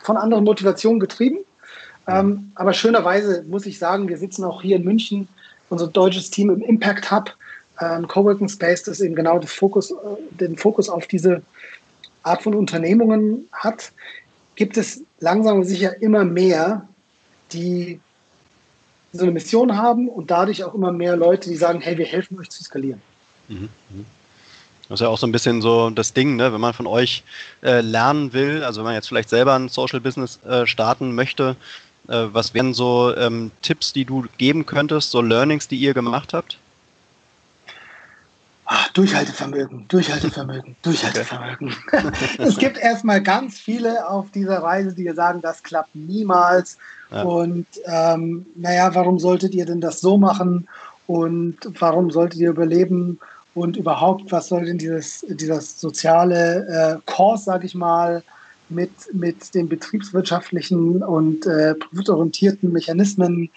von 0.02 0.16
anderen 0.16 0.44
Motivationen 0.44 1.00
getrieben. 1.00 1.38
Ähm, 2.08 2.50
aber 2.54 2.72
schönerweise 2.72 3.44
muss 3.48 3.66
ich 3.66 3.78
sagen, 3.78 4.08
wir 4.08 4.18
sitzen 4.18 4.44
auch 4.44 4.62
hier 4.62 4.76
in 4.76 4.84
München, 4.84 5.28
unser 5.68 5.86
deutsches 5.86 6.30
Team 6.30 6.50
im 6.50 6.62
Impact 6.62 7.10
Hub, 7.10 7.34
äh, 7.78 7.84
ein 7.84 8.08
Coworking 8.08 8.48
Space, 8.48 8.82
das 8.82 9.00
eben 9.00 9.14
genau 9.14 9.40
Fokus, 9.42 9.92
äh, 9.92 9.94
den 10.32 10.56
Fokus 10.56 10.88
auf 10.88 11.06
diese 11.06 11.42
Art 12.24 12.42
von 12.42 12.54
Unternehmungen 12.54 13.48
hat. 13.52 13.92
Gibt 14.56 14.76
es 14.76 15.02
langsam 15.20 15.58
und 15.58 15.64
sicher 15.64 16.02
immer 16.02 16.24
mehr, 16.24 16.86
die 17.52 18.00
so 19.12 19.22
eine 19.22 19.32
Mission 19.32 19.76
haben 19.76 20.08
und 20.08 20.30
dadurch 20.30 20.64
auch 20.64 20.74
immer 20.74 20.92
mehr 20.92 21.16
Leute, 21.16 21.50
die 21.50 21.56
sagen, 21.56 21.80
hey, 21.80 21.96
wir 21.98 22.06
helfen 22.06 22.38
euch 22.38 22.50
zu 22.50 22.64
skalieren. 22.64 23.00
Mhm. 23.48 23.68
mhm. 23.90 24.06
Das 24.92 25.00
ist 25.00 25.04
ja 25.04 25.08
auch 25.08 25.16
so 25.16 25.26
ein 25.26 25.32
bisschen 25.32 25.62
so 25.62 25.88
das 25.88 26.12
Ding, 26.12 26.36
ne? 26.36 26.52
wenn 26.52 26.60
man 26.60 26.74
von 26.74 26.86
euch 26.86 27.24
äh, 27.62 27.80
lernen 27.80 28.34
will, 28.34 28.62
also 28.62 28.80
wenn 28.80 28.84
man 28.84 28.94
jetzt 28.94 29.08
vielleicht 29.08 29.30
selber 29.30 29.54
ein 29.54 29.70
Social 29.70 30.00
Business 30.00 30.38
äh, 30.44 30.66
starten 30.66 31.14
möchte, 31.14 31.56
äh, 32.08 32.26
was 32.30 32.52
wären 32.52 32.74
so 32.74 33.16
ähm, 33.16 33.52
Tipps, 33.62 33.94
die 33.94 34.04
du 34.04 34.26
geben 34.36 34.66
könntest, 34.66 35.10
so 35.10 35.22
Learnings, 35.22 35.66
die 35.66 35.76
ihr 35.76 35.94
gemacht 35.94 36.34
habt? 36.34 36.58
Ach, 38.66 38.86
Durchhaltevermögen, 38.90 39.88
Durchhaltevermögen, 39.88 40.76
Durchhaltevermögen. 40.82 41.74
es 42.38 42.58
gibt 42.58 42.76
erstmal 42.76 43.22
ganz 43.22 43.58
viele 43.58 44.06
auf 44.06 44.30
dieser 44.32 44.58
Reise, 44.58 44.94
die 44.94 45.08
sagen, 45.14 45.40
das 45.40 45.62
klappt 45.62 45.94
niemals. 45.94 46.76
Ja. 47.10 47.22
Und 47.22 47.66
ähm, 47.86 48.44
naja, 48.56 48.94
warum 48.94 49.18
solltet 49.18 49.54
ihr 49.54 49.64
denn 49.64 49.80
das 49.80 50.02
so 50.02 50.18
machen? 50.18 50.68
Und 51.06 51.56
warum 51.78 52.10
solltet 52.10 52.40
ihr 52.40 52.50
überleben? 52.50 53.18
Und 53.54 53.76
überhaupt, 53.76 54.32
was 54.32 54.48
soll 54.48 54.64
denn 54.64 54.78
dieses, 54.78 55.24
dieses 55.28 55.78
soziale 55.80 56.66
äh, 56.66 57.10
Kurs, 57.10 57.44
sage 57.44 57.66
ich 57.66 57.74
mal, 57.74 58.22
mit, 58.70 58.90
mit 59.12 59.54
den 59.54 59.68
betriebswirtschaftlichen 59.68 61.02
und 61.02 61.46
äh, 61.46 61.74
profitorientierten 61.74 62.72
Mechanismen 62.72 63.50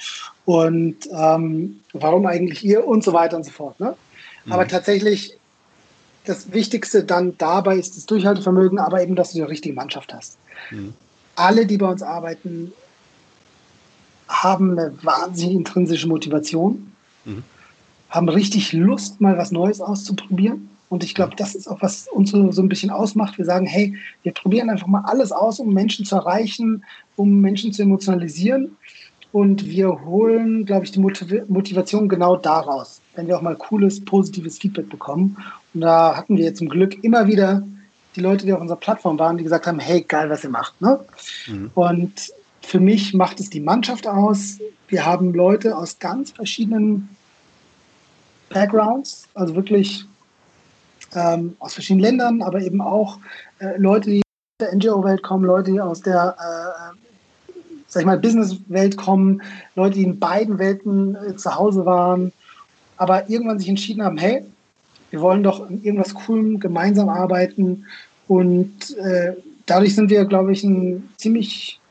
und 0.44 0.98
ähm, 1.12 1.80
warum 1.94 2.26
eigentlich 2.26 2.66
ihr 2.66 2.86
und 2.86 3.04
so 3.04 3.14
weiter 3.14 3.38
und 3.38 3.46
so 3.46 3.52
fort. 3.52 3.80
Ne? 3.80 3.96
Mhm. 4.44 4.52
Aber 4.52 4.68
tatsächlich, 4.68 5.38
das 6.26 6.52
Wichtigste 6.52 7.04
dann 7.04 7.38
dabei 7.38 7.78
ist 7.78 7.96
das 7.96 8.06
Durchhaltevermögen, 8.08 8.80
aber 8.80 9.02
eben, 9.02 9.16
dass 9.16 9.32
du 9.32 9.38
die 9.38 9.44
richtige 9.44 9.76
Mannschaft 9.76 10.14
hast. 10.14 10.38
Mhm. 10.72 10.94
Alle, 11.36 11.66
die 11.66 11.78
bei 11.78 11.88
uns 11.88 12.04
arbeiten, 12.04 12.74
haben 14.28 14.72
eine 14.72 14.92
wahnsinnig 15.04 15.56
intrinsische 15.56 16.08
Motivation. 16.08 16.92
Mhm 17.24 17.44
haben 18.16 18.30
richtig 18.30 18.72
Lust, 18.74 19.20
mal 19.20 19.38
was 19.38 19.52
Neues 19.52 19.82
auszuprobieren. 19.82 20.70
Und 20.88 21.04
ich 21.04 21.16
glaube, 21.16 21.36
das 21.36 21.56
ist 21.56 21.68
auch, 21.68 21.82
was 21.82 22.08
uns 22.08 22.32
so, 22.32 22.52
so 22.52 22.62
ein 22.62 22.70
bisschen 22.70 22.90
ausmacht. 22.90 23.38
Wir 23.38 23.46
sagen, 23.46 23.66
hey, 23.66 23.96
wir 24.24 24.32
probieren 24.32 24.70
einfach 24.70 24.88
mal 24.88 25.02
alles 25.06 25.32
aus, 25.32 25.60
um 25.60 25.74
Menschen 25.74 26.06
zu 26.06 26.16
erreichen, 26.16 26.84
um 27.16 27.42
Menschen 27.42 27.74
zu 27.74 27.82
emotionalisieren. 27.82 28.78
Und 29.32 29.66
wir 29.66 30.06
holen, 30.06 30.66
glaube 30.66 30.86
ich, 30.86 30.92
die 30.92 31.00
Motivation 31.00 32.08
genau 32.08 32.38
daraus, 32.38 33.02
wenn 33.16 33.28
wir 33.28 33.38
auch 33.38 33.42
mal 33.42 33.58
cooles, 33.58 34.04
positives 34.06 34.60
Feedback 34.60 34.90
bekommen. 34.90 35.36
Und 35.74 35.82
da 35.82 36.16
hatten 36.16 36.38
wir 36.38 36.56
zum 36.56 36.70
Glück 36.70 37.04
immer 37.04 37.28
wieder 37.28 37.64
die 38.16 38.22
Leute, 38.22 38.46
die 38.46 38.54
auf 38.54 38.62
unserer 38.62 38.80
Plattform 38.80 39.20
waren, 39.20 39.38
die 39.38 39.44
gesagt 39.44 39.68
haben, 39.68 39.80
hey, 39.80 40.02
geil, 40.02 40.30
was 40.30 40.46
ihr 40.46 40.50
macht. 40.50 40.80
Ne? 40.80 41.00
Mhm. 41.48 41.72
Und 41.76 42.32
für 42.62 42.80
mich 42.80 43.14
macht 43.14 43.42
es 43.42 43.50
die 43.50 43.60
Mannschaft 43.60 44.08
aus. 44.08 44.60
Wir 44.88 45.06
haben 45.06 45.34
Leute 45.34 45.76
aus 45.76 46.00
ganz 46.00 46.32
verschiedenen 46.32 47.10
Backgrounds, 48.56 49.28
also 49.34 49.54
wirklich 49.54 50.06
ähm, 51.14 51.58
aus 51.60 51.74
verschiedenen 51.74 52.04
Ländern, 52.04 52.42
aber 52.42 52.62
eben 52.62 52.80
auch 52.80 53.20
äh, 53.60 53.78
Leute, 53.78 54.10
die 54.10 54.22
aus 54.22 54.68
der 54.68 54.76
NGO-Welt 54.76 55.22
kommen, 55.22 55.44
Leute, 55.44 55.74
die 55.74 55.82
aus 55.82 56.02
der, 56.02 56.36
äh, 56.40 57.54
sag 57.88 58.00
ich 58.00 58.06
mal, 58.06 58.18
Business-Welt 58.18 58.96
kommen, 58.96 59.42
Leute, 59.76 59.96
die 59.96 60.04
in 60.04 60.20
beiden 60.20 60.58
Welten 60.58 61.16
äh, 61.16 61.36
zu 61.36 61.54
Hause 61.54 61.86
waren, 61.86 62.32
aber 62.96 63.30
irgendwann 63.30 63.60
sich 63.60 63.68
entschieden 63.68 64.02
haben, 64.02 64.18
hey, 64.18 64.46
wir 65.12 65.20
wollen 65.20 65.44
doch 65.44 65.70
in 65.70 65.84
irgendwas 65.84 66.14
Coolem 66.14 66.62
gemeinsam 66.62 67.10
arbeiten 67.10 67.86
und 68.30 68.98
äh, 68.98 69.34
dadurch 69.66 69.96
sind 69.96 70.10
wir, 70.10 70.24
glaube 70.24 70.54
ich, 70.54 70.64
ein 70.64 71.10
ziemlich 71.18 71.82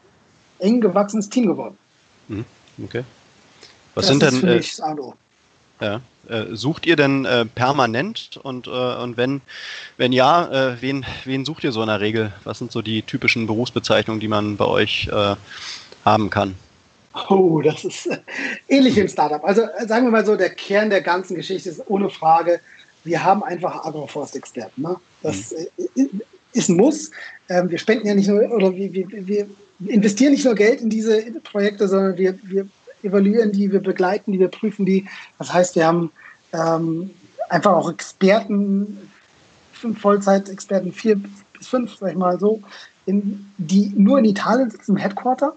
eng 0.61 0.81
gewachsenes 0.81 1.29
Team 1.29 1.47
geworden. 1.47 1.77
Mhm, 2.29 2.47
okay. 2.83 3.05
Was 3.95 4.07
das 4.07 4.19
sind 4.19 4.43
denn, 4.43 4.49
äh, 4.49 4.63
ja. 5.85 6.01
Äh, 6.29 6.55
sucht 6.57 6.87
ihr 6.87 6.97
denn 6.97 7.27
äh, 7.27 7.45
permanent 7.45 8.41
und, 8.43 8.67
äh, 8.67 8.71
und 8.71 9.17
wenn, 9.17 9.43
wenn 9.99 10.13
ja, 10.13 10.73
äh, 10.73 10.81
wen, 10.81 11.05
wen 11.25 11.45
sucht 11.45 11.65
ihr 11.65 11.73
so 11.73 11.83
in 11.83 11.89
der 11.89 12.01
Regel? 12.01 12.33
Was 12.45 12.59
sind 12.59 12.73
so 12.73 12.81
die 12.81 13.03
typischen 13.03 13.47
Berufsbezeichnungen, 13.47 14.21
die 14.21 14.29
man 14.29 14.57
bei 14.57 14.65
euch 14.65 15.09
äh, 15.13 15.37
haben 16.05 16.31
kann? 16.31 16.55
Oh, 17.29 17.61
das 17.61 17.85
ist 17.85 18.07
äh, 18.07 18.19
ähnlich 18.69 18.97
im 18.97 19.09
Startup. 19.09 19.45
Also 19.45 19.63
sagen 19.87 20.07
wir 20.07 20.11
mal 20.11 20.25
so, 20.25 20.35
der 20.35 20.51
Kern 20.51 20.91
der 20.91 21.03
ganzen 21.03 21.37
Geschichte 21.37 21.69
ist 21.69 21.83
ohne 21.89 22.09
Frage, 22.09 22.61
wir 23.05 23.23
haben 23.23 23.43
einfach 23.45 23.85
Agroforst-Experten. 23.85 24.83
Ne? 24.83 24.97
Das 25.23 25.55
mhm. 25.95 26.23
ist 26.55 26.71
ein 26.71 26.77
Muss. 26.77 27.11
Ähm, 27.51 27.71
wir 27.71 27.79
spenden 27.79 28.07
ja 28.07 28.15
nicht 28.15 28.29
nur, 28.29 28.41
oder 28.51 28.75
wir, 28.75 28.93
wir, 28.93 29.07
wir 29.11 29.47
investieren 29.87 30.33
nicht 30.33 30.45
nur 30.45 30.55
Geld 30.55 30.81
in 30.81 30.89
diese 30.89 31.23
Projekte, 31.43 31.87
sondern 31.87 32.17
wir, 32.17 32.39
wir 32.45 32.67
evaluieren 33.05 33.53
die, 33.53 33.71
wir 33.71 33.81
begleiten 33.81 34.33
die, 34.33 34.41
wir 34.41 34.49
prüfen 34.49 34.87
die. 34.87 35.07
Das 35.39 35.53
heißt, 35.53 35.77
wir 35.77 35.87
haben 35.87 36.11
ähm, 36.53 37.11
einfach 37.49 37.73
auch 37.73 37.91
Experten, 37.91 39.11
fünf 39.73 40.01
Vollzeitexperten, 40.01 40.93
vier 40.93 41.17
bis 41.17 41.69
fünf, 41.69 41.97
sag 41.97 42.11
ich 42.11 42.17
mal 42.17 42.39
so, 42.39 42.63
in, 43.07 43.47
die 43.59 43.93
nur 43.97 44.19
in 44.19 44.25
Italien 44.25 44.71
sitzen, 44.71 44.93
im 44.93 44.97
Headquarter. 44.97 45.55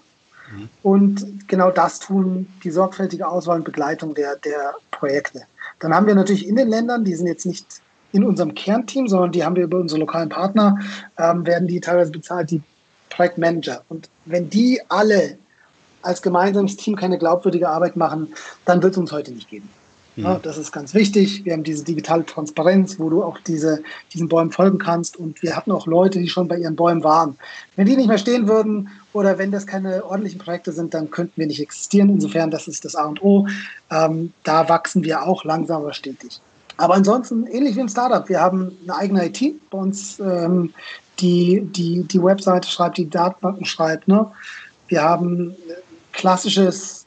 Mhm. 0.52 0.70
Und 0.84 1.48
genau 1.48 1.72
das 1.72 2.00
tun, 2.00 2.48
die 2.64 2.72
sorgfältige 2.72 3.28
Auswahl 3.28 3.58
und 3.58 3.64
Begleitung 3.66 4.14
der, 4.14 4.36
der 4.38 4.76
Projekte. 4.92 5.44
Dann 5.80 5.94
haben 5.94 6.08
wir 6.08 6.16
natürlich 6.16 6.48
in 6.48 6.56
den 6.56 6.70
Ländern, 6.70 7.06
die 7.06 7.16
sind 7.16 7.28
jetzt 7.28 7.46
nicht 7.46 7.66
in 8.14 8.24
unserem 8.24 8.56
Kernteam, 8.56 9.08
sondern 9.08 9.32
die 9.32 9.44
haben 9.44 9.56
wir 9.56 9.64
über 9.64 9.80
unsere 9.80 10.00
lokalen 10.00 10.30
Partner, 10.30 10.78
ähm, 11.18 11.46
werden 11.46 11.68
die 11.68 11.80
teilweise 11.80 12.12
bezahlt, 12.12 12.52
die 12.52 12.62
Projektmanager. 13.10 13.84
Und 13.90 14.10
wenn 14.26 14.50
die 14.50 14.80
alle 14.90 15.38
als 16.08 16.22
gemeinsames 16.22 16.78
Team 16.78 16.96
keine 16.96 17.18
glaubwürdige 17.18 17.70
Arbeit 17.70 17.96
machen, 17.96 18.34
dann 18.66 18.82
wird 18.82 18.94
es 18.94 18.98
uns 18.98 19.12
heute 19.12 19.32
nicht 19.32 19.50
geben. 19.50 19.70
Mhm. 20.18 20.24
Ja, 20.24 20.40
das 20.42 20.58
ist 20.58 20.72
ganz 20.72 20.94
wichtig. 20.94 21.46
Wir 21.46 21.54
haben 21.54 21.64
diese 21.64 21.84
digitale 21.84 22.26
Transparenz, 22.26 23.00
wo 23.00 23.10
du 23.10 23.24
auch 23.24 23.38
diese, 23.46 23.84
diesen 24.14 24.28
Bäumen 24.28 24.52
folgen 24.52 24.80
kannst. 24.80 25.16
Und 25.18 25.42
wir 25.44 25.56
hatten 25.56 25.72
auch 25.72 25.86
Leute, 25.86 26.20
die 26.20 26.28
schon 26.28 26.48
bei 26.48 26.58
ihren 26.58 26.76
Bäumen 26.76 27.04
waren. 27.04 27.38
Wenn 27.76 27.86
die 27.86 27.96
nicht 27.96 28.08
mehr 28.08 28.18
stehen 28.18 28.48
würden 28.48 28.90
oder 29.14 29.38
wenn 29.38 29.52
das 29.52 29.68
keine 29.68 30.04
ordentlichen 30.04 30.40
Projekte 30.40 30.72
sind, 30.72 30.94
dann 30.94 31.12
könnten 31.12 31.34
wir 31.36 31.48
nicht 31.48 31.62
existieren. 31.62 32.10
Insofern, 32.10 32.50
das 32.50 32.68
ist 32.68 32.84
das 32.84 32.96
A 32.96 33.06
und 33.06 33.22
O. 33.22 33.48
Ähm, 33.92 34.34
da 34.44 34.68
wachsen 34.68 35.04
wir 35.04 35.24
auch 35.24 35.44
langsam 35.46 35.84
aber 35.84 35.94
stetig. 35.94 36.42
Aber 36.78 36.96
ansonsten 36.96 37.46
ähnlich 37.48 37.76
wie 37.76 37.82
ein 37.82 37.90
Startup. 37.90 38.28
Wir 38.28 38.42
haben 38.42 38.72
eine 38.84 38.96
eigene 38.96 39.26
IT 39.26 39.42
bei 39.70 39.78
uns, 39.78 40.20
ähm, 40.20 40.74
die, 41.20 41.62
die 41.62 42.04
die 42.04 42.24
Webseite 42.24 42.70
schreibt, 42.70 42.98
die 42.98 43.10
Datenbanken 43.10 43.66
schreibt. 43.66 44.08
Ne? 44.08 44.32
Wir 44.88 45.04
haben 45.04 45.56
klassisches 46.18 47.06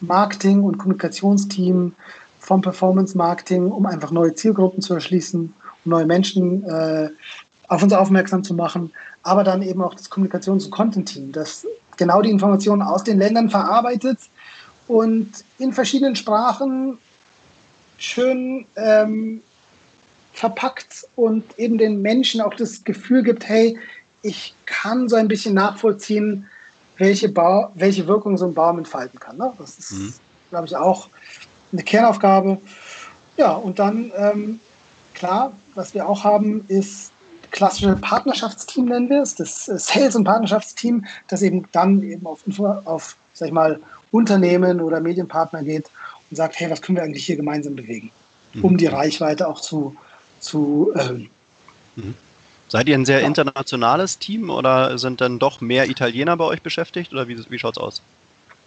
Marketing- 0.00 0.62
und 0.62 0.78
Kommunikationsteam 0.78 1.92
vom 2.38 2.60
Performance 2.60 3.16
Marketing, 3.16 3.70
um 3.70 3.86
einfach 3.86 4.10
neue 4.10 4.34
Zielgruppen 4.34 4.82
zu 4.82 4.94
erschließen, 4.94 5.52
um 5.84 5.90
neue 5.90 6.06
Menschen 6.06 6.62
äh, 6.68 7.08
auf 7.68 7.82
uns 7.82 7.92
aufmerksam 7.92 8.44
zu 8.44 8.54
machen, 8.54 8.92
aber 9.22 9.44
dann 9.44 9.62
eben 9.62 9.82
auch 9.82 9.94
das 9.94 10.10
Kommunikations- 10.10 10.66
und 10.66 10.70
Content-Team, 10.70 11.32
das 11.32 11.66
genau 11.96 12.22
die 12.22 12.30
Informationen 12.30 12.82
aus 12.82 13.02
den 13.02 13.18
Ländern 13.18 13.50
verarbeitet 13.50 14.18
und 14.88 15.28
in 15.58 15.72
verschiedenen 15.72 16.16
Sprachen 16.16 16.98
schön 17.98 18.66
ähm, 18.76 19.40
verpackt 20.32 21.06
und 21.16 21.44
eben 21.58 21.78
den 21.78 22.02
Menschen 22.02 22.40
auch 22.40 22.54
das 22.54 22.84
Gefühl 22.84 23.22
gibt, 23.22 23.48
hey, 23.48 23.78
ich 24.22 24.54
kann 24.66 25.08
so 25.08 25.16
ein 25.16 25.28
bisschen 25.28 25.54
nachvollziehen, 25.54 26.46
welche, 27.00 27.30
Bau, 27.30 27.70
welche 27.74 28.06
Wirkung 28.06 28.36
so 28.36 28.46
ein 28.46 28.54
Baum 28.54 28.78
entfalten 28.78 29.18
kann. 29.18 29.38
Ne? 29.38 29.52
Das 29.58 29.78
ist, 29.78 29.92
mhm. 29.92 30.12
glaube 30.50 30.66
ich, 30.66 30.76
auch 30.76 31.08
eine 31.72 31.82
Kernaufgabe. 31.82 32.58
Ja, 33.36 33.52
und 33.52 33.78
dann, 33.78 34.12
ähm, 34.16 34.60
klar, 35.14 35.52
was 35.74 35.94
wir 35.94 36.06
auch 36.06 36.24
haben, 36.24 36.64
ist 36.68 37.12
klassische 37.50 37.96
Partnerschaftsteam 37.96 38.84
nennen 38.84 39.08
wir 39.08 39.22
es, 39.22 39.34
das 39.34 39.64
Sales- 39.64 40.14
und 40.14 40.24
Partnerschaftsteam, 40.24 41.04
das 41.28 41.42
eben 41.42 41.66
dann 41.72 42.02
eben 42.02 42.26
auf, 42.26 42.40
auf 42.84 43.16
sag 43.32 43.48
ich 43.48 43.54
mal, 43.54 43.80
Unternehmen 44.12 44.80
oder 44.80 45.00
Medienpartner 45.00 45.62
geht 45.62 45.90
und 46.30 46.36
sagt, 46.36 46.60
hey, 46.60 46.70
was 46.70 46.82
können 46.82 46.96
wir 46.96 47.02
eigentlich 47.02 47.24
hier 47.24 47.36
gemeinsam 47.36 47.76
bewegen, 47.76 48.10
mhm. 48.52 48.64
um 48.64 48.76
die 48.76 48.86
Reichweite 48.86 49.48
auch 49.48 49.60
zu, 49.60 49.96
zu 50.38 50.92
erhöhen. 50.94 51.30
Mhm. 51.96 52.14
Seid 52.70 52.88
ihr 52.88 52.94
ein 52.94 53.04
sehr 53.04 53.22
internationales 53.22 54.18
Team 54.20 54.48
oder 54.48 54.96
sind 54.96 55.20
dann 55.20 55.40
doch 55.40 55.60
mehr 55.60 55.90
Italiener 55.90 56.36
bei 56.36 56.44
euch 56.44 56.62
beschäftigt 56.62 57.12
oder 57.12 57.26
wie, 57.26 57.36
wie 57.50 57.58
schaut 57.58 57.76
es 57.76 57.82
aus? 57.82 58.02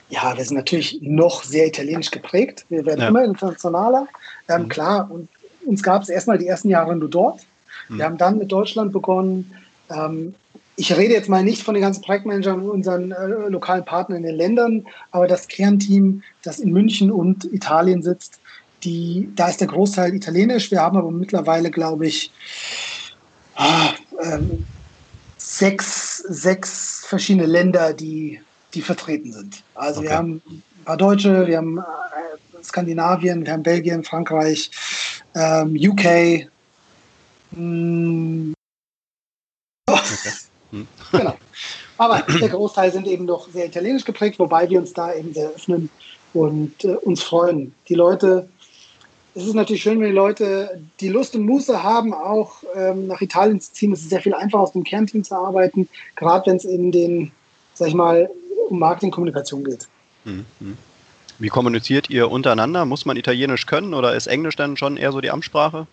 Ja, 0.09 0.35
wir 0.35 0.43
sind 0.43 0.57
natürlich 0.57 0.99
noch 1.01 1.43
sehr 1.43 1.67
italienisch 1.67 2.11
geprägt. 2.11 2.65
Wir 2.67 2.85
werden 2.85 2.99
ja. 2.99 3.07
immer 3.07 3.23
internationaler. 3.23 4.07
Ähm, 4.49 4.63
mhm. 4.63 4.67
Klar, 4.67 5.09
und 5.09 5.29
uns 5.65 5.81
gab 5.81 6.03
es 6.03 6.09
erstmal 6.09 6.37
die 6.37 6.47
ersten 6.47 6.67
Jahre 6.67 6.93
nur 6.97 7.09
dort. 7.09 7.41
Mhm. 7.87 7.97
Wir 7.97 8.05
haben 8.05 8.17
dann 8.17 8.37
mit 8.37 8.51
Deutschland 8.51 8.91
begonnen. 8.91 9.55
Ähm, 9.89 10.35
ich 10.75 10.95
rede 10.95 11.13
jetzt 11.13 11.29
mal 11.29 11.43
nicht 11.43 11.63
von 11.63 11.73
den 11.73 11.83
ganzen 11.83 12.01
Projektmanagern 12.01 12.61
und 12.61 12.69
unseren 12.69 13.11
äh, 13.11 13.25
lokalen 13.47 13.85
Partnern 13.85 14.17
in 14.17 14.23
den 14.23 14.35
Ländern, 14.35 14.85
aber 15.11 15.27
das 15.27 15.47
Kernteam, 15.47 16.23
das 16.43 16.59
in 16.59 16.73
München 16.73 17.09
und 17.09 17.45
Italien 17.45 18.03
sitzt, 18.03 18.41
die, 18.83 19.29
da 19.35 19.47
ist 19.47 19.61
der 19.61 19.67
Großteil 19.67 20.13
italienisch. 20.13 20.71
Wir 20.71 20.81
haben 20.81 20.97
aber 20.97 21.11
mittlerweile, 21.11 21.71
glaube 21.71 22.07
ich, 22.07 22.31
ah, 23.55 23.93
ähm, 24.21 24.65
sechs, 25.37 26.17
sechs 26.17 27.05
verschiedene 27.05 27.45
Länder, 27.45 27.93
die 27.93 28.39
die 28.73 28.81
vertreten 28.81 29.31
sind. 29.31 29.63
Also 29.75 29.99
okay. 29.99 30.09
wir 30.09 30.17
haben 30.17 30.41
ein 30.47 30.63
paar 30.85 30.97
Deutsche, 30.97 31.47
wir 31.47 31.57
haben 31.57 31.77
äh, 31.77 32.63
Skandinavien, 32.63 33.45
wir 33.45 33.53
haben 33.53 33.63
Belgien, 33.63 34.03
Frankreich, 34.03 34.71
ähm, 35.35 35.75
UK. 35.79 36.47
Hm. 37.55 38.53
Okay. 39.89 40.31
Hm. 40.71 40.87
genau. 41.11 41.37
Aber 41.97 42.21
der 42.21 42.49
Großteil 42.49 42.91
sind 42.91 43.05
eben 43.07 43.27
doch 43.27 43.47
sehr 43.49 43.67
italienisch 43.67 44.05
geprägt, 44.05 44.39
wobei 44.39 44.67
wir 44.69 44.79
uns 44.79 44.93
da 44.93 45.13
eben 45.13 45.33
sehr 45.33 45.49
öffnen 45.49 45.89
und 46.33 46.83
äh, 46.83 46.95
uns 46.95 47.21
freuen. 47.21 47.73
Die 47.87 47.95
Leute, 47.95 48.49
es 49.35 49.45
ist 49.45 49.53
natürlich 49.55 49.81
schön, 49.81 49.99
wenn 49.99 50.09
die 50.09 50.15
Leute 50.15 50.81
die 50.99 51.09
Lust 51.09 51.35
und 51.35 51.45
Muße 51.45 51.81
haben, 51.81 52.13
auch 52.13 52.63
ähm, 52.75 53.07
nach 53.07 53.21
Italien 53.21 53.59
zu 53.59 53.71
ziehen. 53.73 53.91
Es 53.91 54.01
ist 54.01 54.09
sehr 54.09 54.21
viel 54.21 54.33
einfacher, 54.33 54.63
aus 54.63 54.73
dem 54.73 54.83
Kernteam 54.83 55.23
zu 55.23 55.35
arbeiten, 55.35 55.89
gerade 56.15 56.45
wenn 56.47 56.57
es 56.57 56.65
in 56.65 56.91
den, 56.91 57.31
sag 57.73 57.87
ich 57.87 57.95
mal, 57.95 58.29
um 58.69 58.79
Marketingkommunikation 58.79 59.63
geht. 59.63 59.87
Mhm. 60.25 60.45
Wie 61.39 61.49
kommuniziert 61.49 62.09
ihr 62.09 62.29
untereinander? 62.29 62.85
Muss 62.85 63.05
man 63.05 63.17
Italienisch 63.17 63.65
können 63.65 63.93
oder 63.93 64.15
ist 64.15 64.27
Englisch 64.27 64.55
dann 64.55 64.77
schon 64.77 64.97
eher 64.97 65.11
so 65.11 65.19
die 65.19 65.31
Amtssprache? 65.31 65.87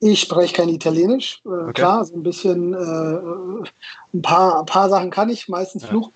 Ich 0.00 0.20
spreche 0.20 0.54
kein 0.54 0.68
Italienisch. 0.68 1.40
Äh, 1.46 1.48
okay. 1.48 1.72
Klar, 1.72 2.04
so 2.04 2.14
ein 2.14 2.22
bisschen, 2.22 2.74
äh, 2.74 3.66
ein, 4.12 4.22
paar, 4.22 4.60
ein 4.60 4.66
paar 4.66 4.90
Sachen 4.90 5.10
kann 5.10 5.30
ich, 5.30 5.48
meistens 5.48 5.84
ja. 5.84 5.88
Fluch. 5.88 6.10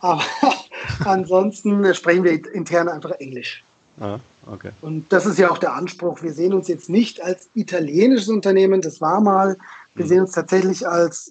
Aber 0.00 0.22
ansonsten 1.04 1.94
sprechen 1.94 2.24
wir 2.24 2.54
intern 2.54 2.88
einfach 2.88 3.12
Englisch. 3.12 3.62
Ah, 4.00 4.18
okay. 4.50 4.70
Und 4.80 5.12
das 5.12 5.26
ist 5.26 5.38
ja 5.38 5.50
auch 5.50 5.58
der 5.58 5.74
Anspruch. 5.74 6.22
Wir 6.22 6.32
sehen 6.32 6.52
uns 6.52 6.68
jetzt 6.68 6.88
nicht 6.88 7.22
als 7.22 7.48
italienisches 7.54 8.28
Unternehmen, 8.28 8.80
das 8.80 9.00
war 9.00 9.20
mal. 9.20 9.56
Wir 9.94 10.04
mhm. 10.04 10.08
sehen 10.08 10.20
uns 10.20 10.32
tatsächlich 10.32 10.86
als, 10.86 11.30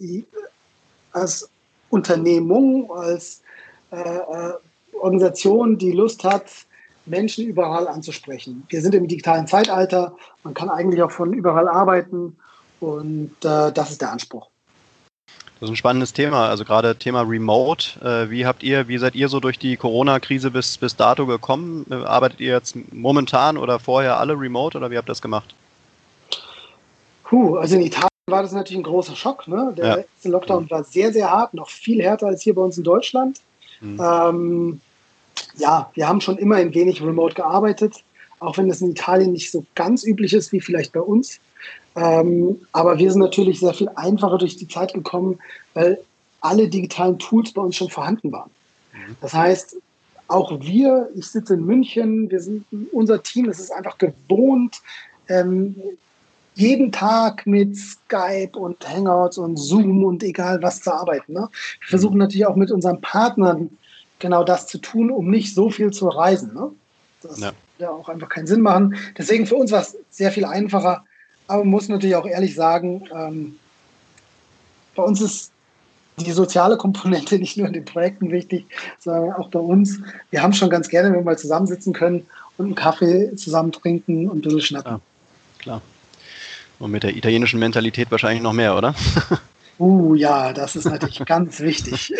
als 1.12 1.50
Unternehmung, 1.90 2.92
als 2.92 3.42
äh, 3.92 3.98
äh, 3.98 4.54
Organisation, 4.94 5.78
die 5.78 5.92
Lust 5.92 6.24
hat, 6.24 6.46
Menschen 7.06 7.46
überall 7.46 7.88
anzusprechen. 7.88 8.64
Wir 8.70 8.82
sind 8.82 8.96
im 8.96 9.08
digitalen 9.08 9.48
Zeitalter, 9.48 10.16
man 10.44 10.54
kann 10.54 10.70
eigentlich 10.70 11.02
auch 11.04 11.12
von 11.12 11.34
überall 11.34 11.68
arbeiten 11.68 12.38
und 12.80 13.36
äh, 13.44 13.72
das 13.72 13.92
ist 13.92 14.02
der 14.02 14.12
Anspruch. 14.12 14.48
Das 15.64 15.70
ist 15.70 15.76
ein 15.76 15.78
spannendes 15.78 16.12
Thema, 16.12 16.50
also 16.50 16.66
gerade 16.66 16.98
Thema 16.98 17.22
Remote. 17.22 17.98
Äh, 18.02 18.30
wie 18.30 18.46
habt 18.46 18.64
ihr, 18.64 18.90
wie 18.90 18.98
seid 18.98 19.16
ihr 19.16 19.30
so 19.30 19.40
durch 19.40 19.58
die 19.58 19.78
Corona-Krise 19.78 20.52
bis, 20.52 20.78
bis 20.78 20.98
dato 20.98 21.26
gekommen? 21.26 21.86
Äh, 21.90 21.94
arbeitet 21.94 22.42
ihr 22.42 22.52
jetzt 22.52 22.76
momentan 22.92 23.56
oder 23.56 23.80
vorher 23.80 24.20
alle 24.20 24.38
remote 24.38 24.78
oder 24.78 24.92
wie 24.92 24.98
habt 24.98 25.08
ihr 25.08 25.14
das 25.14 25.22
gemacht? 25.22 25.56
Puh, 27.24 27.56
also 27.56 27.78
in 27.78 27.84
Italien 27.84 28.10
war 28.28 28.42
das 28.42 28.52
natürlich 28.52 28.82
ein 28.82 28.84
großer 28.84 29.16
Schock. 29.16 29.48
Ne? 29.48 29.74
Der 29.78 30.06
ja. 30.24 30.30
Lockdown 30.30 30.70
war 30.70 30.84
sehr, 30.84 31.14
sehr 31.14 31.32
hart, 31.32 31.54
noch 31.54 31.70
viel 31.70 32.04
härter 32.04 32.28
als 32.28 32.42
hier 32.42 32.56
bei 32.56 32.62
uns 32.62 32.78
in 32.78 32.84
Deutschland. 32.84 33.40
Mhm. 33.80 34.02
Ähm, 34.04 34.82
ja, 35.56 35.90
wir 35.94 36.10
haben 36.10 36.20
schon 36.20 36.38
immer 36.40 36.58
ein 36.58 36.74
wenig 36.74 37.02
remote 37.02 37.36
gearbeitet, 37.36 38.04
auch 38.42 38.58
wenn 38.58 38.68
das 38.68 38.82
in 38.82 38.92
Italien 38.92 39.32
nicht 39.32 39.50
so 39.50 39.64
ganz 39.76 40.04
üblich 40.04 40.34
ist 40.34 40.52
wie 40.52 40.60
vielleicht 40.60 40.92
bei 40.92 41.00
uns. 41.00 41.40
Ähm, 41.96 42.60
aber 42.72 42.98
wir 42.98 43.12
sind 43.12 43.22
natürlich 43.22 43.60
sehr 43.60 43.74
viel 43.74 43.90
einfacher 43.96 44.38
durch 44.38 44.58
die 44.58 44.68
Zeit 44.68 44.94
gekommen, 44.94 45.40
weil 45.74 46.00
alle 46.42 46.68
digitalen 46.68 47.20
Tools 47.20 47.54
bei 47.54 47.62
uns 47.62 47.76
schon 47.76 47.90
vorhanden 47.90 48.32
waren. 48.32 48.50
Mhm. 48.94 49.16
Das 49.22 49.34
heißt, 49.34 49.78
auch 50.28 50.60
wir, 50.62 51.10
ich 51.16 51.28
sitze 51.28 51.54
in 51.54 51.66
München, 51.66 52.30
wir 52.30 52.40
sind 52.40 52.66
unser 52.92 53.22
Team, 53.22 53.50
es 53.50 53.60
ist 53.60 53.72
einfach 53.72 53.98
gewohnt, 53.98 54.82
ähm, 55.28 55.76
jeden 56.56 56.92
Tag 56.92 57.46
mit 57.48 57.76
Skype 57.76 58.58
und 58.58 58.88
Hangouts 58.88 59.38
und 59.38 59.58
Zoom 59.58 60.04
und 60.04 60.24
egal 60.24 60.62
was 60.62 60.82
zu 60.82 60.94
arbeiten. 60.94 61.34
Ne? 61.34 61.50
Wir 61.82 61.90
versuchen 61.90 62.18
natürlich 62.18 62.46
auch 62.46 62.56
mit 62.56 62.72
unseren 62.72 63.02
Partnern 63.02 63.72
genau 64.20 64.44
das 64.44 64.68
zu 64.68 64.78
tun, 64.78 65.10
um 65.10 65.30
nicht 65.30 65.54
so 65.54 65.70
viel 65.70 65.92
zu 65.92 66.08
reisen. 66.08 66.54
Ne? 66.54 66.72
Das 67.22 67.40
ja. 67.40 67.52
ja 67.80 67.90
auch 67.90 68.08
einfach 68.08 68.30
keinen 68.30 68.48
Sinn 68.48 68.62
machen. 68.62 68.96
Deswegen 69.18 69.48
für 69.48 69.56
uns 69.56 69.72
war 69.72 69.82
es 69.82 69.98
sehr 70.12 70.32
viel 70.32 70.46
einfacher. 70.46 71.04
Aber 71.48 71.64
man 71.64 71.72
muss 71.72 71.90
natürlich 71.90 72.16
auch 72.16 72.26
ehrlich 72.26 72.56
sagen, 72.56 73.04
ähm, 73.16 73.60
bei 74.96 75.04
uns 75.04 75.22
ist 75.22 75.52
die 76.18 76.32
soziale 76.32 76.78
Komponente 76.78 77.38
nicht 77.40 77.58
nur 77.58 77.68
in 77.68 77.74
den 77.74 77.86
Projekten 77.86 78.32
wichtig, 78.32 78.66
sondern 79.00 79.34
auch 79.34 79.50
bei 79.50 79.60
uns. 79.60 80.00
Wir 80.32 80.42
haben 80.42 80.54
schon 80.54 80.70
ganz 80.70 80.90
gerne, 80.90 81.10
wenn 81.10 81.20
wir 81.20 81.24
mal 81.24 81.38
zusammensitzen 81.38 81.94
können 81.94 82.26
und 82.58 82.66
einen 82.66 82.76
Kaffee 82.76 83.36
zusammen 83.36 83.72
trinken 83.72 84.30
und 84.30 84.38
ein 84.38 84.42
bisschen 84.42 84.62
schnacken. 84.62 84.92
Ja, 84.92 85.02
klar. 85.60 85.82
Und 86.80 86.92
mit 86.92 87.04
der 87.04 87.16
italienischen 87.16 87.60
Mentalität 87.60 88.12
wahrscheinlich 88.12 88.44
noch 88.44 88.54
mehr, 88.54 88.76
oder? 88.76 88.96
Uh, 89.80 90.14
ja, 90.14 90.54
das 90.54 90.76
ist 90.76 90.86
natürlich 90.86 91.20
ganz 91.26 91.60
wichtig. 91.60 92.14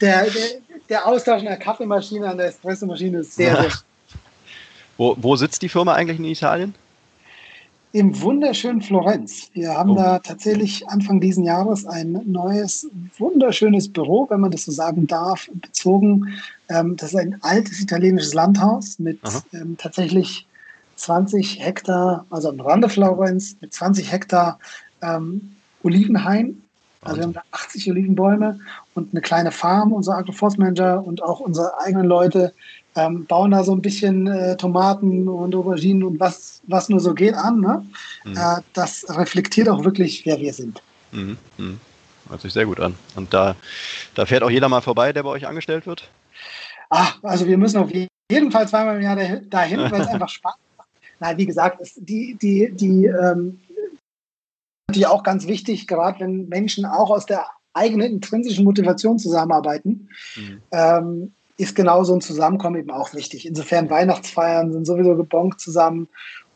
der, 0.00 0.24
der, 0.24 0.32
der 0.88 1.06
Austausch 1.06 1.40
in 1.40 1.46
der 1.46 1.56
Kaffeemaschine 1.56 2.28
an 2.28 2.38
der 2.38 2.48
Espressomaschine 2.48 3.18
ist 3.18 3.36
sehr, 3.36 3.54
sehr. 3.60 3.72
Wo, 4.96 5.16
wo 5.16 5.36
sitzt 5.36 5.62
die 5.62 5.68
Firma 5.68 5.94
eigentlich 5.94 6.18
in 6.18 6.24
Italien? 6.24 6.74
Im 7.94 8.20
wunderschönen 8.20 8.82
Florenz. 8.82 9.50
Wir 9.52 9.72
haben 9.72 9.90
oh. 9.90 9.94
da 9.94 10.18
tatsächlich 10.18 10.88
Anfang 10.88 11.20
diesen 11.20 11.44
Jahres 11.44 11.86
ein 11.86 12.20
neues, 12.26 12.88
wunderschönes 13.18 13.92
Büro, 13.92 14.26
wenn 14.30 14.40
man 14.40 14.50
das 14.50 14.64
so 14.64 14.72
sagen 14.72 15.06
darf, 15.06 15.48
bezogen. 15.52 16.34
Ähm, 16.68 16.96
das 16.96 17.10
ist 17.10 17.20
ein 17.20 17.38
altes 17.42 17.80
italienisches 17.80 18.34
Landhaus 18.34 18.98
mit 18.98 19.20
ähm, 19.52 19.76
tatsächlich 19.78 20.44
20 20.96 21.64
Hektar, 21.64 22.26
also 22.30 22.48
am 22.48 22.58
Rande 22.58 22.88
Florenz, 22.88 23.56
mit 23.60 23.72
20 23.72 24.10
Hektar 24.10 24.58
ähm, 25.00 25.54
Olivenhain. 25.84 26.63
Also 27.04 27.16
wir 27.16 27.24
haben 27.24 27.32
da 27.32 27.42
80 27.52 27.90
Olivenbäume 27.90 28.60
und 28.94 29.12
eine 29.12 29.20
kleine 29.20 29.52
Farm. 29.52 29.92
Unser 29.92 30.16
Agroforstmanager 30.16 31.04
und 31.04 31.22
auch 31.22 31.40
unsere 31.40 31.78
eigenen 31.80 32.06
Leute 32.06 32.52
ähm, 32.96 33.26
bauen 33.26 33.50
da 33.50 33.64
so 33.64 33.72
ein 33.72 33.82
bisschen 33.82 34.26
äh, 34.26 34.56
Tomaten 34.56 35.28
und 35.28 35.54
Auberginen 35.54 36.02
und 36.02 36.20
was, 36.20 36.62
was 36.66 36.88
nur 36.88 37.00
so 37.00 37.14
geht 37.14 37.34
an. 37.34 37.60
Ne? 37.60 37.84
Mhm. 38.24 38.36
Äh, 38.36 38.60
das 38.72 39.04
reflektiert 39.08 39.68
auch 39.68 39.84
wirklich, 39.84 40.24
wer 40.24 40.38
wir 40.38 40.52
sind. 40.52 40.82
Mhm. 41.12 41.36
Mhm. 41.58 41.80
Hört 42.28 42.40
sich 42.40 42.52
sehr 42.52 42.66
gut 42.66 42.80
an. 42.80 42.94
Und 43.16 43.34
da, 43.34 43.54
da 44.14 44.26
fährt 44.26 44.42
auch 44.42 44.50
jeder 44.50 44.68
mal 44.68 44.80
vorbei, 44.80 45.12
der 45.12 45.22
bei 45.22 45.30
euch 45.30 45.46
angestellt 45.46 45.86
wird? 45.86 46.08
Ach, 46.90 47.18
also 47.22 47.46
wir 47.46 47.58
müssen 47.58 47.78
auf 47.78 47.90
jeden 47.92 48.50
Fall 48.50 48.68
zweimal 48.68 48.96
im 48.96 49.02
Jahr 49.02 49.16
dahin, 49.16 49.80
weil 49.90 50.00
es 50.00 50.08
einfach 50.12 50.28
Spaß 50.28 50.54
macht. 50.76 50.88
Nein, 51.20 51.36
wie 51.36 51.46
gesagt, 51.46 51.80
es, 51.80 51.94
die, 51.96 52.36
die, 52.40 52.70
die 52.72 53.06
ähm, 53.06 53.60
natürlich 54.94 55.08
auch 55.08 55.24
ganz 55.24 55.48
wichtig, 55.48 55.88
gerade 55.88 56.20
wenn 56.20 56.48
Menschen 56.48 56.84
auch 56.84 57.10
aus 57.10 57.26
der 57.26 57.46
eigenen 57.72 58.12
intrinsischen 58.12 58.64
Motivation 58.64 59.18
zusammenarbeiten, 59.18 60.08
mhm. 60.36 60.60
ähm, 60.70 61.32
ist 61.56 61.74
genau 61.74 62.04
so 62.04 62.14
ein 62.14 62.20
Zusammenkommen 62.20 62.78
eben 62.78 62.90
auch 62.90 63.12
wichtig. 63.12 63.46
Insofern 63.46 63.90
Weihnachtsfeiern 63.90 64.72
sind 64.72 64.86
sowieso 64.86 65.16
gebongt 65.16 65.60
zusammen 65.60 66.08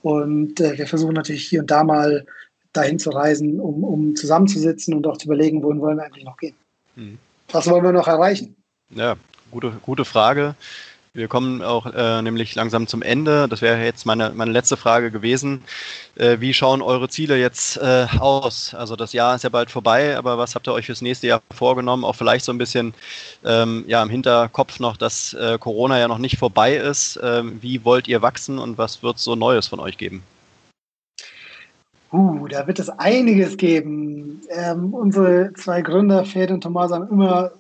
und 0.03 0.61
äh, 0.61 0.79
wir 0.79 0.87
versuchen 0.87 1.15
natürlich 1.15 1.49
hier 1.49 1.61
und 1.61 1.71
da 1.71 1.83
mal 1.83 2.27
dahin 2.73 3.01
zu 3.01 3.11
reisen, 3.11 3.59
um, 3.59 3.83
um 3.83 4.15
zusammenzusitzen 4.15 4.95
und 4.95 5.07
auch 5.09 5.17
zu 5.17 5.27
überlegen, 5.27 5.63
wohin 5.63 5.81
wollen 5.81 5.97
wir 5.97 6.05
eigentlich 6.05 6.25
noch 6.25 6.37
gehen. 6.37 6.55
Mhm. 6.95 7.19
Was 7.51 7.69
wollen 7.69 7.83
wir 7.83 7.93
noch 7.93 8.07
erreichen? 8.07 8.55
Ja, 8.91 9.17
gute, 9.51 9.73
gute 9.83 10.05
Frage. 10.05 10.55
Wir 11.19 11.27
kommen 11.27 11.63
auch 11.65 11.87
äh, 11.87 12.23
nämlich 12.23 12.55
langsam 12.55 12.87
zum 12.87 13.03
Ende. 13.03 13.49
Das 13.49 13.61
wäre 13.61 13.83
jetzt 13.83 14.07
meine, 14.07 14.31
meine 14.37 14.53
letzte 14.53 14.77
Frage 14.77 15.11
gewesen. 15.11 15.65
Äh, 16.15 16.37
wie 16.39 16.55
schauen 16.55 16.81
eure 16.81 17.09
Ziele 17.09 17.37
jetzt 17.37 17.77
äh, 17.77 18.07
aus? 18.21 18.73
Also 18.73 18.95
das 18.95 19.13
Jahr 19.13 19.35
ist 19.35 19.43
ja 19.43 19.51
bald 19.51 19.69
vorbei, 19.69 20.17
aber 20.17 20.39
was 20.39 20.55
habt 20.55 20.69
ihr 20.69 20.73
euch 20.73 20.87
fürs 20.87 21.03
nächste 21.03 21.27
Jahr 21.27 21.43
vorgenommen? 21.51 22.05
Auch 22.05 22.15
vielleicht 22.15 22.45
so 22.45 22.53
ein 22.53 22.59
bisschen 22.59 22.95
ähm, 23.45 23.85
ja, 23.89 24.01
im 24.01 24.11
Hinterkopf 24.11 24.79
noch, 24.79 24.97
dass 24.97 25.35
äh, 25.35 25.59
Corona 25.59 25.99
ja 25.99 26.07
noch 26.07 26.19
nicht 26.19 26.39
vorbei 26.39 26.77
ist. 26.77 27.19
Ähm, 27.21 27.59
wie 27.63 27.85
wollt 27.85 28.07
ihr 28.07 28.23
wachsen 28.23 28.61
und 28.61 28.79
was 28.79 29.03
wird 29.03 29.17
es 29.17 29.25
so 29.25 29.35
Neues 29.35 29.67
von 29.67 29.81
euch 29.81 29.99
geben? 29.99 30.23
Uh, 32.13 32.47
da 32.47 32.65
wird 32.69 32.79
es 32.79 32.91
einiges 32.91 33.57
geben. 33.57 34.43
Ähm, 34.51 34.95
unsere 34.95 35.53
zwei 35.55 35.83
Gründer, 35.83 36.25
Fred 36.25 36.53
und 36.53 36.61
Thomas, 36.61 36.93
haben 36.93 37.09
immer 37.11 37.51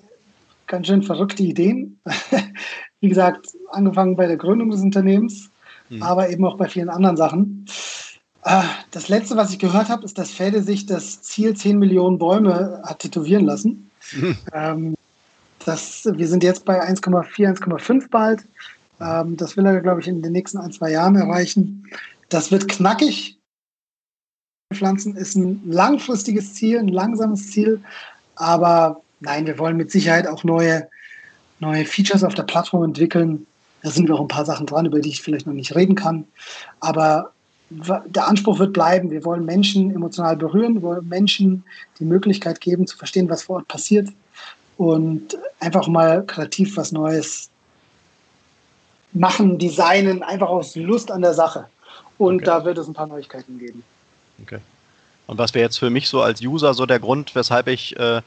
ganz 0.68 0.86
schön 0.86 1.02
verrückte 1.02 1.42
Ideen. 1.42 1.98
wie 3.00 3.08
gesagt, 3.08 3.48
angefangen 3.70 4.16
bei 4.16 4.26
der 4.26 4.36
Gründung 4.36 4.70
des 4.70 4.80
Unternehmens, 4.80 5.50
mhm. 5.88 6.02
aber 6.02 6.30
eben 6.30 6.44
auch 6.44 6.56
bei 6.56 6.68
vielen 6.68 6.88
anderen 6.88 7.16
Sachen. 7.16 7.66
Ah, 8.42 8.64
das 8.92 9.08
letzte, 9.08 9.36
was 9.36 9.52
ich 9.52 9.58
gehört 9.58 9.88
habe, 9.88 10.04
ist, 10.04 10.16
dass 10.16 10.30
Fede 10.30 10.62
sich 10.62 10.86
das 10.86 11.22
Ziel 11.22 11.54
10 11.54 11.78
Millionen 11.78 12.18
Bäume 12.18 12.80
hat 12.84 13.00
tätowieren 13.00 13.44
lassen. 13.44 13.90
Mhm. 14.12 14.38
Ähm, 14.52 14.94
das, 15.64 16.08
wir 16.10 16.28
sind 16.28 16.42
jetzt 16.42 16.64
bei 16.64 16.82
1,4, 16.82 17.58
1,5 17.58 18.08
bald. 18.10 18.44
Ähm, 19.00 19.36
das 19.36 19.56
will 19.56 19.66
er, 19.66 19.80
glaube 19.80 20.00
ich, 20.00 20.08
in 20.08 20.22
den 20.22 20.32
nächsten 20.32 20.58
ein, 20.58 20.72
zwei 20.72 20.92
Jahren 20.92 21.16
erreichen. 21.16 21.86
Das 22.28 22.50
wird 22.50 22.68
knackig. 22.68 23.38
Pflanzen 24.72 25.16
ist 25.16 25.34
ein 25.34 25.62
langfristiges 25.66 26.54
Ziel, 26.54 26.78
ein 26.78 26.88
langsames 26.88 27.50
Ziel. 27.50 27.82
Aber 28.36 29.02
nein, 29.20 29.46
wir 29.46 29.58
wollen 29.58 29.76
mit 29.76 29.90
Sicherheit 29.90 30.26
auch 30.26 30.44
neue 30.44 30.88
neue 31.60 31.84
Features 31.84 32.24
auf 32.24 32.34
der 32.34 32.44
Plattform 32.44 32.84
entwickeln. 32.84 33.46
Da 33.82 33.90
sind 33.90 34.08
wir 34.08 34.14
auch 34.14 34.20
ein 34.20 34.28
paar 34.28 34.44
Sachen 34.44 34.66
dran, 34.66 34.86
über 34.86 35.00
die 35.00 35.10
ich 35.10 35.22
vielleicht 35.22 35.46
noch 35.46 35.54
nicht 35.54 35.74
reden 35.74 35.94
kann. 35.94 36.24
Aber 36.80 37.32
der 37.70 38.26
Anspruch 38.26 38.58
wird 38.58 38.72
bleiben. 38.72 39.10
Wir 39.10 39.24
wollen 39.24 39.44
Menschen 39.44 39.94
emotional 39.94 40.36
berühren, 40.36 40.74
wir 40.74 40.82
wollen 40.82 41.08
Menschen 41.08 41.64
die 41.98 42.04
Möglichkeit 42.04 42.60
geben, 42.60 42.86
zu 42.86 42.96
verstehen, 42.96 43.28
was 43.28 43.42
vor 43.42 43.56
Ort 43.56 43.68
passiert 43.68 44.08
und 44.78 45.36
einfach 45.60 45.86
mal 45.88 46.24
kreativ 46.24 46.76
was 46.76 46.92
Neues 46.92 47.50
machen, 49.12 49.58
designen, 49.58 50.22
einfach 50.22 50.48
aus 50.48 50.76
Lust 50.76 51.10
an 51.10 51.22
der 51.22 51.34
Sache. 51.34 51.66
Und 52.16 52.36
okay. 52.36 52.44
da 52.44 52.64
wird 52.64 52.78
es 52.78 52.86
ein 52.86 52.94
paar 52.94 53.06
Neuigkeiten 53.06 53.58
geben. 53.58 53.82
Okay. 54.42 54.58
Und 55.26 55.36
was 55.36 55.52
wäre 55.52 55.64
jetzt 55.64 55.78
für 55.78 55.90
mich 55.90 56.08
so 56.08 56.22
als 56.22 56.40
User 56.40 56.72
so 56.72 56.86
der 56.86 57.00
Grund, 57.00 57.34
weshalb 57.34 57.68
ich 57.68 57.98
äh, 57.98 58.22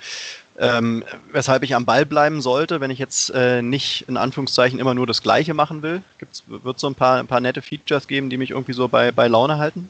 ähm, 0.60 1.04
weshalb 1.32 1.64
ich 1.64 1.76
am 1.76 1.86
Ball 1.86 2.06
bleiben 2.06 2.41
sollte, 2.41 2.82
wenn 2.82 2.91
ich 2.91 2.99
jetzt 2.99 3.30
äh, 3.32 3.62
nicht 3.62 4.06
in 4.08 4.18
Anführungszeichen 4.18 4.80
immer 4.80 4.93
nur 4.93 5.08
das 5.08 5.22
Gleiche 5.22 5.54
machen 5.54 5.82
will? 5.82 6.02
Wird 6.47 6.76
es 6.76 6.82
so 6.82 6.88
ein 6.88 6.95
paar, 6.95 7.20
ein 7.20 7.28
paar 7.28 7.39
nette 7.39 7.62
Features 7.62 8.08
geben, 8.08 8.30
die 8.30 8.38
mich 8.38 8.52
irgendwie 8.52 8.74
so 8.74 8.88
bei, 8.88 9.12
bei 9.12 9.28
Laune 9.28 9.58
halten? 9.58 9.89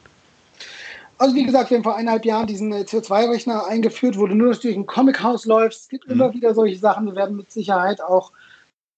Also 1.18 1.36
wie 1.36 1.44
gesagt, 1.44 1.70
wir 1.70 1.78
haben 1.78 1.84
vor 1.84 1.96
eineinhalb 1.96 2.26
Jahren 2.26 2.48
diesen 2.48 2.72
äh, 2.72 2.82
CO2-Rechner 2.82 3.68
eingeführt, 3.68 4.18
wo 4.18 4.26
du 4.26 4.34
nur 4.34 4.56
durch 4.56 4.76
ein 4.76 4.88
Comic-Haus 4.88 5.46
läufst. 5.46 5.82
Es 5.82 5.90
gibt 5.90 6.08
mhm. 6.08 6.14
immer 6.14 6.34
wieder 6.34 6.56
solche 6.56 6.78
Sachen. 6.78 7.06
Wir 7.06 7.16
werden 7.16 7.38
mit 7.38 7.52
Sicherheit 7.52 8.02
auch, 8.02 8.32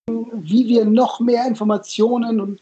wie 0.07 0.67
wir 0.67 0.85
noch 0.85 1.19
mehr 1.19 1.45
Informationen 1.45 2.39
und 2.39 2.59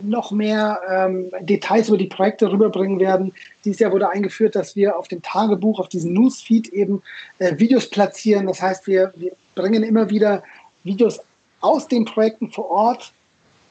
noch 0.00 0.30
mehr 0.30 0.80
ähm, 0.90 1.30
Details 1.40 1.88
über 1.88 1.98
die 1.98 2.06
Projekte 2.06 2.50
rüberbringen 2.50 2.98
werden. 2.98 3.32
Dieses 3.64 3.80
Jahr 3.80 3.92
wurde 3.92 4.08
eingeführt, 4.08 4.54
dass 4.54 4.76
wir 4.76 4.98
auf 4.98 5.08
dem 5.08 5.22
Tagebuch, 5.22 5.78
auf 5.78 5.88
diesem 5.88 6.12
Newsfeed 6.12 6.68
eben 6.68 7.02
äh, 7.38 7.58
Videos 7.58 7.88
platzieren. 7.88 8.46
Das 8.46 8.60
heißt, 8.60 8.86
wir, 8.86 9.12
wir 9.16 9.32
bringen 9.54 9.82
immer 9.82 10.10
wieder 10.10 10.42
Videos 10.82 11.20
aus 11.60 11.88
den 11.88 12.04
Projekten 12.04 12.50
vor 12.50 12.70
Ort 12.70 13.12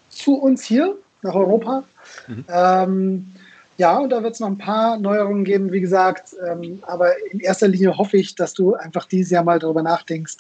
zu 0.09 0.36
uns 0.36 0.63
hier 0.63 0.95
nach 1.21 1.36
Europa. 1.36 1.84
Mhm. 2.28 2.45
Ähm, 2.49 3.32
ja, 3.78 3.97
und 3.97 4.09
da 4.11 4.21
wird 4.21 4.34
es 4.36 4.39
noch 4.39 4.47
ein 4.47 4.57
paar 4.57 4.97
Neuerungen 4.97 5.43
geben, 5.43 5.71
wie 5.71 5.82
gesagt. 5.82 6.36
Ähm, 6.47 6.80
aber 6.84 7.11
in 7.32 7.39
erster 7.39 7.67
Linie 7.67 7.97
hoffe 7.97 8.17
ich, 8.17 8.36
dass 8.36 8.53
du 8.53 8.76
einfach 8.76 9.05
dieses 9.05 9.32
Jahr 9.32 9.43
mal 9.43 9.59
darüber 9.59 9.82
nachdenkst, 9.82 10.38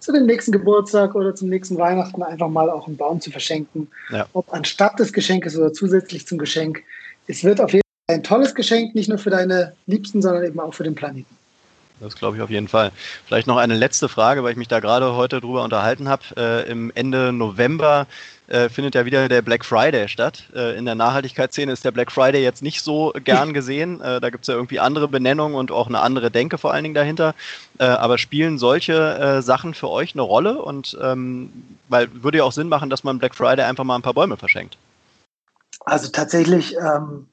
zu 0.00 0.12
dem 0.12 0.26
nächsten 0.26 0.52
Geburtstag 0.52 1.14
oder 1.14 1.34
zum 1.34 1.48
nächsten 1.48 1.78
Weihnachten 1.78 2.22
einfach 2.22 2.48
mal 2.48 2.70
auch 2.70 2.86
einen 2.86 2.96
Baum 2.96 3.20
zu 3.20 3.30
verschenken. 3.30 3.88
Ja. 4.10 4.26
Ob 4.32 4.52
anstatt 4.52 4.98
des 4.98 5.12
Geschenkes 5.12 5.56
oder 5.56 5.72
zusätzlich 5.72 6.26
zum 6.26 6.38
Geschenk. 6.38 6.82
Es 7.26 7.42
wird 7.42 7.60
auf 7.60 7.72
jeden 7.72 7.82
Fall 8.06 8.16
ein 8.16 8.22
tolles 8.22 8.54
Geschenk, 8.54 8.94
nicht 8.94 9.08
nur 9.08 9.18
für 9.18 9.30
deine 9.30 9.72
Liebsten, 9.86 10.22
sondern 10.22 10.44
eben 10.44 10.60
auch 10.60 10.74
für 10.74 10.84
den 10.84 10.94
Planeten. 10.94 11.36
Das 12.00 12.14
glaube 12.14 12.36
ich 12.36 12.42
auf 12.42 12.50
jeden 12.50 12.68
Fall. 12.68 12.92
Vielleicht 13.26 13.46
noch 13.46 13.56
eine 13.56 13.74
letzte 13.74 14.08
Frage, 14.08 14.44
weil 14.44 14.52
ich 14.52 14.58
mich 14.58 14.68
da 14.68 14.80
gerade 14.80 15.14
heute 15.14 15.40
drüber 15.40 15.64
unterhalten 15.64 16.08
habe. 16.08 16.22
Äh, 16.36 16.70
Im 16.70 16.92
Ende 16.94 17.32
November 17.32 18.06
äh, 18.48 18.68
findet 18.68 18.94
ja 18.94 19.06
wieder 19.06 19.28
der 19.28 19.40
Black 19.40 19.64
Friday 19.64 20.06
statt. 20.08 20.44
Äh, 20.54 20.76
in 20.76 20.84
der 20.84 20.94
Nachhaltigkeitsszene 20.94 21.72
ist 21.72 21.84
der 21.84 21.92
Black 21.92 22.12
Friday 22.12 22.42
jetzt 22.42 22.62
nicht 22.62 22.82
so 22.82 23.12
gern 23.24 23.52
gesehen. 23.54 24.00
Äh, 24.02 24.20
da 24.20 24.28
gibt 24.28 24.44
es 24.44 24.48
ja 24.48 24.54
irgendwie 24.54 24.78
andere 24.78 25.08
Benennungen 25.08 25.56
und 25.56 25.72
auch 25.72 25.88
eine 25.88 26.00
andere 26.00 26.30
Denke 26.30 26.58
vor 26.58 26.72
allen 26.72 26.84
Dingen 26.84 26.94
dahinter. 26.94 27.34
Äh, 27.78 27.84
aber 27.84 28.18
spielen 28.18 28.58
solche 28.58 29.18
äh, 29.18 29.42
Sachen 29.42 29.72
für 29.72 29.88
euch 29.88 30.14
eine 30.14 30.22
Rolle? 30.22 30.60
Und 30.60 30.98
ähm, 31.02 31.50
weil 31.88 32.08
würde 32.12 32.38
ja 32.38 32.44
auch 32.44 32.52
Sinn 32.52 32.68
machen, 32.68 32.90
dass 32.90 33.04
man 33.04 33.18
Black 33.18 33.34
Friday 33.34 33.64
einfach 33.64 33.84
mal 33.84 33.96
ein 33.96 34.02
paar 34.02 34.14
Bäume 34.14 34.36
verschenkt. 34.36 34.76
Also 35.80 36.08
tatsächlich 36.10 36.76
ähm, 36.76 37.26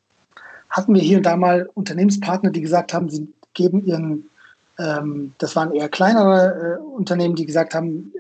hatten 0.70 0.94
wir 0.94 1.02
hier 1.02 1.18
und 1.18 1.24
da 1.24 1.36
mal 1.36 1.70
Unternehmenspartner, 1.74 2.52
die 2.52 2.62
gesagt 2.62 2.94
haben, 2.94 3.10
sie 3.10 3.28
geben 3.54 3.86
ihren 3.86 4.30
ähm, 4.84 5.34
das 5.38 5.56
waren 5.56 5.72
eher 5.72 5.90
kleinere 5.90 6.80
äh, 6.80 6.84
Unternehmen, 6.84 7.36
die 7.36 7.46
gesagt 7.46 7.74
haben, 7.74 8.12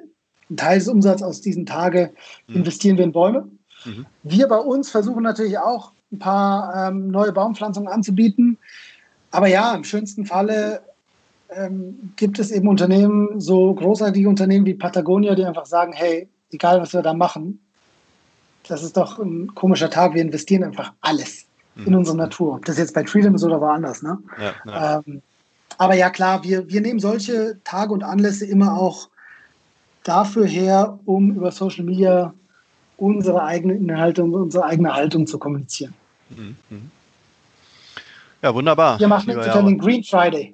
ein 0.49 0.57
Teil 0.57 0.79
des 0.79 0.87
Umsatzes 0.87 1.23
aus 1.23 1.41
diesen 1.41 1.65
Tagen 1.65 2.11
mhm. 2.47 2.57
investieren 2.57 2.97
wir 2.97 3.03
in 3.03 3.11
Bäume. 3.11 3.47
Mhm. 3.85 4.05
Wir 4.23 4.47
bei 4.47 4.57
uns 4.57 4.89
versuchen 4.89 5.23
natürlich 5.23 5.57
auch 5.57 5.91
ein 6.11 6.19
paar 6.19 6.89
ähm, 6.89 7.09
neue 7.09 7.33
Baumpflanzungen 7.33 7.91
anzubieten. 7.91 8.57
Aber 9.31 9.47
ja, 9.47 9.73
im 9.73 9.83
schönsten 9.83 10.25
Falle 10.25 10.81
ähm, 11.49 12.13
gibt 12.15 12.39
es 12.39 12.51
eben 12.51 12.67
Unternehmen, 12.67 13.39
so 13.39 13.73
großartige 13.73 14.29
Unternehmen 14.29 14.65
wie 14.65 14.75
Patagonia, 14.75 15.35
die 15.35 15.45
einfach 15.45 15.65
sagen, 15.65 15.91
hey, 15.91 16.29
egal 16.51 16.79
was 16.79 16.93
wir 16.93 17.01
da 17.01 17.13
machen, 17.13 17.59
das 18.67 18.83
ist 18.83 18.95
doch 18.95 19.19
ein 19.19 19.53
komischer 19.55 19.89
Tag, 19.89 20.13
wir 20.13 20.21
investieren 20.21 20.63
einfach 20.63 20.93
alles 21.01 21.45
mhm. 21.75 21.87
in 21.87 21.95
unsere 21.95 22.15
Natur. 22.15 22.55
Ob 22.55 22.65
das 22.65 22.77
jetzt 22.77 22.93
bei 22.93 23.05
Freedom 23.05 23.35
ist 23.35 23.43
oder 23.43 23.59
woanders. 23.59 24.03
Ne? 24.03 24.19
Ja, 24.39 24.53
ja. 24.65 25.03
Ähm, 25.07 25.21
aber 25.77 25.95
ja, 25.95 26.09
klar, 26.09 26.43
wir, 26.43 26.69
wir 26.69 26.81
nehmen 26.81 26.99
solche 26.99 27.57
Tage 27.63 27.93
und 27.93 28.03
Anlässe 28.03 28.45
immer 28.45 28.77
auch 28.77 29.09
dafür 30.03 30.45
her, 30.45 30.99
um 31.05 31.31
über 31.35 31.51
Social 31.51 31.85
Media 31.85 32.33
unsere 32.97 33.43
eigenen 33.43 33.77
Inhalte 33.89 34.23
und 34.23 34.33
unsere 34.33 34.65
eigene 34.65 34.93
Haltung 34.93 35.27
zu 35.27 35.37
kommunizieren. 35.39 35.93
Mhm. 36.29 36.55
Ja, 38.41 38.53
wunderbar. 38.53 38.99
Wir 38.99 39.07
machen 39.07 39.29
jetzt 39.29 39.53
den 39.53 39.77
Green 39.77 40.03
Friday. 40.03 40.53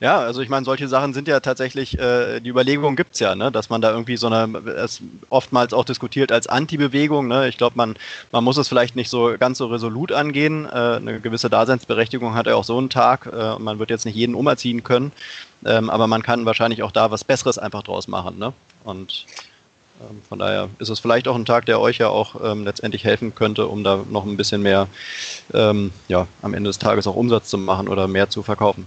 Ja, 0.00 0.18
also 0.18 0.40
ich 0.40 0.48
meine, 0.48 0.64
solche 0.64 0.88
Sachen 0.88 1.14
sind 1.14 1.28
ja 1.28 1.40
tatsächlich, 1.40 1.98
äh, 1.98 2.40
die 2.40 2.50
Überlegung 2.50 2.96
gibt 2.96 3.14
es 3.14 3.20
ja, 3.20 3.34
ne? 3.34 3.50
dass 3.50 3.70
man 3.70 3.80
da 3.80 3.90
irgendwie 3.90 4.16
so 4.16 4.26
eine, 4.26 4.58
es 4.58 5.00
oftmals 5.30 5.72
auch 5.72 5.84
diskutiert 5.84 6.32
als 6.32 6.46
Anti-Bewegung. 6.46 7.28
Ne? 7.28 7.48
Ich 7.48 7.58
glaube, 7.58 7.76
man, 7.76 7.96
man 8.32 8.44
muss 8.44 8.56
es 8.56 8.68
vielleicht 8.68 8.96
nicht 8.96 9.10
so 9.10 9.34
ganz 9.38 9.58
so 9.58 9.66
resolut 9.66 10.12
angehen. 10.12 10.66
Äh, 10.66 10.68
eine 10.68 11.20
gewisse 11.20 11.50
Daseinsberechtigung 11.50 12.34
hat 12.34 12.46
er 12.46 12.56
auch 12.56 12.64
so 12.64 12.78
einen 12.78 12.90
Tag 12.90 13.26
äh, 13.26 13.30
und 13.30 13.64
man 13.64 13.78
wird 13.78 13.90
jetzt 13.90 14.04
nicht 14.04 14.16
jeden 14.16 14.34
umerziehen 14.34 14.82
können. 14.82 15.12
Ähm, 15.64 15.90
aber 15.90 16.06
man 16.06 16.22
kann 16.22 16.46
wahrscheinlich 16.46 16.82
auch 16.82 16.92
da 16.92 17.10
was 17.10 17.24
Besseres 17.24 17.58
einfach 17.58 17.82
draus 17.82 18.08
machen. 18.08 18.38
Ne? 18.38 18.52
Und 18.84 19.26
ähm, 20.00 20.22
von 20.28 20.38
daher 20.38 20.68
ist 20.78 20.88
es 20.88 21.00
vielleicht 21.00 21.26
auch 21.28 21.34
ein 21.34 21.44
Tag, 21.44 21.66
der 21.66 21.80
euch 21.80 21.98
ja 21.98 22.08
auch 22.08 22.36
ähm, 22.42 22.64
letztendlich 22.64 23.04
helfen 23.04 23.34
könnte, 23.34 23.66
um 23.66 23.82
da 23.84 24.04
noch 24.08 24.24
ein 24.24 24.36
bisschen 24.36 24.62
mehr 24.62 24.86
ähm, 25.52 25.92
ja, 26.08 26.26
am 26.42 26.54
Ende 26.54 26.68
des 26.68 26.78
Tages 26.78 27.06
auch 27.06 27.16
Umsatz 27.16 27.48
zu 27.48 27.58
machen 27.58 27.88
oder 27.88 28.06
mehr 28.06 28.30
zu 28.30 28.42
verkaufen. 28.42 28.86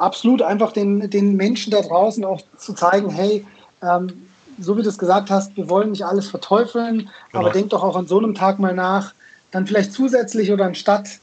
Absolut, 0.00 0.40
einfach 0.40 0.72
den, 0.72 1.10
den 1.10 1.36
Menschen 1.36 1.70
da 1.70 1.82
draußen 1.82 2.24
auch 2.24 2.40
zu 2.56 2.72
zeigen, 2.72 3.10
hey, 3.10 3.44
ähm, 3.82 4.10
so 4.58 4.78
wie 4.78 4.82
du 4.82 4.88
es 4.88 4.96
gesagt 4.96 5.28
hast, 5.28 5.54
wir 5.58 5.68
wollen 5.68 5.90
nicht 5.90 6.06
alles 6.06 6.26
verteufeln, 6.26 7.10
genau. 7.32 7.44
aber 7.44 7.50
denk 7.50 7.68
doch 7.68 7.82
auch 7.82 7.96
an 7.96 8.06
so 8.06 8.16
einem 8.16 8.34
Tag 8.34 8.58
mal 8.58 8.74
nach, 8.74 9.12
dann 9.50 9.66
vielleicht 9.66 9.92
zusätzlich 9.92 10.50
oder 10.50 10.64
anstatt 10.64 11.18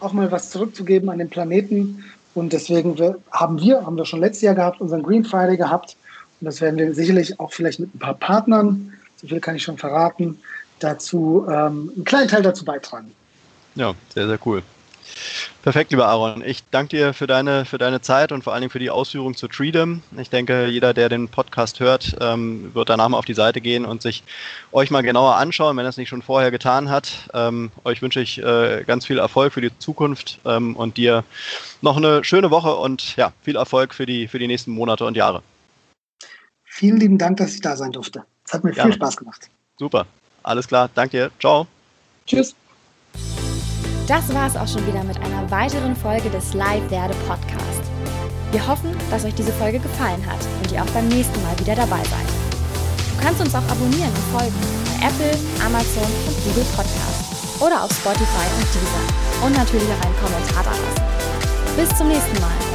auch 0.00 0.14
mal 0.14 0.32
was 0.32 0.48
zurückzugeben 0.48 1.10
an 1.10 1.18
den 1.18 1.28
Planeten. 1.28 2.04
Und 2.34 2.54
deswegen 2.54 2.96
haben 3.32 3.60
wir, 3.60 3.84
haben 3.84 3.98
wir 3.98 4.06
schon 4.06 4.20
letztes 4.20 4.42
Jahr 4.42 4.54
gehabt, 4.54 4.80
unseren 4.80 5.02
Green 5.02 5.24
Friday 5.24 5.58
gehabt 5.58 5.94
und 6.40 6.46
das 6.46 6.62
werden 6.62 6.78
wir 6.78 6.94
sicherlich 6.94 7.38
auch 7.38 7.52
vielleicht 7.52 7.80
mit 7.80 7.94
ein 7.94 7.98
paar 7.98 8.14
Partnern, 8.14 8.94
so 9.16 9.26
viel 9.26 9.40
kann 9.40 9.56
ich 9.56 9.62
schon 9.62 9.76
verraten, 9.76 10.38
dazu 10.78 11.46
ähm, 11.50 11.92
einen 11.94 12.04
kleinen 12.06 12.28
Teil 12.28 12.42
dazu 12.42 12.64
beitragen. 12.64 13.12
Ja, 13.74 13.92
sehr, 14.14 14.26
sehr 14.26 14.38
cool. 14.46 14.62
Perfekt, 15.62 15.90
lieber 15.90 16.06
Aaron. 16.06 16.42
Ich 16.46 16.62
danke 16.70 16.96
dir 16.96 17.12
für 17.12 17.26
deine, 17.26 17.64
für 17.64 17.78
deine 17.78 18.00
Zeit 18.00 18.30
und 18.30 18.44
vor 18.44 18.52
allen 18.52 18.62
Dingen 18.62 18.70
für 18.70 18.78
die 18.78 18.90
Ausführung 18.90 19.34
zu 19.34 19.48
Treedom. 19.48 20.02
Ich 20.18 20.30
denke, 20.30 20.66
jeder, 20.66 20.94
der 20.94 21.08
den 21.08 21.28
Podcast 21.28 21.80
hört, 21.80 22.16
ähm, 22.20 22.72
wird 22.74 22.88
danach 22.88 23.08
mal 23.08 23.18
auf 23.18 23.24
die 23.24 23.34
Seite 23.34 23.60
gehen 23.60 23.84
und 23.84 24.02
sich 24.02 24.22
euch 24.72 24.90
mal 24.90 25.02
genauer 25.02 25.36
anschauen, 25.36 25.76
wenn 25.76 25.84
er 25.84 25.88
es 25.88 25.96
nicht 25.96 26.08
schon 26.08 26.22
vorher 26.22 26.50
getan 26.50 26.88
hat. 26.88 27.28
Ähm, 27.34 27.70
euch 27.84 28.02
wünsche 28.02 28.20
ich 28.20 28.42
äh, 28.42 28.84
ganz 28.86 29.06
viel 29.06 29.18
Erfolg 29.18 29.52
für 29.52 29.60
die 29.60 29.76
Zukunft 29.78 30.38
ähm, 30.44 30.76
und 30.76 30.96
dir 30.96 31.24
noch 31.82 31.96
eine 31.96 32.22
schöne 32.22 32.50
Woche 32.50 32.74
und 32.76 33.16
ja, 33.16 33.32
viel 33.42 33.56
Erfolg 33.56 33.94
für 33.94 34.06
die, 34.06 34.28
für 34.28 34.38
die 34.38 34.46
nächsten 34.46 34.70
Monate 34.70 35.04
und 35.04 35.16
Jahre. 35.16 35.42
Vielen 36.64 36.98
lieben 36.98 37.18
Dank, 37.18 37.38
dass 37.38 37.54
ich 37.54 37.60
da 37.60 37.76
sein 37.76 37.92
durfte. 37.92 38.24
Es 38.44 38.52
hat 38.52 38.62
mir 38.62 38.72
Gerne. 38.72 38.92
viel 38.92 38.96
Spaß 38.96 39.16
gemacht. 39.16 39.48
Super. 39.78 40.06
Alles 40.42 40.68
klar. 40.68 40.88
Danke 40.94 41.16
dir. 41.16 41.30
Ciao. 41.40 41.66
Tschüss. 42.26 42.54
Das 44.06 44.32
war 44.32 44.46
es 44.46 44.56
auch 44.56 44.68
schon 44.68 44.86
wieder 44.86 45.02
mit 45.02 45.18
einer 45.18 45.50
weiteren 45.50 45.96
Folge 45.96 46.30
des 46.30 46.54
Live 46.54 46.88
Werde 46.90 47.14
Podcast. 47.26 47.82
Wir 48.52 48.64
hoffen, 48.64 48.94
dass 49.10 49.24
euch 49.24 49.34
diese 49.34 49.52
Folge 49.52 49.80
gefallen 49.80 50.24
hat 50.24 50.38
und 50.62 50.70
ihr 50.70 50.80
auch 50.80 50.90
beim 50.94 51.08
nächsten 51.08 51.42
Mal 51.42 51.58
wieder 51.58 51.74
dabei 51.74 51.98
seid. 52.04 52.28
Du 53.10 53.24
kannst 53.24 53.40
uns 53.40 53.52
auch 53.52 53.68
abonnieren 53.68 54.10
und 54.10 54.38
folgen 54.38 54.54
bei 54.84 55.08
Apple, 55.08 55.36
Amazon 55.58 56.06
und 56.28 56.44
Google 56.44 56.66
Podcasts 56.76 57.60
oder 57.60 57.82
auf 57.82 57.90
Spotify 57.90 58.46
und 58.54 58.66
Deezer 58.70 59.44
und 59.44 59.56
natürlich 59.56 59.88
auch 59.88 60.06
einen 60.06 60.16
Kommentar 60.22 60.62
da 60.62 60.70
lassen. 60.70 61.76
Bis 61.76 61.98
zum 61.98 62.06
nächsten 62.06 62.40
Mal. 62.40 62.65